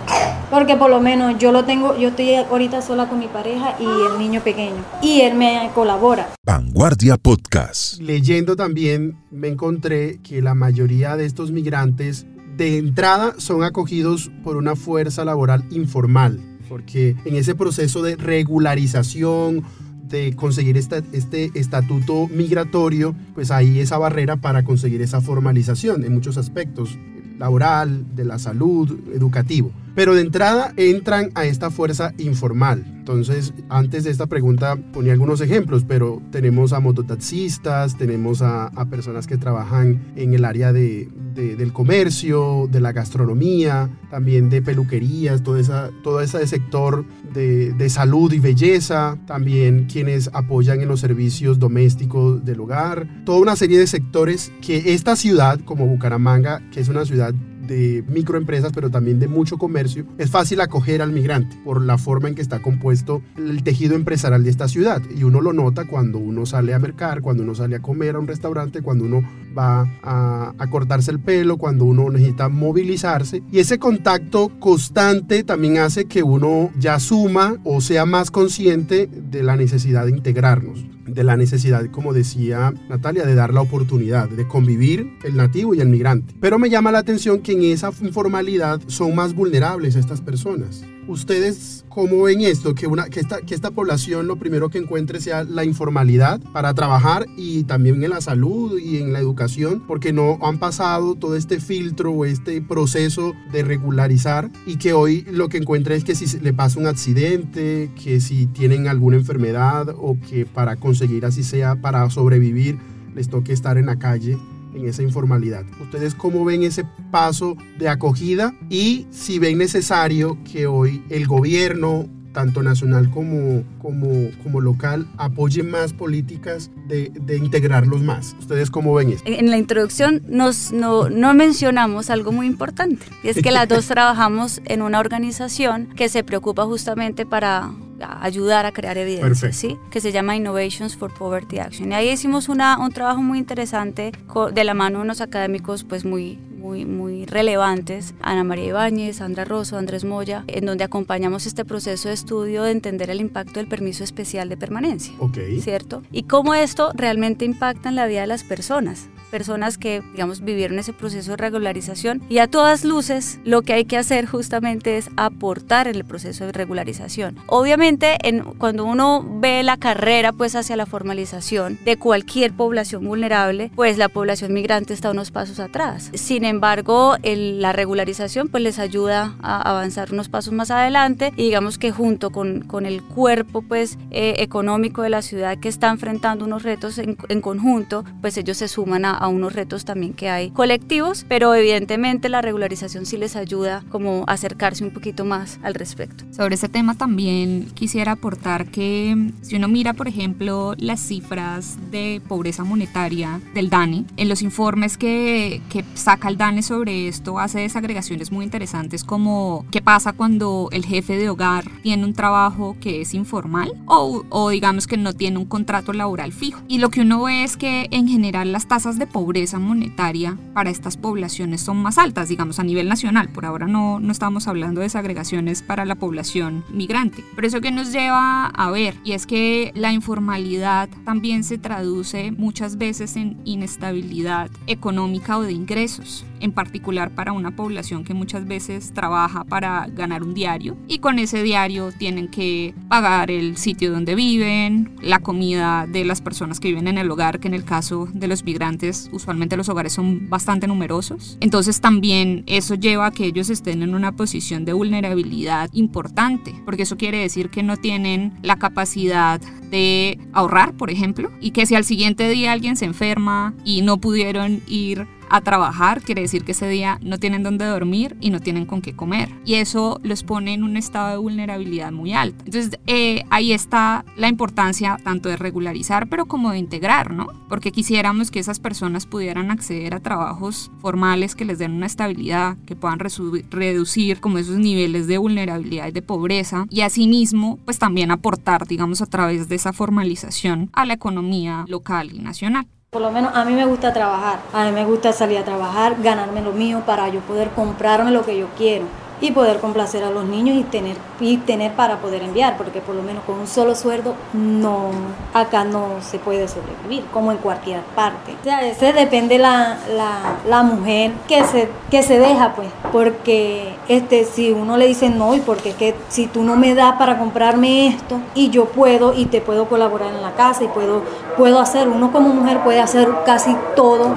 Porque 0.49 0.77
por 0.77 0.91
lo 0.91 1.01
menos 1.01 1.37
yo 1.39 1.51
lo 1.51 1.65
tengo, 1.65 1.97
yo 1.99 2.11
estoy 2.11 2.35
ahorita 2.35 2.83
sola 2.83 3.09
con 3.09 3.19
mi 3.19 3.27
pareja 3.27 3.75
y 3.81 3.85
el 3.85 4.17
niño 4.17 4.41
pequeño. 4.43 4.85
Y 5.03 5.23
él 5.23 5.35
me 5.35 5.71
colabora. 5.75 6.29
Vanguardia 6.47 7.17
Podcast. 7.17 8.01
Leyendo 8.01 8.55
también 8.55 9.19
me 9.33 9.49
encontré 9.49 10.21
que 10.23 10.41
la 10.41 10.55
mayoría 10.55 11.17
de 11.17 11.27
estos 11.27 11.51
migrantes 11.51 12.27
de 12.57 12.79
entrada 12.79 13.35
son 13.39 13.65
acogidos 13.65 14.31
por 14.45 14.57
una 14.57 14.77
fuerza 14.77 15.25
laboral 15.25 15.65
informal 15.73 16.54
porque 16.69 17.17
en 17.25 17.37
ese 17.37 17.55
proceso 17.55 18.03
de 18.03 18.17
regularización, 18.17 19.65
de 20.09 20.35
conseguir 20.37 20.77
este, 20.77 21.51
estatuto 21.55 22.29
migratorio, 22.29 23.15
pues 23.35 23.51
hay 23.51 23.81
esa 23.81 23.99
barrera 23.99 24.37
para 24.37 24.63
conseguir 24.63 25.03
esa 25.03 25.21
formalización 25.21 26.05
en 26.05 26.13
muchos 26.13 26.37
aspectos, 26.37 26.99
laboral, 27.39 28.05
de 28.15 28.25
la 28.25 28.39
salud, 28.39 28.91
educativo. 29.13 29.73
Pero 29.95 30.15
de 30.15 30.23
entrada 30.23 30.73
entran 30.77 31.31
a 31.35 31.47
esta 31.47 31.71
fuerza 31.71 32.13
informal. 32.19 33.03
Entonces, 33.05 33.53
antes 33.69 34.05
de 34.05 34.11
esta 34.11 34.29
pregunta 34.29 34.77
ponía 34.77 35.13
algunos 35.13 35.43
ejemplos, 35.43 35.85
pero 35.87 36.23
tenemos 36.31 36.73
a 36.73 36.81
mototaxistas, 36.81 37.99
tenemos 37.99 38.41
a, 38.41 38.71
personas 38.89 39.27
que 39.27 39.37
trabajan 39.37 40.01
en 40.17 40.33
el 40.33 40.47
área 40.47 40.73
de, 40.73 41.11
del 41.35 41.71
comercio, 41.75 42.67
de 42.73 42.81
la 42.81 42.93
gastronomía, 42.93 43.91
también 44.11 44.49
de 44.49 44.63
peluquerías, 44.63 45.43
todo, 45.43 45.59
esa, 45.59 45.91
todo 46.03 46.23
ese 46.23 46.47
sector 46.47 47.05
de, 47.35 47.75
de 47.75 47.91
salud 47.91 48.33
y 48.33 48.39
belleza, 48.39 49.19
también 49.27 49.85
quienes 49.85 50.31
apoyan 50.33 50.81
en 50.81 50.89
los 50.89 51.01
servicios 51.01 51.59
domésticos 51.59 52.43
del 52.43 52.61
hogar, 52.61 53.07
toda 53.27 53.39
una 53.39 53.55
serie 53.55 53.79
de 53.79 53.87
sectores 53.87 54.51
que 54.63 54.95
esta 54.95 55.15
ciudad, 55.15 55.61
como 55.61 55.87
Bucaramanga, 55.87 56.63
que 56.71 56.81
es 56.81 56.89
una 56.89 57.05
ciudad 57.05 57.35
de 57.67 58.05
microempresas, 58.09 58.73
pero 58.73 58.91
también 58.91 59.19
de 59.19 59.29
mucho 59.29 59.59
comercio, 59.59 60.07
es 60.19 60.31
fácil 60.31 60.61
acoger 60.61 61.03
al 61.03 61.13
migrante 61.13 61.57
por 61.65 61.83
la 61.83 61.99
forma 61.99 62.29
en 62.29 62.35
que 62.35 62.43
está 62.43 62.61
compuesto 62.63 62.94
el 63.37 63.63
tejido 63.63 63.95
empresarial 63.95 64.45
de 64.45 64.51
esta 64.51 64.69
ciudad. 64.69 65.03
Y 65.15 65.25
uno 65.25 65.41
lo 65.41 65.53
nota 65.53 65.85
cuando 65.87 66.19
uno 66.19 66.47
sale 66.47 66.75
a 66.75 66.79
mercar, 66.79 67.21
cuando 67.21 67.43
uno 67.43 67.55
sale 67.55 67.77
a 67.77 67.83
comer 67.83 68.17
a 68.17 68.19
un 68.19 68.29
restaurante, 68.29 68.83
cuando 68.83 69.05
uno 69.05 69.23
va 69.57 69.83
a, 70.03 70.55
a 70.59 70.71
cortarse 70.71 71.11
el 71.11 71.21
pelo, 71.21 71.57
cuando 71.57 71.85
uno 71.85 72.11
necesita 72.11 72.49
movilizarse. 72.49 73.43
Y 73.51 73.59
ese 73.59 73.79
contacto 73.79 74.51
constante 74.59 75.45
también 75.45 75.79
hace 75.79 76.07
que 76.07 76.23
uno 76.23 76.71
ya 76.79 76.99
suma 76.99 77.57
o 77.65 77.81
sea 77.81 78.07
más 78.07 78.31
consciente 78.31 79.09
de 79.09 79.43
la 79.43 79.57
necesidad 79.57 80.07
de 80.07 80.11
integrarnos 80.13 80.85
de 81.07 81.25
la 81.25 81.37
necesidad, 81.37 81.85
como 81.91 82.13
decía 82.13 82.73
Natalia, 82.89 83.25
de 83.25 83.35
dar 83.35 83.53
la 83.53 83.61
oportunidad 83.61 84.29
de 84.29 84.47
convivir 84.47 85.19
el 85.23 85.37
nativo 85.37 85.75
y 85.75 85.81
el 85.81 85.89
migrante. 85.89 86.35
Pero 86.41 86.59
me 86.59 86.71
llama 86.71 86.93
la 86.93 86.99
atención 86.99 87.41
que 87.41 87.53
en 87.53 87.63
esa 87.63 87.91
informalidad 88.03 88.81
son 88.87 89.15
más 89.15 89.35
vulnerables 89.35 89.97
estas 89.97 90.21
personas. 90.21 90.85
¿Ustedes 91.07 91.85
cómo 91.91 92.23
ven 92.23 92.41
esto? 92.41 92.75
Que, 92.75 92.87
una, 92.87 93.09
que, 93.11 93.21
esta, 93.21 93.43
que 93.43 93.55
esta 93.55 93.71
población 93.71 94.27
lo 94.27 94.37
primero 94.37 94.71
que 94.71 94.79
encuentre 94.79 95.21
sea 95.21 95.45
la 95.45 95.65
informalidad 95.65 96.41
para 96.53 96.73
trabajar 96.73 97.27
y 97.37 97.65
también 97.65 98.03
en 98.03 98.11
la 98.11 98.23
salud 98.23 98.79
y 98.79 98.99
en 98.99 99.13
la 99.13 99.19
educación, 99.19 99.44
porque 99.87 100.13
no 100.13 100.39
han 100.43 100.59
pasado 100.59 101.15
todo 101.15 101.37
este 101.37 101.61
filtro 101.61 102.13
o 102.13 102.25
este 102.25 102.61
proceso 102.61 103.33
de 103.53 103.63
regularizar 103.63 104.51
y 104.67 104.77
que 104.77 104.93
hoy 104.93 105.27
lo 105.31 105.49
que 105.49 105.59
encuentra 105.59 105.95
es 105.95 106.05
que 106.05 106.15
si 106.15 106.39
le 106.41 106.53
pasa 106.53 106.81
un 106.81 106.87
accidente, 106.87 107.91
que 108.03 108.21
si 108.21 108.47
tienen 108.47 108.89
alguna 108.89 109.17
enfermedad 109.17 109.95
o 109.99 110.17
que 110.29 110.47
para 110.47 110.77
conseguir 110.77 111.25
así 111.25 111.43
sea, 111.43 111.77
para 111.77 112.09
sobrevivir, 112.11 112.79
les 113.15 113.29
toque 113.29 113.53
estar 113.53 113.79
en 113.79 113.87
la 113.87 113.99
calle 113.99 114.39
en 114.75 114.89
esa 114.89 115.03
informalidad. 115.03 115.65
¿Ustedes 115.81 116.15
cómo 116.15 116.45
ven 116.45 116.63
ese 116.63 116.85
paso 117.11 117.57
de 117.79 117.89
acogida 117.89 118.55
y 118.71 119.07
si 119.11 119.39
ven 119.39 119.59
necesario 119.59 120.39
que 120.51 120.67
hoy 120.67 121.03
el 121.11 121.27
gobierno 121.27 122.07
tanto 122.35 122.63
nacional 122.63 123.09
como, 123.09 123.63
como, 123.81 124.31
como 124.43 124.61
local, 124.61 125.07
apoyen 125.17 125.71
más 125.71 125.95
políticas 125.95 126.71
de, 126.87 127.11
de, 127.15 127.39
integrarlos 127.39 128.03
más. 128.03 128.37
¿Ustedes 128.39 128.71
cómo 128.71 128.93
ven 128.93 129.13
esto? 129.13 129.25
En 129.27 129.49
la 129.49 129.57
introducción 129.57 130.23
nos, 130.29 130.73
no, 130.73 131.09
no 131.09 131.33
mencionamos 131.33 132.11
algo 132.11 132.33
muy 132.33 132.47
importante, 132.47 133.07
y 133.23 133.29
es 133.29 133.41
que 133.41 133.51
las 133.51 133.69
dos 133.69 133.87
trabajamos 133.95 134.61
en 134.67 134.83
una 134.83 134.99
organización 135.01 135.89
que 135.97 136.11
se 136.11 136.23
preocupa 136.23 136.67
justamente 136.67 137.25
para 137.25 137.73
ayudar 138.21 138.67
a 138.67 138.73
crear 138.73 138.99
evidencia, 138.99 139.53
¿sí? 139.53 139.79
que 139.91 140.01
se 140.01 140.13
llama 140.13 140.37
Innovations 140.37 140.97
for 140.97 141.13
Poverty 141.15 141.59
Action. 141.59 141.93
Y 141.93 141.95
ahí 141.95 142.11
hicimos 142.11 142.49
una, 142.49 142.79
un 142.79 142.93
trabajo 142.93 143.23
muy 143.23 143.39
interesante 143.39 144.13
de 144.53 144.65
la 144.65 144.75
mano 144.75 144.99
de 144.99 145.05
unos 145.05 145.21
académicos 145.21 145.85
pues 145.85 146.05
muy, 146.05 146.39
muy, 146.65 146.87
muy 146.87 147.27
relevantes, 147.27 148.15
Ana 148.23 148.43
María 148.43 148.69
Ibáñez, 148.69 149.17
Sandra 149.17 149.45
Rosso, 149.45 149.77
Andrés 149.77 150.05
Moya, 150.05 150.45
en 150.47 150.65
donde 150.65 150.83
acompañamos 150.83 151.45
este 151.45 151.67
proceso 151.67 152.09
de 152.09 152.15
estudio 152.15 152.63
de 152.63 152.71
entender 152.71 153.11
el 153.11 153.21
impacto 153.21 153.61
del 153.61 153.69
permiso 153.69 154.03
especial 154.03 154.49
de 154.49 154.57
permanencia, 154.57 155.13
okay. 155.19 155.61
¿cierto? 155.61 156.03
Y 156.11 156.23
cómo 156.23 156.55
esto 156.55 156.93
realmente 156.95 157.45
impacta 157.45 157.91
en 157.91 157.97
la 157.97 158.07
vida 158.07 158.23
de 158.23 158.29
las 158.29 158.45
personas 158.45 159.11
personas 159.35 159.79
que, 159.79 160.01
digamos, 160.13 160.43
vivieron 160.45 160.79
ese 160.79 160.93
proceso 160.93 161.33
de 161.33 161.37
regularización 161.37 162.23
y 162.29 162.39
a 162.39 162.47
todas 162.47 162.85
luces 162.85 163.41
lo 163.45 163.63
que 163.63 163.73
hay 163.73 163.85
que 163.85 163.97
hacer 163.97 164.27
justamente 164.27 164.97
es 164.97 165.11
aportar 165.17 165.89
en 165.89 165.97
el 165.97 166.05
proceso 166.05 166.47
de 166.47 166.53
regularización. 166.53 167.37
Obviamente, 167.49 168.17
en, 168.23 168.45
cuando 168.45 168.85
uno 168.85 169.27
ve 169.41 169.65
la 169.65 169.77
carrera 169.77 170.31
pues 170.31 170.55
hacia 170.55 170.77
la 170.77 170.87
formalización 170.87 171.81
de 171.85 171.97
cualquier 171.97 172.53
población 172.53 173.05
vulnerable, 173.05 173.73
pues 173.75 173.99
la 173.99 174.09
población 174.09 174.53
migrante 174.53 174.95
está 174.95 175.11
unos 175.11 175.33
pasos 175.33 175.59
atrás. 175.59 176.13
Sin 176.15 176.45
embargo, 176.55 177.17
el, 177.23 177.61
la 177.61 177.73
regularización 177.73 178.49
pues 178.49 178.63
les 178.63 178.79
ayuda 178.79 179.35
a 179.43 179.61
avanzar 179.71 180.13
unos 180.13 180.29
pasos 180.29 180.53
más 180.53 180.71
adelante 180.71 181.33
y 181.37 181.45
digamos 181.45 181.79
que 181.79 181.91
junto 181.91 182.31
con, 182.31 182.63
con 182.63 182.87
el 182.87 183.03
cuerpo 183.03 183.63
pues 183.63 183.99
eh, 184.11 184.37
económico 184.39 185.03
de 185.03 185.11
la 185.11 185.23
ciudad 185.23 185.59
que 185.59 185.69
está 185.69 185.91
enfrentando 185.91 186.45
unos 186.45 186.63
retos 186.63 186.99
en, 186.99 187.17
en 187.29 187.41
conjunto, 187.41 188.05
pues 188.21 188.37
ellos 188.37 188.57
se 188.57 188.69
suman 188.69 189.05
a, 189.05 189.13
a 189.13 189.29
unos 189.29 189.53
retos 189.53 189.85
también 189.85 190.15
que 190.15 190.31
hay 190.31 190.51
colectivos, 190.51 191.25
pero 191.29 191.55
evidentemente 191.55 192.29
la 192.29 192.41
regularización 192.41 193.07
sí 193.07 193.17
les 193.17 193.37
ayuda 193.37 193.85
como 193.91 194.25
acercarse 194.27 194.85
un 194.85 194.91
poquito 194.93 195.25
más 195.25 195.59
al 195.63 195.75
respecto. 195.75 196.25
Sobre 196.33 196.55
ese 196.55 196.69
tema 196.69 196.95
también 196.95 197.67
quisiera 197.75 198.13
aportar 198.13 198.67
que 198.67 199.33
si 199.43 199.57
uno 199.57 199.69
mira, 199.69 199.93
por 199.93 200.09
ejemplo, 200.09 200.75
las 200.79 201.01
cifras 201.01 201.77
de 201.91 202.23
pobreza 202.29 202.65
monetaria 202.65 203.41
del 203.55 203.71
DANE, 203.71 204.05
en 204.17 204.29
los 204.29 204.43
informes 204.43 204.97
que, 204.97 205.61
que 205.69 205.85
saca 205.95 206.29
el 206.29 206.37
Sobre 206.45 207.09
esto 207.09 207.39
hace 207.39 207.61
desagregaciones 207.61 208.31
muy 208.31 208.45
interesantes 208.45 209.03
como 209.03 209.65
qué 209.71 209.81
pasa 209.81 210.13
cuando 210.13 210.69
el 210.73 210.85
jefe 210.85 211.17
de 211.17 211.31
hogar 211.31 211.65
tiene 211.83 212.05
un 212.05 212.13
trabajo 212.13 212.77
que 212.83 213.01
es 213.01 213.15
informal 213.15 213.73
o, 213.87 214.25
o 214.29 214.51
digamos 214.51 214.87
que 214.87 214.99
no 214.99 215.15
tiene 215.15 215.39
un 215.39 215.47
contrato 215.47 215.95
laboral 215.95 216.35
fijo. 216.35 216.61
Y 216.69 216.81
lo 216.81 216.91
que 216.91 217.01
uno 217.01 217.23
ve 217.23 217.45
es 217.45 217.57
que 217.57 217.89
en 217.91 218.09
general 218.09 218.53
las 218.53 218.69
tasas 218.69 218.99
de 218.99 219.07
pobreza 219.07 219.59
monetaria 219.59 220.37
para 220.53 220.69
estas 220.69 220.99
poblaciones 220.99 221.63
son 221.63 221.79
más 221.79 221.97
altas, 221.97 222.29
digamos 222.29 222.59
a 222.59 222.63
nivel 222.63 222.91
nacional. 222.91 223.31
Por 223.31 223.47
ahora 223.47 223.67
no, 223.67 223.99
no 223.99 224.13
estamos 224.13 224.47
hablando 224.47 224.81
de 224.81 224.87
desagregaciones 224.87 225.63
para 225.63 225.87
la 225.87 225.95
población 225.95 226.63
migrante. 226.69 227.25
Pero 227.35 227.49
eso 227.49 227.63
que 227.63 227.71
nos 227.71 227.91
lleva 227.91 228.49
a 228.49 228.71
ver, 228.71 228.97
y 229.03 229.13
es 229.13 229.27
que 229.27 229.73
la 229.75 229.93
informalidad 229.93 230.91
también 231.07 231.43
se 231.43 231.57
traduce 231.57 232.33
muchas 232.33 232.77
veces 232.77 233.17
en 233.17 233.41
inestabilidad 233.47 234.51
económica 234.67 235.39
o 235.39 235.43
de 235.43 235.53
ingresos 235.53 236.27
en 236.41 236.53
particular 236.53 237.15
para 237.15 237.33
una 237.33 237.57
población 237.57 238.05
que 238.05 238.15
muchas 238.15 238.47
veces 238.47 238.93
trabaja 238.93 239.45
para 239.45 239.87
ganar 239.89 240.23
un 240.23 240.35
diario 240.35 240.77
y 240.89 240.99
con 240.99 241.19
ese 241.19 241.43
diario 241.43 241.91
tienen 241.93 242.29
que 242.29 242.75
pagar 242.89 243.31
el 243.31 243.57
sitio 243.57 243.93
donde 243.93 244.15
viven, 244.15 244.97
la 245.03 245.19
comida 245.21 245.87
de 245.87 246.05
las 246.05 246.21
personas 246.21 246.61
que 246.61 246.69
viven 246.69 246.89
en 246.89 246.99
el 246.99 247.11
hogar, 247.11 247.41
que 247.41 247.49
en 247.49 247.55
el 247.55 247.65
caso 247.65 248.09
de 248.13 248.29
los 248.29 248.45
migrantes 248.45 249.09
usualmente 249.13 249.57
los 249.57 249.69
hogares 249.69 249.93
son 249.93 250.29
bastante 250.29 250.67
numerosos. 250.67 251.39
Entonces 251.41 251.81
también 251.81 252.45
eso 252.47 252.75
lleva 252.75 253.07
a 253.07 253.11
que 253.11 253.27
ellos 253.27 253.51
estén 253.51 253.83
en 253.83 253.95
una 253.95 254.13
posición 254.13 254.65
de 254.65 254.73
vulnerabilidad 254.73 255.71
importante, 255.73 256.55
porque 256.65 256.83
eso 256.83 256.97
quiere 256.97 257.19
decir 257.19 257.51
que 257.51 257.63
no 257.63 257.77
tienen 257.77 258.35
la 258.43 258.59
capacidad 258.59 259.41
de 259.71 260.19
ahorrar, 260.33 260.75
por 260.75 260.91
ejemplo, 260.91 261.31
y 261.41 261.51
que 261.51 261.67
si 261.67 261.75
al 261.75 261.85
siguiente 261.85 262.29
día 262.29 262.53
alguien 262.53 262.77
se 262.77 262.85
enferma 262.85 263.55
y 263.65 263.83
no 263.83 263.99
pudieron 263.99 264.61
ir 264.67 265.07
a 265.31 265.41
trabajar, 265.41 266.03
quiere 266.03 266.23
decir 266.23 266.45
que 266.45 266.53
ese 266.53 266.69
día 266.69 266.99
no 267.03 267.19
tienen 267.19 267.43
dónde 267.43 267.65
dormir 267.65 268.17
y 268.21 268.31
no 268.31 268.41
tienen 268.41 268.67
con 268.67 268.83
qué 268.83 268.95
comer. 268.95 269.31
Y 269.45 269.55
eso 269.55 270.01
los 270.03 270.23
pone 270.23 270.55
en 270.55 270.63
un 270.63 270.77
estado 270.77 271.11
de 271.11 271.17
vulnerabilidad 271.17 271.93
muy 271.93 272.13
alto. 272.13 272.45
Entonces 272.47 272.79
eh, 272.87 273.25
ahí 273.31 273.53
está 273.53 274.05
la 274.17 274.29
importancia 274.29 274.99
tanto 275.03 275.29
de 275.29 275.37
regularizar, 275.37 276.09
pero 276.09 276.27
como 276.27 276.51
de 276.51 276.59
integrar, 276.59 277.13
¿no? 277.13 277.27
Porque 277.49 277.73
quisiéramos 277.73 278.31
que 278.31 278.41
esas 278.41 278.59
personas 278.59 279.07
pudieran 279.07 279.51
acceder 279.51 279.95
a 279.95 280.01
trabajos 280.01 280.71
formales 280.81 281.35
que 281.35 281.45
les 281.45 281.59
den 281.59 281.73
una 281.73 281.87
estabilidad, 281.87 282.57
que 282.67 282.77
puedan 282.77 282.99
reducir 282.99 284.21
como 284.21 284.39
esos 284.39 284.59
niveles 284.59 285.07
de 285.07 285.19
vulnerabilidad 285.19 285.89
y 285.89 285.93
de 285.93 286.03
pobreza 286.03 286.67
y 286.71 286.81
asimismo 286.83 287.59
pues 287.65 287.79
también 287.79 288.11
aportar, 288.11 288.67
digamos, 288.67 289.03
a 289.03 289.07
través 289.07 289.49
de 289.49 289.57
esa 289.57 289.73
formalización 289.73 290.71
a 290.73 290.85
la 290.85 290.95
economía 290.95 291.65
local 291.69 292.13
y 292.13 292.19
nacional. 292.19 292.67
Por 292.95 293.03
lo 293.03 293.11
menos 293.11 293.35
a 293.35 293.45
mí 293.45 293.55
me 293.55 293.65
gusta 293.65 293.93
trabajar, 293.93 294.39
a 294.53 294.67
mí 294.67 294.71
me 294.71 294.85
gusta 294.85 295.13
salir 295.13 295.39
a 295.39 295.45
trabajar, 295.45 295.97
ganarme 296.01 296.41
lo 296.43 296.53
mío 296.53 296.85
para 296.87 297.09
yo 297.09 297.19
poder 297.23 297.51
comprarme 297.51 298.13
lo 298.13 298.25
que 298.25 298.39
yo 298.39 298.47
quiero 298.57 298.87
y 299.25 299.31
poder 299.31 299.59
complacer 299.59 300.05
a 300.05 300.11
los 300.11 300.27
niños 300.27 300.57
y 300.59 300.65
tener 300.65 300.97
y 301.19 301.39
tener 301.39 301.73
para 301.73 301.99
poder 301.99 302.23
enviar, 302.23 302.59
porque 302.59 302.81
por 302.83 302.95
lo 302.95 303.03
menos 303.03 303.25
con 303.25 303.39
un 303.39 303.47
solo 303.47 303.75
sueldo 303.75 304.15
no 304.35 304.91
acá 305.33 305.65
no 305.65 305.87
se 306.03 306.19
puede 306.19 306.47
sobrevivir, 306.47 307.05
como 307.13 307.33
en 307.33 307.39
cualquier 307.39 307.81
parte. 307.97 308.37
O 308.41 308.45
sea, 308.45 308.61
ese 308.67 308.93
depende 308.93 309.39
la, 309.39 309.79
la, 309.97 310.37
la 310.47 310.63
mujer 310.63 311.13
que 311.27 311.43
se, 311.45 311.69
que 311.91 312.03
se 312.03 312.19
deja, 312.19 312.53
pues, 312.55 312.69
porque 312.93 313.75
este, 313.89 314.25
si 314.25 314.53
uno 314.53 314.77
le 314.77 314.87
dice 314.87 315.09
no, 315.09 315.35
y 315.35 315.41
porque 315.41 315.71
es 315.71 315.77
que 315.77 315.95
si 316.09 316.27
tú 316.27 316.43
no 316.43 316.57
me 316.57 316.75
das 316.75 316.97
para 316.97 317.19
comprarme 317.19 317.87
esto 317.87 318.21
y 318.35 318.51
yo 318.51 318.67
puedo 318.67 319.15
y 319.15 319.27
te 319.27 319.41
puedo 319.41 319.67
colaborar 319.67 320.13
en 320.13 320.21
la 320.21 320.33
casa 320.33 320.65
y 320.65 320.69
puedo, 320.69 321.03
puedo 321.39 321.59
hacer, 321.61 321.89
uno 321.89 322.13
como 322.13 322.29
mujer 322.29 322.61
puede 322.63 322.81
hacer 322.81 323.09
casi 323.25 323.57
todo, 323.75 324.15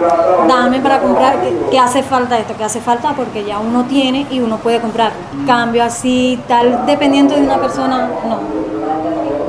dame 0.50 0.82
para 0.82 1.00
comprar, 1.00 1.42
que, 1.42 1.54
que 1.72 1.80
hace 1.80 2.04
falta 2.04 2.38
esto, 2.38 2.58
que 2.58 2.66
hace 2.66 2.82
falta 2.82 3.14
porque 3.14 3.46
ya 3.46 3.60
uno 3.60 3.86
tiene 3.86 4.28
y 4.30 4.42
uno 4.42 4.58
puede 4.58 4.82
comprar. 4.82 4.97
Cambio 5.46 5.84
así, 5.84 6.40
tal, 6.48 6.86
dependiendo 6.86 7.36
de 7.36 7.42
una 7.42 7.58
persona, 7.58 8.10
no. 8.28 8.40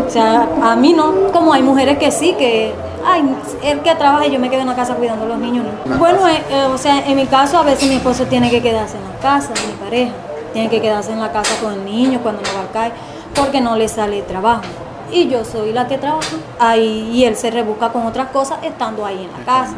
O 0.07 0.11
sea, 0.11 0.49
a 0.63 0.77
mí 0.77 0.93
no, 0.93 1.31
como 1.33 1.53
hay 1.53 1.63
mujeres 1.63 1.99
que 1.99 2.11
sí, 2.11 2.35
que, 2.39 2.73
ay, 3.05 3.23
él 3.63 3.81
que 3.81 3.95
trabaja 3.95 4.27
y 4.27 4.31
yo 4.31 4.39
me 4.39 4.49
quedo 4.49 4.63
en 4.63 4.69
la 4.69 4.77
casa 4.77 4.95
cuidando 4.95 5.25
a 5.25 5.29
los 5.29 5.39
niños, 5.39 5.67
no. 5.87 5.99
Bueno, 5.99 6.27
eh, 6.29 6.43
eh, 6.51 6.67
o 6.73 6.79
sea, 6.79 7.07
en 7.07 7.17
mi 7.17 7.27
caso 7.27 7.59
a 7.59 7.63
veces 7.63 7.89
mi 7.89 7.97
esposo 7.97 8.25
tiene 8.27 8.51
que 8.51 8.63
quedarse 8.63 8.97
en 8.97 9.05
la 9.05 9.19
casa, 9.21 9.51
mi 9.67 9.73
pareja, 9.85 10.13
tiene 10.53 10.71
que 10.71 10.81
quedarse 10.81 11.13
en 11.13 11.21
la 11.21 11.31
casa 11.33 11.55
con 11.63 11.75
el 11.75 11.85
niño 11.85 12.21
cuando 12.23 12.41
no 12.43 12.49
va 12.55 12.65
a 12.65 12.73
caer, 12.73 12.93
porque 13.35 13.61
no 13.61 13.77
le 13.77 13.89
sale 13.89 14.23
trabajo. 14.23 14.63
Y 15.11 15.29
yo 15.29 15.45
soy 15.45 15.73
la 15.73 15.89
que 15.89 15.99
trabaja 15.99 16.37
ahí 16.59 17.11
y 17.13 17.25
él 17.25 17.37
se 17.37 17.51
rebusca 17.51 17.91
con 17.91 18.07
otras 18.07 18.29
cosas 18.29 18.59
estando 18.63 19.05
ahí 19.05 19.25
en 19.25 19.33
la 19.39 19.45
casa. 19.45 19.75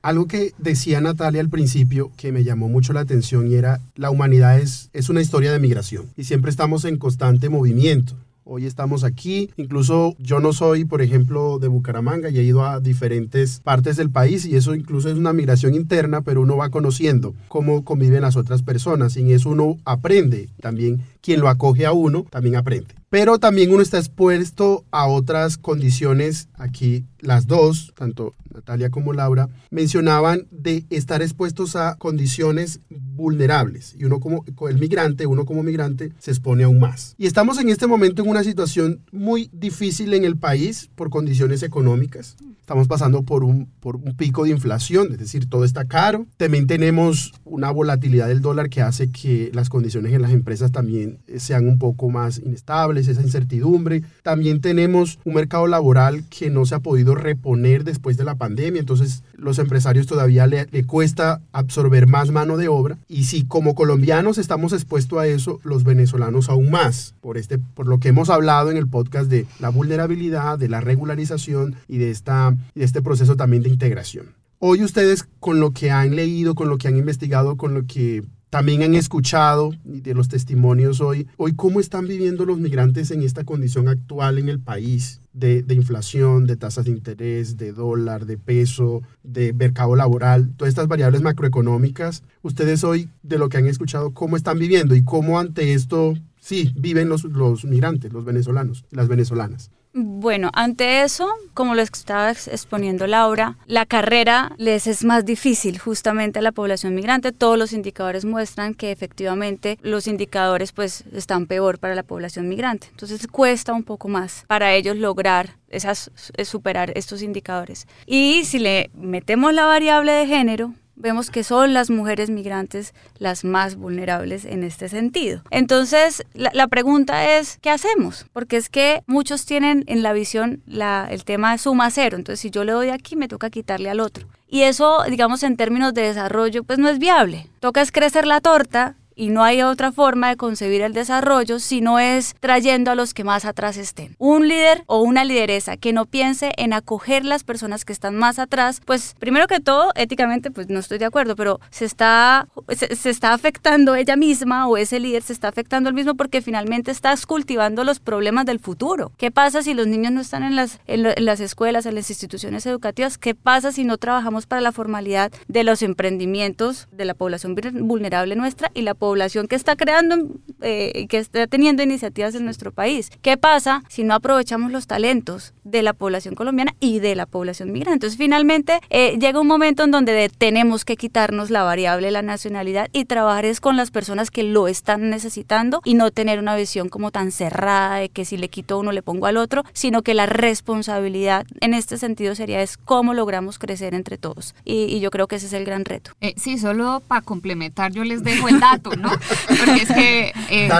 Algo 0.00 0.26
que 0.28 0.52
decía 0.58 1.00
Natalia 1.00 1.40
al 1.40 1.48
principio 1.48 2.12
que 2.16 2.30
me 2.30 2.44
llamó 2.44 2.68
mucho 2.68 2.92
la 2.92 3.00
atención 3.00 3.50
y 3.50 3.54
era 3.54 3.80
la 3.96 4.10
humanidad 4.10 4.60
es, 4.60 4.90
es 4.92 5.08
una 5.08 5.20
historia 5.20 5.52
de 5.52 5.58
migración 5.58 6.06
y 6.16 6.24
siempre 6.24 6.50
estamos 6.50 6.84
en 6.84 6.98
constante 6.98 7.48
movimiento. 7.48 8.14
Hoy 8.44 8.64
estamos 8.64 9.04
aquí, 9.04 9.50
incluso 9.56 10.14
yo 10.18 10.40
no 10.40 10.54
soy, 10.54 10.86
por 10.86 11.02
ejemplo, 11.02 11.58
de 11.58 11.68
Bucaramanga 11.68 12.30
y 12.30 12.38
he 12.38 12.42
ido 12.44 12.64
a 12.64 12.80
diferentes 12.80 13.60
partes 13.60 13.96
del 13.96 14.08
país 14.08 14.46
y 14.46 14.56
eso 14.56 14.74
incluso 14.74 15.10
es 15.10 15.18
una 15.18 15.34
migración 15.34 15.74
interna, 15.74 16.22
pero 16.22 16.40
uno 16.40 16.56
va 16.56 16.70
conociendo 16.70 17.34
cómo 17.48 17.84
conviven 17.84 18.22
las 18.22 18.36
otras 18.36 18.62
personas 18.62 19.16
y 19.16 19.20
en 19.20 19.32
eso 19.32 19.50
uno 19.50 19.76
aprende. 19.84 20.48
También 20.62 21.02
quien 21.20 21.40
lo 21.40 21.48
acoge 21.48 21.84
a 21.84 21.92
uno 21.92 22.24
también 22.30 22.56
aprende. 22.56 22.94
Pero 23.10 23.38
también 23.38 23.72
uno 23.72 23.82
está 23.82 23.98
expuesto 23.98 24.84
a 24.90 25.06
otras 25.06 25.56
condiciones. 25.56 26.48
Aquí 26.54 27.04
las 27.20 27.46
dos, 27.46 27.92
tanto 27.96 28.34
Natalia 28.52 28.90
como 28.90 29.12
Laura, 29.12 29.48
mencionaban 29.70 30.46
de 30.50 30.84
estar 30.90 31.22
expuestos 31.22 31.76
a 31.76 31.96
condiciones 31.96 32.80
vulnerables 32.90 33.94
y 33.98 34.04
uno 34.04 34.20
como 34.20 34.44
el 34.68 34.78
migrante, 34.78 35.26
uno 35.26 35.44
como 35.44 35.62
migrante 35.62 36.12
se 36.18 36.30
expone 36.30 36.64
aún 36.64 36.80
más. 36.80 37.14
Y 37.18 37.26
estamos 37.26 37.58
en 37.58 37.68
este 37.68 37.86
momento 37.86 38.22
en 38.22 38.28
una 38.28 38.44
situación 38.44 39.00
muy 39.12 39.50
difícil 39.52 40.14
en 40.14 40.24
el 40.24 40.36
país 40.36 40.90
por 40.94 41.10
condiciones 41.10 41.62
económicas. 41.62 42.36
Estamos 42.68 42.86
pasando 42.86 43.22
por 43.22 43.44
un, 43.44 43.66
por 43.80 43.96
un 43.96 44.14
pico 44.14 44.44
de 44.44 44.50
inflación, 44.50 45.08
es 45.12 45.18
decir, 45.18 45.48
todo 45.48 45.64
está 45.64 45.86
caro. 45.86 46.26
También 46.36 46.66
tenemos 46.66 47.32
una 47.46 47.70
volatilidad 47.70 48.28
del 48.28 48.42
dólar 48.42 48.68
que 48.68 48.82
hace 48.82 49.10
que 49.10 49.50
las 49.54 49.70
condiciones 49.70 50.12
en 50.12 50.20
las 50.20 50.32
empresas 50.32 50.70
también 50.70 51.16
sean 51.38 51.66
un 51.66 51.78
poco 51.78 52.10
más 52.10 52.36
inestables, 52.36 53.08
esa 53.08 53.22
incertidumbre. 53.22 54.02
También 54.22 54.60
tenemos 54.60 55.18
un 55.24 55.32
mercado 55.32 55.66
laboral 55.66 56.24
que 56.28 56.50
no 56.50 56.66
se 56.66 56.74
ha 56.74 56.80
podido 56.80 57.14
reponer 57.14 57.84
después 57.84 58.18
de 58.18 58.24
la 58.24 58.34
pandemia, 58.34 58.80
entonces 58.80 59.22
los 59.32 59.58
empresarios 59.58 60.06
todavía 60.06 60.46
le, 60.46 60.66
le 60.70 60.84
cuesta 60.84 61.40
absorber 61.52 62.06
más 62.06 62.30
mano 62.32 62.58
de 62.58 62.68
obra 62.68 62.98
y 63.08 63.24
si 63.24 63.44
como 63.44 63.74
colombianos 63.74 64.36
estamos 64.36 64.74
expuestos 64.74 65.18
a 65.18 65.26
eso, 65.26 65.58
los 65.64 65.84
venezolanos 65.84 66.50
aún 66.50 66.70
más, 66.70 67.14
por, 67.22 67.38
este, 67.38 67.58
por 67.58 67.86
lo 67.86 67.98
que 67.98 68.08
hemos 68.08 68.28
hablado 68.28 68.70
en 68.70 68.76
el 68.76 68.88
podcast 68.88 69.30
de 69.30 69.46
la 69.58 69.70
vulnerabilidad, 69.70 70.58
de 70.58 70.68
la 70.68 70.82
regularización 70.82 71.76
y 71.88 71.96
de, 71.96 72.10
esta, 72.10 72.54
y 72.74 72.82
este 72.82 73.02
proceso 73.02 73.36
también 73.36 73.62
de 73.62 73.70
integración. 73.70 74.34
Hoy 74.58 74.82
ustedes 74.82 75.26
con 75.38 75.60
lo 75.60 75.70
que 75.70 75.90
han 75.90 76.16
leído, 76.16 76.54
con 76.54 76.68
lo 76.68 76.78
que 76.78 76.88
han 76.88 76.96
investigado, 76.96 77.56
con 77.56 77.74
lo 77.74 77.86
que 77.86 78.24
también 78.50 78.82
han 78.82 78.94
escuchado 78.94 79.72
de 79.84 80.14
los 80.14 80.28
testimonios 80.28 81.00
hoy, 81.00 81.28
hoy 81.36 81.54
cómo 81.54 81.80
están 81.80 82.08
viviendo 82.08 82.46
los 82.46 82.58
migrantes 82.58 83.10
en 83.10 83.22
esta 83.22 83.44
condición 83.44 83.88
actual 83.88 84.38
en 84.38 84.48
el 84.48 84.58
país 84.58 85.20
de, 85.32 85.62
de, 85.62 85.74
inflación, 85.74 86.46
de 86.46 86.56
tasas 86.56 86.86
de 86.86 86.92
interés, 86.92 87.56
de 87.56 87.72
dólar, 87.72 88.26
de 88.26 88.38
peso, 88.38 89.02
de 89.22 89.52
mercado 89.52 89.96
laboral, 89.96 90.50
todas 90.56 90.70
estas 90.70 90.88
variables 90.88 91.20
macroeconómicas. 91.20 92.22
Ustedes 92.42 92.84
hoy, 92.84 93.10
de 93.22 93.38
lo 93.38 93.48
que 93.48 93.58
han 93.58 93.66
escuchado, 93.66 94.12
cómo 94.14 94.36
están 94.36 94.58
viviendo 94.58 94.94
y 94.94 95.04
cómo 95.04 95.38
ante 95.38 95.74
esto, 95.74 96.14
sí, 96.40 96.72
viven 96.74 97.08
los, 97.08 97.24
los 97.24 97.64
migrantes, 97.64 98.12
los 98.12 98.24
venezolanos, 98.24 98.84
las 98.90 99.08
venezolanas. 99.08 99.70
Bueno, 99.94 100.50
ante 100.52 101.02
eso, 101.02 101.28
como 101.54 101.74
lo 101.74 101.82
estaba 101.82 102.30
exponiendo 102.30 103.06
Laura, 103.06 103.56
la 103.66 103.86
carrera 103.86 104.52
les 104.58 104.86
es 104.86 105.04
más 105.04 105.24
difícil 105.24 105.78
justamente 105.78 106.38
a 106.38 106.42
la 106.42 106.52
población 106.52 106.94
migrante. 106.94 107.32
Todos 107.32 107.58
los 107.58 107.72
indicadores 107.72 108.24
muestran 108.24 108.74
que 108.74 108.92
efectivamente 108.92 109.78
los 109.82 110.06
indicadores 110.06 110.72
pues 110.72 111.04
están 111.12 111.46
peor 111.46 111.78
para 111.78 111.94
la 111.94 112.02
población 112.02 112.48
migrante. 112.48 112.88
Entonces 112.90 113.26
cuesta 113.26 113.72
un 113.72 113.82
poco 113.82 114.08
más 114.08 114.44
para 114.46 114.74
ellos 114.74 114.96
lograr 114.96 115.56
esas, 115.68 116.10
superar 116.44 116.92
estos 116.94 117.22
indicadores. 117.22 117.86
Y 118.06 118.44
si 118.44 118.58
le 118.58 118.90
metemos 118.94 119.52
la 119.54 119.64
variable 119.64 120.12
de 120.12 120.26
género, 120.26 120.74
vemos 120.98 121.30
que 121.30 121.44
son 121.44 121.72
las 121.72 121.90
mujeres 121.90 122.30
migrantes 122.30 122.94
las 123.18 123.44
más 123.44 123.76
vulnerables 123.76 124.44
en 124.44 124.64
este 124.64 124.88
sentido. 124.88 125.42
Entonces, 125.50 126.24
la, 126.34 126.68
pregunta 126.68 127.38
es, 127.38 127.58
¿qué 127.62 127.70
hacemos? 127.70 128.26
Porque 128.32 128.56
es 128.56 128.68
que 128.68 129.02
muchos 129.06 129.46
tienen 129.46 129.84
en 129.86 130.02
la 130.02 130.12
visión 130.12 130.62
la, 130.66 131.08
el 131.10 131.24
tema 131.24 131.52
de 131.52 131.58
suma 131.58 131.90
cero. 131.90 132.16
Entonces, 132.16 132.40
si 132.40 132.50
yo 132.50 132.64
le 132.64 132.72
doy 132.72 132.90
aquí, 132.90 133.16
me 133.16 133.28
toca 133.28 133.50
quitarle 133.50 133.90
al 133.90 134.00
otro. 134.00 134.26
Y 134.48 134.62
eso, 134.62 135.02
digamos, 135.08 135.42
en 135.42 135.56
términos 135.56 135.94
de 135.94 136.02
desarrollo, 136.02 136.64
pues 136.64 136.78
no 136.78 136.88
es 136.88 136.98
viable. 136.98 137.46
Toca 137.60 137.80
es 137.80 137.92
crecer 137.92 138.26
la 138.26 138.40
torta 138.40 138.96
y 139.18 139.30
no 139.30 139.42
hay 139.42 139.62
otra 139.62 139.90
forma 139.90 140.28
de 140.28 140.36
concebir 140.36 140.80
el 140.80 140.92
desarrollo 140.92 141.58
si 141.58 141.80
no 141.80 141.98
es 141.98 142.36
trayendo 142.38 142.92
a 142.92 142.94
los 142.94 143.14
que 143.14 143.24
más 143.24 143.44
atrás 143.44 143.76
estén. 143.76 144.14
Un 144.18 144.46
líder 144.46 144.84
o 144.86 145.02
una 145.02 145.24
lideresa 145.24 145.76
que 145.76 145.92
no 145.92 146.06
piense 146.06 146.52
en 146.56 146.72
acoger 146.72 147.24
las 147.24 147.42
personas 147.42 147.84
que 147.84 147.92
están 147.92 148.14
más 148.14 148.38
atrás, 148.38 148.80
pues 148.84 149.16
primero 149.18 149.48
que 149.48 149.58
todo, 149.58 149.90
éticamente, 149.96 150.52
pues 150.52 150.68
no 150.68 150.78
estoy 150.78 150.98
de 150.98 151.04
acuerdo, 151.04 151.34
pero 151.34 151.58
se 151.70 151.84
está, 151.84 152.46
se, 152.70 153.10
está 153.10 153.32
afectando 153.34 153.96
ella 153.96 154.14
misma 154.14 154.68
o 154.68 154.76
ese 154.76 155.00
líder 155.00 155.22
se 155.22 155.32
está 155.32 155.48
afectando 155.48 155.88
el 155.88 155.96
mismo 155.96 156.14
porque 156.14 156.40
finalmente 156.40 156.92
estás 156.92 157.26
cultivando 157.26 157.82
los 157.82 157.98
problemas 157.98 158.46
del 158.46 158.60
futuro. 158.60 159.10
¿Qué 159.18 159.32
pasa 159.32 159.62
si 159.62 159.74
los 159.74 159.88
niños 159.88 160.12
no 160.12 160.20
están 160.20 160.44
en 160.44 160.54
las, 160.54 160.78
en 160.86 161.24
las 161.24 161.40
escuelas, 161.40 161.86
en 161.86 161.96
las 161.96 162.08
instituciones 162.08 162.66
educativas? 162.66 163.18
¿Qué 163.18 163.34
pasa 163.34 163.72
si 163.72 163.82
no 163.82 163.98
trabajamos 163.98 164.46
para 164.46 164.60
la 164.60 164.70
formalidad 164.70 165.32
de 165.48 165.64
los 165.64 165.82
emprendimientos 165.82 166.86
de 166.92 167.04
la 167.04 167.14
población 167.14 167.56
vulnerable 167.80 168.36
nuestra 168.36 168.70
y 168.74 168.82
la 168.82 168.94
población 168.94 169.07
población 169.08 169.48
que 169.48 169.56
está 169.56 169.74
creando, 169.74 170.16
eh, 170.60 171.06
que 171.08 171.16
está 171.16 171.46
teniendo 171.46 171.82
iniciativas 171.82 172.34
en 172.34 172.44
nuestro 172.44 172.72
país. 172.72 173.10
¿Qué 173.22 173.38
pasa 173.38 173.82
si 173.88 174.04
no 174.04 174.12
aprovechamos 174.14 174.70
los 174.70 174.86
talentos 174.86 175.54
de 175.64 175.82
la 175.82 175.94
población 175.94 176.34
colombiana 176.34 176.74
y 176.78 176.98
de 176.98 177.14
la 177.14 177.24
población 177.24 177.72
migrante? 177.72 177.94
Entonces, 177.94 178.18
finalmente, 178.18 178.80
eh, 178.90 179.16
llega 179.18 179.40
un 179.40 179.46
momento 179.46 179.84
en 179.84 179.92
donde 179.92 180.28
tenemos 180.36 180.84
que 180.84 180.96
quitarnos 180.96 181.48
la 181.48 181.62
variable 181.62 182.10
la 182.10 182.20
nacionalidad 182.20 182.88
y 182.92 183.06
trabajar 183.06 183.46
es 183.46 183.60
con 183.60 183.78
las 183.78 183.90
personas 183.90 184.30
que 184.30 184.42
lo 184.42 184.68
están 184.68 185.08
necesitando 185.08 185.80
y 185.86 185.94
no 185.94 186.10
tener 186.10 186.38
una 186.38 186.54
visión 186.54 186.90
como 186.90 187.10
tan 187.10 187.32
cerrada 187.32 187.96
de 187.96 188.10
que 188.10 188.26
si 188.26 188.36
le 188.36 188.50
quito 188.50 188.78
uno 188.78 188.92
le 188.92 189.00
pongo 189.00 189.24
al 189.24 189.38
otro, 189.38 189.64
sino 189.72 190.02
que 190.02 190.12
la 190.12 190.26
responsabilidad 190.26 191.46
en 191.62 191.72
este 191.72 191.96
sentido 191.96 192.34
sería 192.34 192.60
es 192.60 192.76
cómo 192.76 193.14
logramos 193.14 193.58
crecer 193.58 193.94
entre 193.94 194.18
todos. 194.18 194.54
Y, 194.66 194.98
yo 194.98 195.10
creo 195.10 195.28
que 195.28 195.36
ese 195.36 195.46
es 195.46 195.52
el 195.52 195.64
gran 195.64 195.84
reto. 195.84 196.10
Eh, 196.20 196.34
sí, 196.36 196.58
solo 196.58 197.00
para 197.06 197.22
complementar, 197.22 197.92
yo 197.92 198.04
les 198.04 198.22
dejo 198.22 198.48
el 198.48 198.60
dato. 198.60 198.90
¿no? 198.98 199.10
Porque 199.48 199.82
es 199.82 199.88
que 199.88 200.32
eh, 200.50 200.70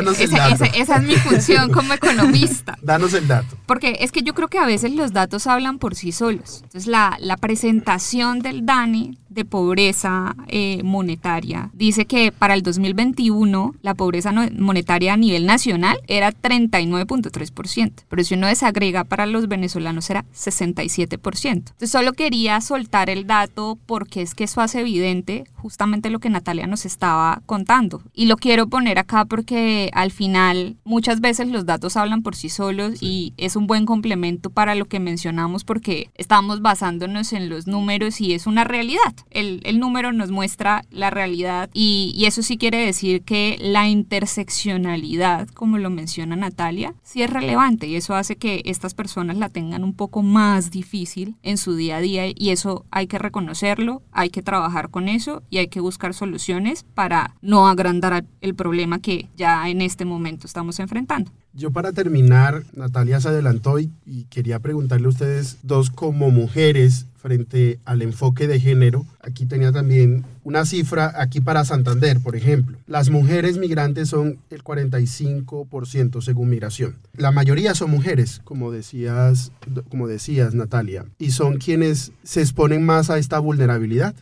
esa, 0.75 0.97
es 0.97 1.03
mi 1.03 1.15
función 1.17 1.71
como 1.71 1.95
economista. 1.95 2.77
Danos 2.83 3.15
el 3.15 3.27
dato. 3.29 3.57
Porque 3.67 3.99
es 4.01 4.13
que 4.13 4.23
yo 4.23 4.35
creo 4.35 4.49
que 4.49 4.59
a 4.59 4.67
veces 4.67 4.93
los 4.93 5.13
datos 5.13 5.47
hablan 5.47 5.79
por 5.79 5.95
sí 5.95 6.13
solos. 6.13 6.61
Entonces, 6.65 6.87
la, 6.87 7.17
la 7.21 7.37
presentación 7.37 8.41
del 8.41 8.67
DANI 8.67 9.19
de 9.39 9.45
pobreza 9.45 10.35
eh, 10.49 10.83
monetaria 10.83 11.71
dice 11.73 12.07
que 12.07 12.33
para 12.33 12.55
el 12.55 12.63
2021 12.63 13.75
la 13.83 13.95
pobreza 13.95 14.33
monetaria 14.33 15.13
a 15.13 15.17
nivel 15.17 15.47
nacional 15.47 16.01
era 16.09 16.33
39.3%, 16.33 17.93
pero 18.09 18.25
si 18.25 18.35
uno 18.35 18.49
desagrega 18.49 19.05
para 19.05 19.27
los 19.27 19.47
venezolanos 19.47 20.11
era 20.11 20.25
67%. 20.35 21.47
Entonces 21.47 21.91
solo 21.91 22.15
quería 22.15 22.61
soltar 22.61 23.11
el 23.11 23.29
dato 23.29 23.79
porque 23.87 24.23
es 24.23 24.35
que 24.35 24.45
eso 24.45 24.61
hace 24.61 24.81
evidente 24.81 25.45
justamente 25.55 26.11
lo 26.11 26.19
que 26.19 26.31
Natalia 26.31 26.67
nos 26.67 26.85
estaba 26.85 27.43
contando. 27.47 28.03
Y 28.15 28.27
lo 28.27 28.37
quiero 28.37 28.69
poner 28.69 28.99
acá 28.99 29.25
porque 29.25 29.91
al 29.93 30.11
final 30.11 30.77
muchas 30.85 31.21
veces 31.21 31.49
los 31.49 31.67
datos 31.67 31.97
hablan 31.97 32.23
por 32.23 32.35
sí 32.35 32.49
solos 32.49 33.03
y 33.03 33.35
es 33.37 33.57
un 33.57 33.67
buen 33.67 33.87
complemento 33.87 34.51
para 34.51 34.75
lo 34.75 34.87
que 34.87 35.01
mencionamos 35.01 35.65
porque 35.65 36.11
estamos 36.15 36.61
basándonos 36.61 37.33
en 37.33 37.49
los 37.49 37.67
números 37.67 38.21
y 38.21 38.33
es 38.33 38.47
una 38.47 38.65
realidad. 38.65 39.15
El, 39.31 39.61
el 39.65 39.79
número 39.79 40.13
nos 40.13 40.31
muestra 40.31 40.85
la 40.91 41.11
realidad 41.11 41.71
y, 41.73 42.13
y 42.15 42.27
eso 42.27 42.43
sí 42.43 42.59
quiere 42.59 42.79
decir 42.79 43.23
que 43.23 43.57
la 43.61 43.89
interseccionalidad, 43.89 45.49
como 45.49 45.79
lo 45.79 45.91
menciona 45.91 46.37
Natalia, 46.37 46.95
sí 47.03 47.23
es 47.23 47.31
relevante 47.31 47.87
y 47.87 47.97
eso 47.97 48.15
hace 48.15 48.37
que 48.37 48.63
estas 48.65 48.95
personas 48.95 49.37
la 49.37 49.49
tengan 49.49 49.85
un 49.85 49.95
poco 49.95 50.23
más 50.23 50.71
difícil 50.71 51.37
en 51.43 51.59
su 51.59 51.75
día 51.75 51.97
a 51.97 52.01
día 52.01 52.25
y 52.27 52.51
eso 52.51 52.85
hay 52.91 53.07
que 53.07 53.19
reconocerlo, 53.19 54.03
hay 54.13 54.31
que 54.31 54.43
trabajar 54.43 54.91
con 54.91 55.09
eso 55.09 55.43
y 55.51 55.59
hay 55.59 55.69
que 55.69 55.81
buscar 55.81 56.15
soluciones 56.15 56.85
para 56.95 57.35
no 57.41 57.69
agrandar 57.69 58.25
el 58.41 58.55
problema 58.55 59.01
que 59.01 59.29
ya 59.37 59.69
en 59.69 59.83
este 59.83 60.05
momento 60.05 60.47
estamos 60.47 60.79
enfrentando. 60.81 61.31
Yo 61.55 61.71
para 61.71 61.93
terminar, 61.93 62.63
Natalia 62.75 63.21
se 63.21 63.29
adelantó 63.29 63.79
y, 63.79 63.91
quería 64.31 64.61
preguntarle 64.61 65.07
a 65.07 65.11
ustedes 65.11 65.59
dos 65.63 65.91
como 65.91 66.31
mujeres 66.31 67.07
frente 67.17 67.81
al 67.85 68.03
enfoque 68.03 68.47
de 68.47 68.61
género. 68.61 69.05
Aquí 69.21 69.45
tenía 69.45 69.73
también 69.73 70.25
una 70.45 70.65
cifra 70.65 71.13
aquí 71.17 71.41
para 71.41 71.65
Santander, 71.65 72.21
por 72.21 72.37
ejemplo. 72.37 72.79
Las 72.87 73.11
mujeres 73.11 73.59
migrantes 73.59 74.09
son 74.09 74.39
el 74.51 74.63
45% 74.63 76.23
según 76.23 76.51
migración. 76.51 76.97
La 77.15 77.33
mayoría 77.33 77.75
son 77.75 77.91
mujeres, 77.91 78.41
como 78.45 78.71
decías, 78.71 79.51
como 79.89 80.07
decías 80.07 80.55
Natalia, 80.55 81.07
y 81.19 81.33
son 81.33 81.59
quienes 81.59 82.13
se 82.23 82.41
exponen 82.41 82.87
más 82.87 83.11
a 83.11 83.19
esta 83.19 83.41
vulnerabilidad. 83.41 84.15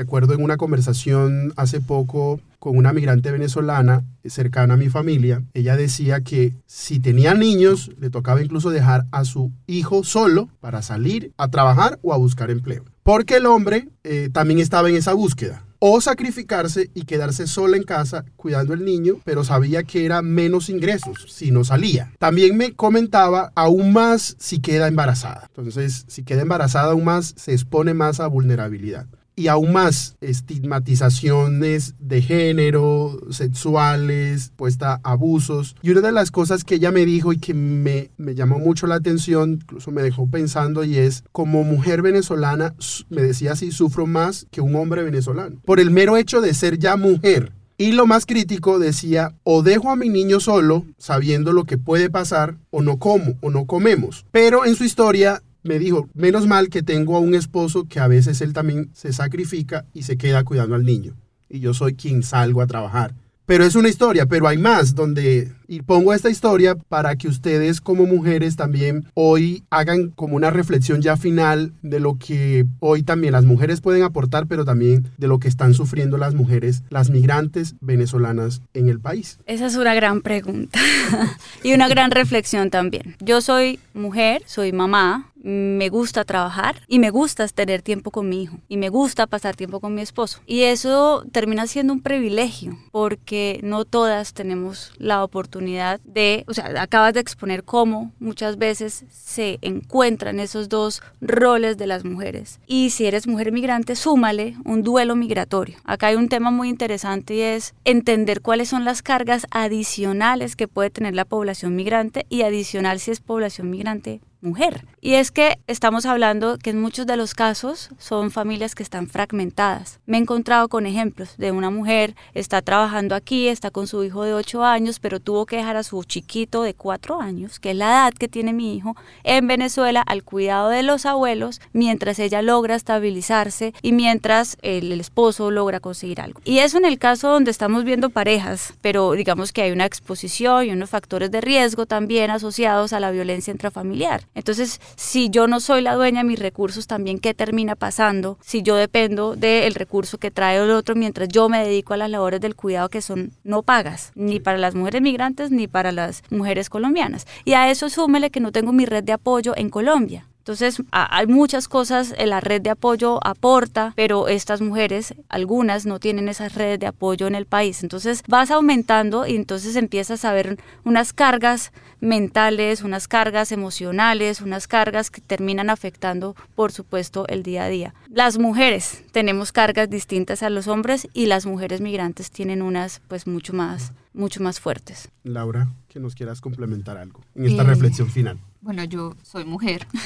Recuerdo 0.00 0.32
en 0.32 0.42
una 0.42 0.56
conversación 0.56 1.52
hace 1.56 1.82
poco 1.82 2.40
con 2.58 2.74
una 2.78 2.94
migrante 2.94 3.30
venezolana 3.32 4.02
cercana 4.24 4.72
a 4.72 4.76
mi 4.78 4.88
familia, 4.88 5.42
ella 5.52 5.76
decía 5.76 6.22
que 6.22 6.54
si 6.64 7.00
tenía 7.00 7.34
niños, 7.34 7.90
le 7.98 8.08
tocaba 8.08 8.40
incluso 8.40 8.70
dejar 8.70 9.04
a 9.10 9.26
su 9.26 9.52
hijo 9.66 10.02
solo 10.02 10.48
para 10.60 10.80
salir 10.80 11.34
a 11.36 11.48
trabajar 11.48 11.98
o 12.00 12.14
a 12.14 12.16
buscar 12.16 12.50
empleo. 12.50 12.86
Porque 13.02 13.36
el 13.36 13.44
hombre 13.44 13.90
eh, 14.02 14.30
también 14.32 14.58
estaba 14.58 14.88
en 14.88 14.96
esa 14.96 15.12
búsqueda. 15.12 15.66
O 15.80 16.00
sacrificarse 16.00 16.90
y 16.94 17.02
quedarse 17.02 17.46
sola 17.46 17.76
en 17.76 17.82
casa 17.82 18.24
cuidando 18.36 18.72
al 18.72 18.86
niño, 18.86 19.16
pero 19.24 19.44
sabía 19.44 19.82
que 19.82 20.06
era 20.06 20.22
menos 20.22 20.70
ingresos 20.70 21.26
si 21.28 21.50
no 21.50 21.62
salía. 21.62 22.10
También 22.18 22.56
me 22.56 22.72
comentaba 22.72 23.52
aún 23.54 23.92
más 23.92 24.34
si 24.38 24.60
queda 24.60 24.88
embarazada. 24.88 25.44
Entonces, 25.48 26.06
si 26.08 26.22
queda 26.22 26.40
embarazada 26.40 26.92
aún 26.92 27.04
más, 27.04 27.34
se 27.36 27.52
expone 27.52 27.92
más 27.92 28.18
a 28.20 28.28
vulnerabilidad. 28.28 29.06
Y 29.40 29.48
aún 29.48 29.72
más 29.72 30.16
estigmatizaciones 30.20 31.94
de 31.98 32.20
género, 32.20 33.18
sexuales, 33.30 34.52
puesta 34.54 35.00
abusos. 35.02 35.76
Y 35.80 35.90
una 35.92 36.02
de 36.02 36.12
las 36.12 36.30
cosas 36.30 36.62
que 36.62 36.74
ella 36.74 36.90
me 36.90 37.06
dijo 37.06 37.32
y 37.32 37.38
que 37.38 37.54
me, 37.54 38.10
me 38.18 38.34
llamó 38.34 38.58
mucho 38.58 38.86
la 38.86 38.96
atención, 38.96 39.52
incluso 39.62 39.92
me 39.92 40.02
dejó 40.02 40.26
pensando, 40.26 40.84
y 40.84 40.98
es, 40.98 41.24
como 41.32 41.64
mujer 41.64 42.02
venezolana, 42.02 42.74
me 43.08 43.22
decía 43.22 43.52
así, 43.52 43.72
sufro 43.72 44.06
más 44.06 44.46
que 44.50 44.60
un 44.60 44.76
hombre 44.76 45.02
venezolano. 45.04 45.56
Por 45.64 45.80
el 45.80 45.90
mero 45.90 46.18
hecho 46.18 46.42
de 46.42 46.52
ser 46.52 46.78
ya 46.78 46.96
mujer. 46.96 47.54
Y 47.78 47.92
lo 47.92 48.06
más 48.06 48.26
crítico 48.26 48.78
decía, 48.78 49.34
o 49.42 49.62
dejo 49.62 49.90
a 49.90 49.96
mi 49.96 50.10
niño 50.10 50.38
solo, 50.40 50.84
sabiendo 50.98 51.54
lo 51.54 51.64
que 51.64 51.78
puede 51.78 52.10
pasar, 52.10 52.58
o 52.68 52.82
no 52.82 52.98
como, 52.98 53.38
o 53.40 53.50
no 53.50 53.64
comemos. 53.64 54.26
Pero 54.32 54.66
en 54.66 54.74
su 54.74 54.84
historia 54.84 55.42
me 55.62 55.78
dijo, 55.78 56.08
menos 56.14 56.46
mal 56.46 56.68
que 56.68 56.82
tengo 56.82 57.16
a 57.16 57.20
un 57.20 57.34
esposo 57.34 57.86
que 57.88 58.00
a 58.00 58.08
veces 58.08 58.40
él 58.40 58.52
también 58.52 58.90
se 58.94 59.12
sacrifica 59.12 59.84
y 59.92 60.02
se 60.02 60.16
queda 60.16 60.44
cuidando 60.44 60.74
al 60.74 60.84
niño. 60.84 61.14
Y 61.48 61.60
yo 61.60 61.74
soy 61.74 61.94
quien 61.94 62.22
salgo 62.22 62.62
a 62.62 62.66
trabajar. 62.66 63.14
Pero 63.46 63.64
es 63.64 63.74
una 63.74 63.88
historia, 63.88 64.26
pero 64.26 64.46
hay 64.46 64.58
más 64.58 64.94
donde 64.94 65.50
y 65.70 65.82
pongo 65.82 66.12
esta 66.12 66.28
historia 66.28 66.74
para 66.74 67.14
que 67.14 67.28
ustedes 67.28 67.80
como 67.80 68.04
mujeres 68.04 68.56
también 68.56 69.06
hoy 69.14 69.62
hagan 69.70 70.10
como 70.10 70.34
una 70.34 70.50
reflexión 70.50 71.00
ya 71.00 71.16
final 71.16 71.72
de 71.82 72.00
lo 72.00 72.18
que 72.18 72.66
hoy 72.80 73.04
también 73.04 73.34
las 73.34 73.44
mujeres 73.44 73.80
pueden 73.80 74.02
aportar, 74.02 74.48
pero 74.48 74.64
también 74.64 75.08
de 75.16 75.28
lo 75.28 75.38
que 75.38 75.46
están 75.46 75.74
sufriendo 75.74 76.18
las 76.18 76.34
mujeres, 76.34 76.82
las 76.90 77.10
migrantes 77.10 77.76
venezolanas 77.80 78.62
en 78.74 78.88
el 78.88 78.98
país. 78.98 79.38
Esa 79.46 79.66
es 79.66 79.76
una 79.76 79.94
gran 79.94 80.22
pregunta 80.22 80.80
y 81.62 81.72
una 81.72 81.88
gran 81.88 82.10
reflexión 82.10 82.70
también. 82.70 83.14
Yo 83.20 83.40
soy 83.40 83.78
mujer, 83.94 84.42
soy 84.46 84.72
mamá, 84.72 85.29
me 85.42 85.88
gusta 85.88 86.24
trabajar 86.24 86.82
y 86.86 86.98
me 86.98 87.10
gusta 87.10 87.46
tener 87.48 87.82
tiempo 87.82 88.10
con 88.10 88.28
mi 88.28 88.42
hijo 88.42 88.58
y 88.68 88.76
me 88.76 88.88
gusta 88.88 89.26
pasar 89.26 89.56
tiempo 89.56 89.80
con 89.80 89.94
mi 89.94 90.02
esposo. 90.02 90.40
Y 90.46 90.62
eso 90.62 91.24
termina 91.32 91.66
siendo 91.66 91.92
un 91.92 92.02
privilegio 92.02 92.76
porque 92.92 93.60
no 93.62 93.84
todas 93.84 94.34
tenemos 94.34 94.92
la 94.98 95.24
oportunidad 95.24 96.00
de, 96.04 96.44
o 96.46 96.54
sea, 96.54 96.82
acabas 96.82 97.14
de 97.14 97.20
exponer 97.20 97.64
cómo 97.64 98.12
muchas 98.18 98.58
veces 98.58 99.04
se 99.10 99.58
encuentran 99.62 100.40
esos 100.40 100.68
dos 100.68 101.02
roles 101.20 101.78
de 101.78 101.86
las 101.86 102.04
mujeres. 102.04 102.60
Y 102.66 102.90
si 102.90 103.06
eres 103.06 103.26
mujer 103.26 103.52
migrante, 103.52 103.96
súmale 103.96 104.56
un 104.64 104.82
duelo 104.82 105.16
migratorio. 105.16 105.78
Acá 105.84 106.08
hay 106.08 106.16
un 106.16 106.28
tema 106.28 106.50
muy 106.50 106.68
interesante 106.68 107.34
y 107.34 107.40
es 107.40 107.74
entender 107.84 108.40
cuáles 108.40 108.68
son 108.68 108.84
las 108.84 109.02
cargas 109.02 109.46
adicionales 109.50 110.56
que 110.56 110.68
puede 110.68 110.90
tener 110.90 111.14
la 111.14 111.24
población 111.24 111.76
migrante 111.76 112.26
y 112.28 112.42
adicional 112.42 113.00
si 113.00 113.10
es 113.10 113.20
población 113.20 113.70
migrante 113.70 114.20
mujer. 114.40 114.86
Y 115.02 115.14
es 115.14 115.30
que 115.30 115.58
estamos 115.66 116.04
hablando 116.04 116.58
que 116.58 116.70
en 116.70 116.80
muchos 116.80 117.06
de 117.06 117.16
los 117.16 117.32
casos 117.34 117.88
son 117.98 118.30
familias 118.30 118.74
que 118.74 118.82
están 118.82 119.08
fragmentadas. 119.08 119.98
Me 120.04 120.18
he 120.18 120.20
encontrado 120.20 120.68
con 120.68 120.84
ejemplos 120.84 121.38
de 121.38 121.52
una 121.52 121.70
mujer, 121.70 122.14
está 122.34 122.60
trabajando 122.60 123.14
aquí, 123.14 123.48
está 123.48 123.70
con 123.70 123.86
su 123.86 124.04
hijo 124.04 124.24
de 124.24 124.34
8 124.34 124.62
años, 124.62 125.00
pero 125.00 125.18
tuvo 125.18 125.46
que 125.46 125.56
dejar 125.56 125.76
a 125.76 125.84
su 125.84 126.04
chiquito 126.04 126.62
de 126.62 126.74
4 126.74 127.18
años, 127.18 127.58
que 127.58 127.70
es 127.70 127.76
la 127.76 127.86
edad 127.86 128.12
que 128.12 128.28
tiene 128.28 128.52
mi 128.52 128.76
hijo, 128.76 128.94
en 129.24 129.46
Venezuela 129.46 130.02
al 130.02 130.22
cuidado 130.22 130.68
de 130.68 130.82
los 130.82 131.06
abuelos, 131.06 131.62
mientras 131.72 132.18
ella 132.18 132.42
logra 132.42 132.74
estabilizarse 132.74 133.72
y 133.80 133.92
mientras 133.92 134.58
el, 134.60 135.00
esposo 135.00 135.50
logra 135.50 135.80
conseguir 135.80 136.20
algo. 136.20 136.42
Y 136.44 136.58
eso 136.58 136.76
en 136.76 136.84
el 136.84 136.98
caso 136.98 137.30
donde 137.30 137.50
estamos 137.50 137.84
viendo 137.84 138.10
parejas, 138.10 138.74
pero 138.82 139.12
digamos 139.12 139.52
que 139.52 139.62
hay 139.62 139.70
una 139.70 139.86
exposición 139.86 140.66
y 140.66 140.72
unos 140.72 140.90
factores 140.90 141.30
de 141.30 141.40
riesgo 141.40 141.86
también 141.86 142.30
asociados 142.30 142.92
a 142.92 143.00
la 143.00 143.10
violencia 143.10 143.50
intrafamiliar. 143.50 144.24
Entonces, 144.34 144.78
si 144.96 145.30
yo 145.30 145.46
no 145.46 145.60
soy 145.60 145.82
la 145.82 145.94
dueña 145.94 146.22
de 146.22 146.28
mis 146.28 146.38
recursos, 146.38 146.86
también 146.86 147.18
qué 147.18 147.34
termina 147.34 147.76
pasando 147.76 148.38
si 148.40 148.62
yo 148.62 148.76
dependo 148.76 149.36
del 149.36 149.74
recurso 149.74 150.18
que 150.18 150.30
trae 150.30 150.58
el 150.62 150.70
otro 150.70 150.94
mientras 150.94 151.28
yo 151.28 151.48
me 151.48 151.64
dedico 151.64 151.94
a 151.94 151.96
las 151.96 152.10
labores 152.10 152.40
del 152.40 152.56
cuidado 152.56 152.88
que 152.88 153.02
son 153.02 153.32
no 153.44 153.62
pagas, 153.62 154.12
ni 154.14 154.40
para 154.40 154.58
las 154.58 154.74
mujeres 154.74 155.02
migrantes 155.02 155.50
ni 155.50 155.66
para 155.66 155.92
las 155.92 156.22
mujeres 156.30 156.70
colombianas. 156.70 157.26
Y 157.44 157.54
a 157.54 157.70
eso 157.70 157.88
súmele 157.88 158.30
que 158.30 158.40
no 158.40 158.52
tengo 158.52 158.72
mi 158.72 158.86
red 158.86 159.04
de 159.04 159.12
apoyo 159.12 159.54
en 159.56 159.70
Colombia. 159.70 160.29
Entonces, 160.50 160.82
hay 160.90 161.28
muchas 161.28 161.68
cosas, 161.68 162.12
eh, 162.18 162.26
la 162.26 162.40
red 162.40 162.60
de 162.60 162.70
apoyo 162.70 163.24
aporta, 163.24 163.92
pero 163.94 164.26
estas 164.26 164.60
mujeres, 164.60 165.14
algunas 165.28 165.86
no 165.86 166.00
tienen 166.00 166.28
esas 166.28 166.56
redes 166.56 166.80
de 166.80 166.88
apoyo 166.88 167.28
en 167.28 167.36
el 167.36 167.46
país. 167.46 167.84
Entonces, 167.84 168.24
vas 168.26 168.50
aumentando 168.50 169.28
y 169.28 169.36
entonces 169.36 169.76
empiezas 169.76 170.24
a 170.24 170.32
ver 170.32 170.58
unas 170.84 171.12
cargas 171.12 171.70
mentales, 172.00 172.82
unas 172.82 173.06
cargas 173.06 173.52
emocionales, 173.52 174.40
unas 174.40 174.66
cargas 174.66 175.12
que 175.12 175.20
terminan 175.20 175.70
afectando, 175.70 176.34
por 176.56 176.72
supuesto, 176.72 177.28
el 177.28 177.44
día 177.44 177.62
a 177.62 177.68
día. 177.68 177.94
Las 178.08 178.36
mujeres 178.36 179.04
tenemos 179.12 179.52
cargas 179.52 179.88
distintas 179.88 180.42
a 180.42 180.50
los 180.50 180.66
hombres 180.66 181.06
y 181.14 181.26
las 181.26 181.46
mujeres 181.46 181.80
migrantes 181.80 182.32
tienen 182.32 182.60
unas, 182.60 183.02
pues, 183.06 183.28
mucho 183.28 183.52
más, 183.52 183.92
mucho 184.14 184.42
más 184.42 184.58
fuertes. 184.58 185.10
Laura, 185.22 185.68
que 185.88 186.00
nos 186.00 186.16
quieras 186.16 186.40
complementar 186.40 186.96
algo 186.96 187.20
en 187.36 187.46
esta 187.46 187.62
reflexión 187.62 188.10
final. 188.10 188.40
Bueno, 188.62 188.84
yo 188.84 189.14
soy 189.22 189.44
mujer. 189.44 189.86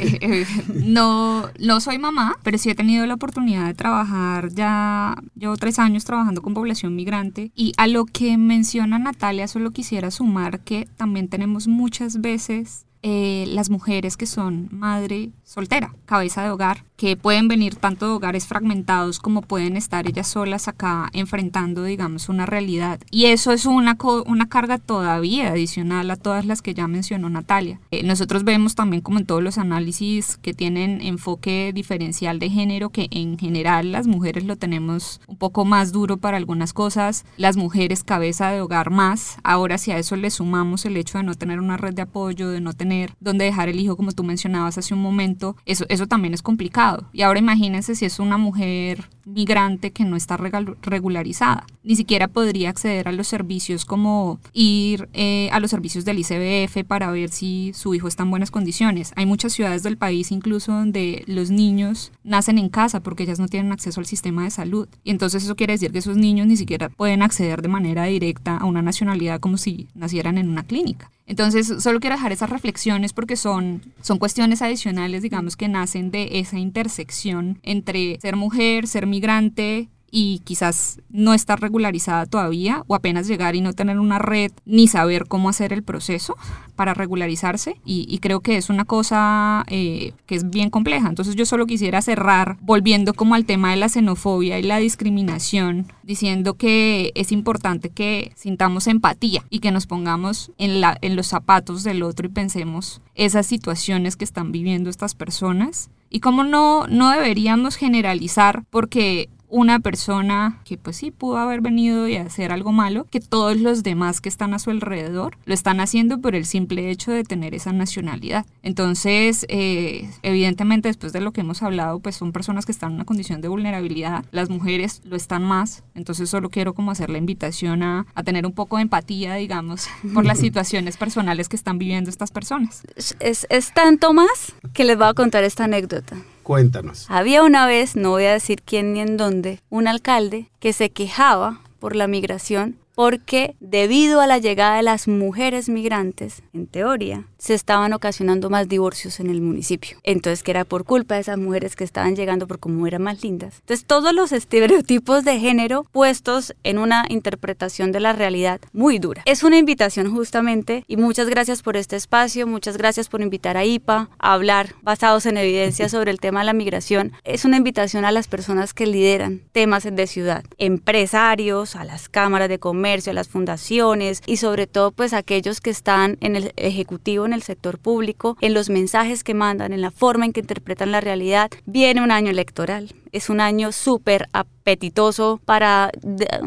Eh, 0.00 0.18
eh, 0.20 0.46
no, 0.74 1.48
no 1.58 1.80
soy 1.80 1.98
mamá, 1.98 2.36
pero 2.42 2.58
sí 2.58 2.70
he 2.70 2.74
tenido 2.74 3.06
la 3.06 3.14
oportunidad 3.14 3.66
de 3.66 3.74
trabajar 3.74 4.50
ya, 4.52 5.14
llevo 5.36 5.56
tres 5.56 5.78
años 5.78 6.04
trabajando 6.04 6.42
con 6.42 6.54
población 6.54 6.96
migrante. 6.96 7.52
Y 7.54 7.72
a 7.76 7.86
lo 7.86 8.06
que 8.06 8.36
menciona 8.38 8.98
Natalia, 8.98 9.46
solo 9.46 9.70
quisiera 9.70 10.10
sumar 10.10 10.60
que 10.60 10.88
también 10.96 11.28
tenemos 11.28 11.68
muchas 11.68 12.20
veces 12.20 12.86
eh, 13.02 13.44
las 13.48 13.68
mujeres 13.68 14.16
que 14.16 14.24
son 14.24 14.68
madre 14.72 15.32
soltera, 15.44 15.94
cabeza 16.06 16.42
de 16.42 16.50
hogar, 16.50 16.84
que 17.04 17.18
pueden 17.18 17.48
venir 17.48 17.74
tanto 17.74 18.06
de 18.06 18.12
hogares 18.12 18.46
fragmentados 18.46 19.18
como 19.18 19.42
pueden 19.42 19.76
estar 19.76 20.08
ellas 20.08 20.26
solas 20.26 20.68
acá 20.68 21.10
enfrentando, 21.12 21.84
digamos, 21.84 22.30
una 22.30 22.46
realidad. 22.46 22.98
Y 23.10 23.26
eso 23.26 23.52
es 23.52 23.66
una, 23.66 23.98
una 24.24 24.48
carga 24.48 24.78
todavía 24.78 25.50
adicional 25.50 26.10
a 26.10 26.16
todas 26.16 26.46
las 26.46 26.62
que 26.62 26.72
ya 26.72 26.88
mencionó 26.88 27.28
Natalia. 27.28 27.78
Eh, 27.90 28.04
nosotros 28.04 28.44
vemos 28.44 28.74
también 28.74 29.02
como 29.02 29.18
en 29.18 29.26
todos 29.26 29.42
los 29.42 29.58
análisis 29.58 30.38
que 30.38 30.54
tienen 30.54 31.02
enfoque 31.02 31.72
diferencial 31.74 32.38
de 32.38 32.48
género, 32.48 32.88
que 32.88 33.08
en 33.10 33.36
general 33.36 33.92
las 33.92 34.06
mujeres 34.06 34.44
lo 34.44 34.56
tenemos 34.56 35.20
un 35.26 35.36
poco 35.36 35.66
más 35.66 35.92
duro 35.92 36.16
para 36.16 36.38
algunas 36.38 36.72
cosas, 36.72 37.26
las 37.36 37.58
mujeres 37.58 38.02
cabeza 38.02 38.48
de 38.48 38.62
hogar 38.62 38.88
más. 38.88 39.36
Ahora 39.44 39.76
si 39.76 39.90
a 39.90 39.98
eso 39.98 40.16
le 40.16 40.30
sumamos 40.30 40.86
el 40.86 40.96
hecho 40.96 41.18
de 41.18 41.24
no 41.24 41.34
tener 41.34 41.60
una 41.60 41.76
red 41.76 41.92
de 41.92 42.00
apoyo, 42.00 42.48
de 42.48 42.62
no 42.62 42.72
tener 42.72 43.12
donde 43.20 43.44
dejar 43.44 43.68
el 43.68 43.78
hijo, 43.78 43.94
como 43.94 44.12
tú 44.12 44.24
mencionabas 44.24 44.78
hace 44.78 44.94
un 44.94 45.02
momento, 45.02 45.58
eso, 45.66 45.84
eso 45.90 46.06
también 46.06 46.32
es 46.32 46.40
complicado. 46.40 46.93
Y 47.12 47.22
ahora 47.22 47.38
imagínense 47.38 47.94
si 47.94 48.04
es 48.04 48.18
una 48.18 48.38
mujer 48.38 49.08
migrante 49.24 49.90
que 49.90 50.04
no 50.04 50.16
está 50.16 50.36
regularizada. 50.36 51.66
Ni 51.82 51.96
siquiera 51.96 52.28
podría 52.28 52.70
acceder 52.70 53.08
a 53.08 53.12
los 53.12 53.26
servicios 53.26 53.84
como 53.84 54.38
ir 54.52 55.08
eh, 55.12 55.48
a 55.52 55.60
los 55.60 55.70
servicios 55.70 56.04
del 56.04 56.18
ICBF 56.18 56.84
para 56.86 57.10
ver 57.10 57.30
si 57.30 57.72
su 57.74 57.94
hijo 57.94 58.08
está 58.08 58.22
en 58.22 58.30
buenas 58.30 58.50
condiciones. 58.50 59.12
Hay 59.16 59.26
muchas 59.26 59.52
ciudades 59.52 59.82
del 59.82 59.96
país 59.96 60.30
incluso 60.30 60.72
donde 60.72 61.24
los 61.26 61.50
niños 61.50 62.12
nacen 62.22 62.58
en 62.58 62.68
casa 62.68 63.00
porque 63.00 63.22
ellas 63.24 63.38
no 63.38 63.48
tienen 63.48 63.72
acceso 63.72 64.00
al 64.00 64.06
sistema 64.06 64.44
de 64.44 64.50
salud. 64.50 64.88
Y 65.02 65.10
entonces 65.10 65.44
eso 65.44 65.56
quiere 65.56 65.74
decir 65.74 65.92
que 65.92 65.98
esos 65.98 66.16
niños 66.16 66.46
ni 66.46 66.56
siquiera 66.56 66.88
pueden 66.88 67.22
acceder 67.22 67.62
de 67.62 67.68
manera 67.68 68.04
directa 68.04 68.56
a 68.56 68.64
una 68.64 68.82
nacionalidad 68.82 69.40
como 69.40 69.56
si 69.56 69.88
nacieran 69.94 70.38
en 70.38 70.48
una 70.48 70.64
clínica. 70.64 71.10
Entonces, 71.26 71.82
solo 71.82 72.00
quiero 72.00 72.16
dejar 72.16 72.32
esas 72.32 72.50
reflexiones 72.50 73.12
porque 73.12 73.36
son, 73.36 73.82
son 74.02 74.18
cuestiones 74.18 74.60
adicionales, 74.60 75.22
digamos, 75.22 75.56
que 75.56 75.68
nacen 75.68 76.10
de 76.10 76.38
esa 76.38 76.58
intersección 76.58 77.58
entre 77.62 78.18
ser 78.20 78.36
mujer, 78.36 78.86
ser 78.86 79.06
migrante, 79.06 79.88
y 80.16 80.38
quizás 80.44 81.00
no 81.10 81.34
estar 81.34 81.60
regularizada 81.60 82.24
todavía 82.26 82.84
o 82.86 82.94
apenas 82.94 83.26
llegar 83.26 83.56
y 83.56 83.60
no 83.60 83.72
tener 83.72 83.98
una 83.98 84.20
red 84.20 84.52
ni 84.64 84.86
saber 84.86 85.26
cómo 85.26 85.48
hacer 85.48 85.72
el 85.72 85.82
proceso 85.82 86.36
para 86.76 86.94
regularizarse 86.94 87.80
y, 87.84 88.16
creo 88.18 88.38
que 88.38 88.56
es 88.56 88.70
una 88.70 88.84
cosa 88.84 89.64
eh, 89.66 90.12
que 90.26 90.36
es 90.36 90.48
bien 90.48 90.70
compleja. 90.70 91.08
Entonces 91.08 91.34
yo 91.34 91.44
solo 91.46 91.66
quisiera 91.66 92.00
cerrar 92.00 92.58
volviendo 92.60 93.12
como 93.12 93.34
al 93.34 93.44
tema 93.44 93.72
de 93.72 93.76
la 93.76 93.88
xenofobia 93.88 94.60
y 94.60 94.62
la 94.62 94.78
discriminación 94.78 95.92
diciendo 96.04 96.54
que 96.54 97.10
es 97.16 97.32
importante 97.32 97.90
que 97.90 98.30
sintamos 98.36 98.86
empatía 98.86 99.44
y 99.50 99.58
que 99.58 99.72
nos 99.72 99.86
pongamos 99.86 100.52
en, 100.58 100.80
la, 100.80 100.96
en 101.00 101.16
los 101.16 101.26
zapatos 101.26 101.82
del 101.82 102.04
otro 102.04 102.26
y 102.28 102.30
pensemos 102.30 103.02
esas 103.16 103.46
situaciones 103.46 104.14
que 104.14 104.24
están 104.24 104.52
viviendo 104.52 104.90
estas 104.90 105.16
personas 105.16 105.90
y 106.08 106.20
cómo 106.20 106.44
no, 106.44 106.86
no 106.86 107.10
deberíamos 107.10 107.74
generalizar 107.74 108.62
porque 108.70 109.28
una 109.54 109.78
persona 109.78 110.58
que 110.64 110.76
pues 110.76 110.96
sí 110.96 111.12
pudo 111.12 111.36
haber 111.36 111.60
venido 111.60 112.08
y 112.08 112.16
hacer 112.16 112.50
algo 112.50 112.72
malo, 112.72 113.06
que 113.08 113.20
todos 113.20 113.56
los 113.56 113.84
demás 113.84 114.20
que 114.20 114.28
están 114.28 114.52
a 114.52 114.58
su 114.58 114.70
alrededor 114.70 115.38
lo 115.44 115.54
están 115.54 115.78
haciendo 115.78 116.20
por 116.20 116.34
el 116.34 116.44
simple 116.44 116.90
hecho 116.90 117.12
de 117.12 117.22
tener 117.22 117.54
esa 117.54 117.72
nacionalidad. 117.72 118.46
Entonces, 118.64 119.46
eh, 119.48 120.10
evidentemente 120.22 120.88
después 120.88 121.12
de 121.12 121.20
lo 121.20 121.30
que 121.30 121.42
hemos 121.42 121.62
hablado, 121.62 122.00
pues 122.00 122.16
son 122.16 122.32
personas 122.32 122.66
que 122.66 122.72
están 122.72 122.90
en 122.90 122.94
una 122.96 123.04
condición 123.04 123.40
de 123.42 123.46
vulnerabilidad, 123.46 124.24
las 124.32 124.50
mujeres 124.50 125.02
lo 125.04 125.14
están 125.14 125.44
más, 125.44 125.84
entonces 125.94 126.28
solo 126.28 126.50
quiero 126.50 126.74
como 126.74 126.90
hacer 126.90 127.08
la 127.08 127.18
invitación 127.18 127.84
a, 127.84 128.06
a 128.12 128.24
tener 128.24 128.46
un 128.46 128.52
poco 128.54 128.78
de 128.78 128.82
empatía, 128.82 129.34
digamos, 129.34 129.86
por 130.14 130.24
las 130.24 130.38
situaciones 130.44 130.96
personales 130.96 131.48
que 131.48 131.54
están 131.54 131.78
viviendo 131.78 132.10
estas 132.10 132.32
personas. 132.32 132.82
Es, 132.96 133.46
es 133.48 133.72
tanto 133.72 134.12
más 134.12 134.52
que 134.72 134.82
les 134.82 134.98
voy 134.98 135.06
a 135.06 135.14
contar 135.14 135.44
esta 135.44 135.62
anécdota. 135.62 136.16
Cuéntanos. 136.44 137.06
Había 137.08 137.42
una 137.42 137.66
vez, 137.66 137.96
no 137.96 138.10
voy 138.10 138.26
a 138.26 138.32
decir 138.32 138.62
quién 138.62 138.92
ni 138.92 139.00
en 139.00 139.16
dónde, 139.16 139.60
un 139.70 139.88
alcalde 139.88 140.50
que 140.60 140.72
se 140.72 140.90
quejaba 140.90 141.60
por 141.80 141.96
la 141.96 142.06
migración 142.06 142.76
porque 142.94 143.56
debido 143.60 144.20
a 144.20 144.26
la 144.26 144.38
llegada 144.38 144.76
de 144.76 144.82
las 144.82 145.08
mujeres 145.08 145.68
migrantes, 145.68 146.42
en 146.52 146.66
teoría, 146.66 147.26
se 147.44 147.52
estaban 147.52 147.92
ocasionando 147.92 148.48
más 148.48 148.68
divorcios 148.70 149.20
en 149.20 149.28
el 149.28 149.42
municipio. 149.42 149.98
Entonces, 150.02 150.42
que 150.42 150.50
era 150.50 150.64
por 150.64 150.84
culpa 150.84 151.16
de 151.16 151.20
esas 151.20 151.36
mujeres 151.36 151.76
que 151.76 151.84
estaban 151.84 152.16
llegando 152.16 152.46
por 152.46 152.58
como 152.58 152.86
eran 152.86 153.02
más 153.02 153.22
lindas. 153.22 153.56
Entonces, 153.60 153.84
todos 153.84 154.14
los 154.14 154.32
estereotipos 154.32 155.24
de 155.24 155.38
género 155.38 155.84
puestos 155.92 156.54
en 156.62 156.78
una 156.78 157.04
interpretación 157.10 157.92
de 157.92 158.00
la 158.00 158.14
realidad 158.14 158.62
muy 158.72 158.98
dura. 158.98 159.20
Es 159.26 159.42
una 159.42 159.58
invitación 159.58 160.10
justamente 160.10 160.84
y 160.88 160.96
muchas 160.96 161.28
gracias 161.28 161.60
por 161.60 161.76
este 161.76 161.96
espacio, 161.96 162.46
muchas 162.46 162.78
gracias 162.78 163.10
por 163.10 163.20
invitar 163.20 163.58
a 163.58 163.66
IPA 163.66 164.08
a 164.18 164.32
hablar 164.32 164.74
basados 164.80 165.26
en 165.26 165.36
evidencia 165.36 165.90
sobre 165.90 166.12
el 166.12 166.20
tema 166.20 166.40
de 166.40 166.46
la 166.46 166.54
migración. 166.54 167.12
Es 167.24 167.44
una 167.44 167.58
invitación 167.58 168.06
a 168.06 168.10
las 168.10 168.26
personas 168.26 168.72
que 168.72 168.86
lideran 168.86 169.42
temas 169.52 169.84
de 169.84 170.06
ciudad, 170.06 170.44
empresarios, 170.56 171.76
a 171.76 171.84
las 171.84 172.08
cámaras 172.08 172.48
de 172.48 172.58
comercio, 172.58 173.10
a 173.10 173.14
las 173.14 173.28
fundaciones 173.28 174.22
y 174.24 174.38
sobre 174.38 174.66
todo 174.66 174.92
pues 174.92 175.12
aquellos 175.12 175.60
que 175.60 175.68
están 175.68 176.16
en 176.22 176.36
el 176.36 176.54
ejecutivo, 176.56 177.26
en 177.26 177.33
el 177.34 177.42
sector 177.42 177.78
público, 177.78 178.36
en 178.40 178.54
los 178.54 178.70
mensajes 178.70 179.24
que 179.24 179.34
mandan, 179.34 179.72
en 179.72 179.80
la 179.80 179.90
forma 179.90 180.24
en 180.24 180.32
que 180.32 180.40
interpretan 180.40 180.92
la 180.92 181.00
realidad. 181.00 181.50
Viene 181.66 182.02
un 182.02 182.10
año 182.10 182.30
electoral 182.30 182.94
es 183.14 183.30
un 183.30 183.40
año 183.40 183.70
súper 183.70 184.28
apetitoso 184.32 185.40
para 185.44 185.92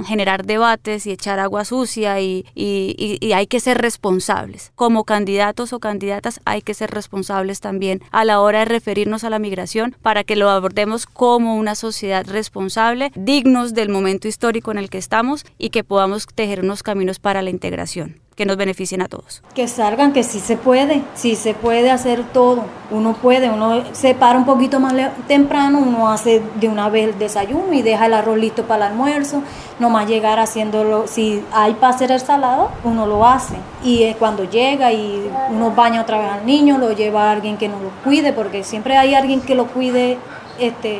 generar 0.06 0.46
debates 0.46 1.08
y 1.08 1.12
echar 1.12 1.40
agua 1.40 1.64
sucia 1.64 2.20
y, 2.20 2.46
y, 2.56 3.32
hay 3.32 3.48
que 3.48 3.60
ser 3.62 3.78
responsables. 3.78 4.74
Como 4.76 5.06
candidatos 5.06 5.72
o 5.72 5.80
candidatas 5.80 6.42
hay 6.44 6.62
que 6.62 6.74
ser 6.74 6.92
responsables 6.92 7.62
también 7.62 8.02
a 8.12 8.26
la 8.26 8.42
hora 8.42 8.60
de 8.60 8.66
referirnos 8.66 9.24
a 9.24 9.30
la 9.30 9.40
migración 9.40 9.96
para 10.02 10.26
que 10.26 10.36
lo 10.36 10.50
abordemos 10.50 11.06
como 11.06 11.56
una 11.56 11.76
sociedad 11.76 12.26
responsable, 12.28 13.12
dignos 13.16 13.74
del 13.74 13.90
momento 13.90 14.28
histórico 14.28 14.72
en 14.72 14.78
el 14.78 14.90
que 14.90 14.98
estamos 14.98 15.46
y 15.58 15.70
que 15.70 15.86
podamos 15.86 16.28
tejer 16.28 16.62
unos 16.62 16.84
caminos 16.84 17.20
para 17.20 17.42
la 17.42 17.50
integración 17.50 18.28
que 18.38 18.46
nos 18.46 18.56
beneficien 18.56 19.02
a 19.02 19.08
todos. 19.08 19.42
Que 19.56 19.68
salgan, 19.68 20.14
que 20.14 20.24
sí 20.24 20.40
se 20.40 20.58
puede, 20.58 21.02
sí 21.16 21.36
se 21.36 21.56
puede 21.56 21.90
hacer 21.90 22.24
todo. 22.32 22.66
Uno 22.92 23.16
puede, 23.16 23.50
uno 23.50 23.84
se 23.94 24.14
para 24.14 24.38
un 24.38 24.46
poquito 24.46 24.80
más 24.80 24.94
temprano, 25.28 25.80
uno 25.80 26.08
hace 26.08 26.44
de 26.60 26.68
una 26.70 26.90
vez 26.90 27.10
el 27.10 27.20
desayuno 27.20 27.74
y 27.74 27.82
deja 27.82 28.06
el 28.06 28.14
arroz 28.14 28.38
listo 28.38 28.64
para 28.64 28.86
el 28.86 28.92
almuerzo, 28.92 29.42
nomás 29.80 30.08
llegar 30.08 30.40
haciéndolo, 30.40 31.08
si 31.08 31.44
hay 31.54 31.74
para 31.74 31.94
hacer 31.94 32.12
el 32.12 32.20
salado, 32.20 32.72
uno 32.84 33.06
lo 33.06 33.26
hace. 33.26 33.56
Y 33.84 34.14
cuando 34.16 34.44
llega 34.44 34.92
y 34.92 35.30
uno 35.50 35.72
baña 35.72 36.02
otra 36.02 36.20
vez 36.20 36.32
al 36.32 36.46
niño, 36.46 36.78
lo 36.78 36.92
lleva 36.92 37.30
a 37.30 37.32
alguien 37.32 37.58
que 37.58 37.68
no 37.68 37.80
lo 37.80 37.90
cuide, 38.04 38.34
porque 38.34 38.64
siempre 38.64 38.98
hay 38.98 39.14
alguien 39.14 39.42
que 39.42 39.56
lo 39.56 39.68
cuide 39.68 40.18
este 40.60 41.00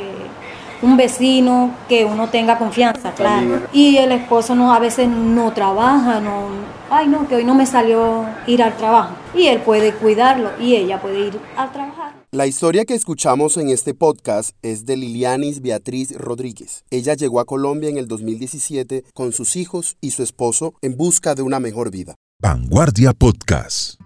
un 0.80 0.96
vecino 0.96 1.70
que 1.88 2.04
uno 2.04 2.28
tenga 2.28 2.58
confianza, 2.58 3.10
claro. 3.12 3.62
Y 3.72 3.96
el 3.96 4.12
esposo 4.12 4.54
no 4.54 4.72
a 4.72 4.78
veces 4.78 5.08
no 5.08 5.52
trabaja, 5.52 6.20
no, 6.20 6.46
ay 6.90 7.08
no, 7.08 7.26
que 7.26 7.36
hoy 7.36 7.44
no 7.44 7.54
me 7.54 7.66
salió 7.66 8.24
ir 8.46 8.62
al 8.62 8.74
trabajo. 8.74 9.10
Y 9.34 9.46
él 9.46 9.60
puede 9.60 9.92
cuidarlo 9.92 10.50
y 10.60 10.76
ella 10.76 11.00
puede 11.00 11.18
ir 11.20 11.40
a 11.56 11.66
trabajar. 11.68 12.07
La 12.30 12.46
historia 12.46 12.84
que 12.84 12.94
escuchamos 12.94 13.56
en 13.56 13.70
este 13.70 13.94
podcast 13.94 14.50
es 14.60 14.84
de 14.84 14.98
Lilianis 14.98 15.62
Beatriz 15.62 16.14
Rodríguez. 16.14 16.84
Ella 16.90 17.14
llegó 17.14 17.40
a 17.40 17.46
Colombia 17.46 17.88
en 17.88 17.96
el 17.96 18.06
2017 18.06 19.04
con 19.14 19.32
sus 19.32 19.56
hijos 19.56 19.96
y 20.02 20.10
su 20.10 20.22
esposo 20.22 20.74
en 20.82 20.94
busca 20.98 21.34
de 21.34 21.40
una 21.40 21.58
mejor 21.58 21.90
vida. 21.90 22.16
Vanguardia 22.42 23.14
Podcast. 23.14 23.98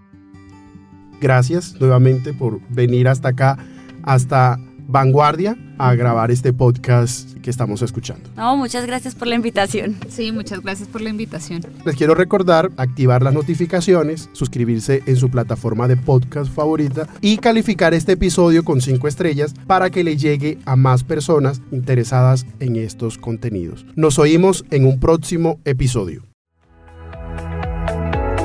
Gracias 1.21 1.75
nuevamente 1.81 2.33
por 2.33 2.61
venir 2.69 3.09
hasta 3.09 3.31
acá, 3.31 3.59
hasta 4.05 4.57
Vanguardia 4.89 5.57
a 5.79 5.95
grabar 5.95 6.31
este 6.31 6.53
podcast 6.53 7.33
que 7.39 7.51
estamos 7.51 7.83
escuchando. 7.83 8.31
No, 8.37 8.57
muchas 8.57 8.87
gracias 8.87 9.15
por 9.15 9.29
la 9.29 9.35
invitación. 9.35 9.97
Sí, 10.09 10.33
muchas 10.33 10.61
gracias 10.61 10.89
por 10.89 11.01
la 11.01 11.11
invitación. 11.11 11.63
Les 11.85 11.97
quiero 11.97 12.15
recordar 12.15 12.71
activar 12.77 13.23
las 13.23 13.35
notificaciones, 13.35 14.31
suscribirse 14.33 15.03
en 15.07 15.17
su 15.17 15.31
plataforma 15.31 15.89
de 15.89 15.97
podcast 15.97 16.53
favorita 16.53 17.09
y 17.21 17.39
calificar 17.39 17.95
este 17.95 18.13
episodio 18.13 18.65
con 18.65 18.81
cinco 18.81 19.09
estrellas 19.09 19.55
para 19.67 19.91
que 19.91 20.05
le 20.05 20.17
llegue 20.17 20.59
a 20.65 20.77
más 20.77 21.05
personas 21.05 21.63
interesadas 21.71 22.47
en 22.61 22.77
estos 22.77 23.19
contenidos. 23.19 23.85
Nos 23.97 24.19
oímos 24.19 24.65
en 24.71 24.87
un 24.87 25.01
próximo 25.01 25.59
episodio. 25.65 26.32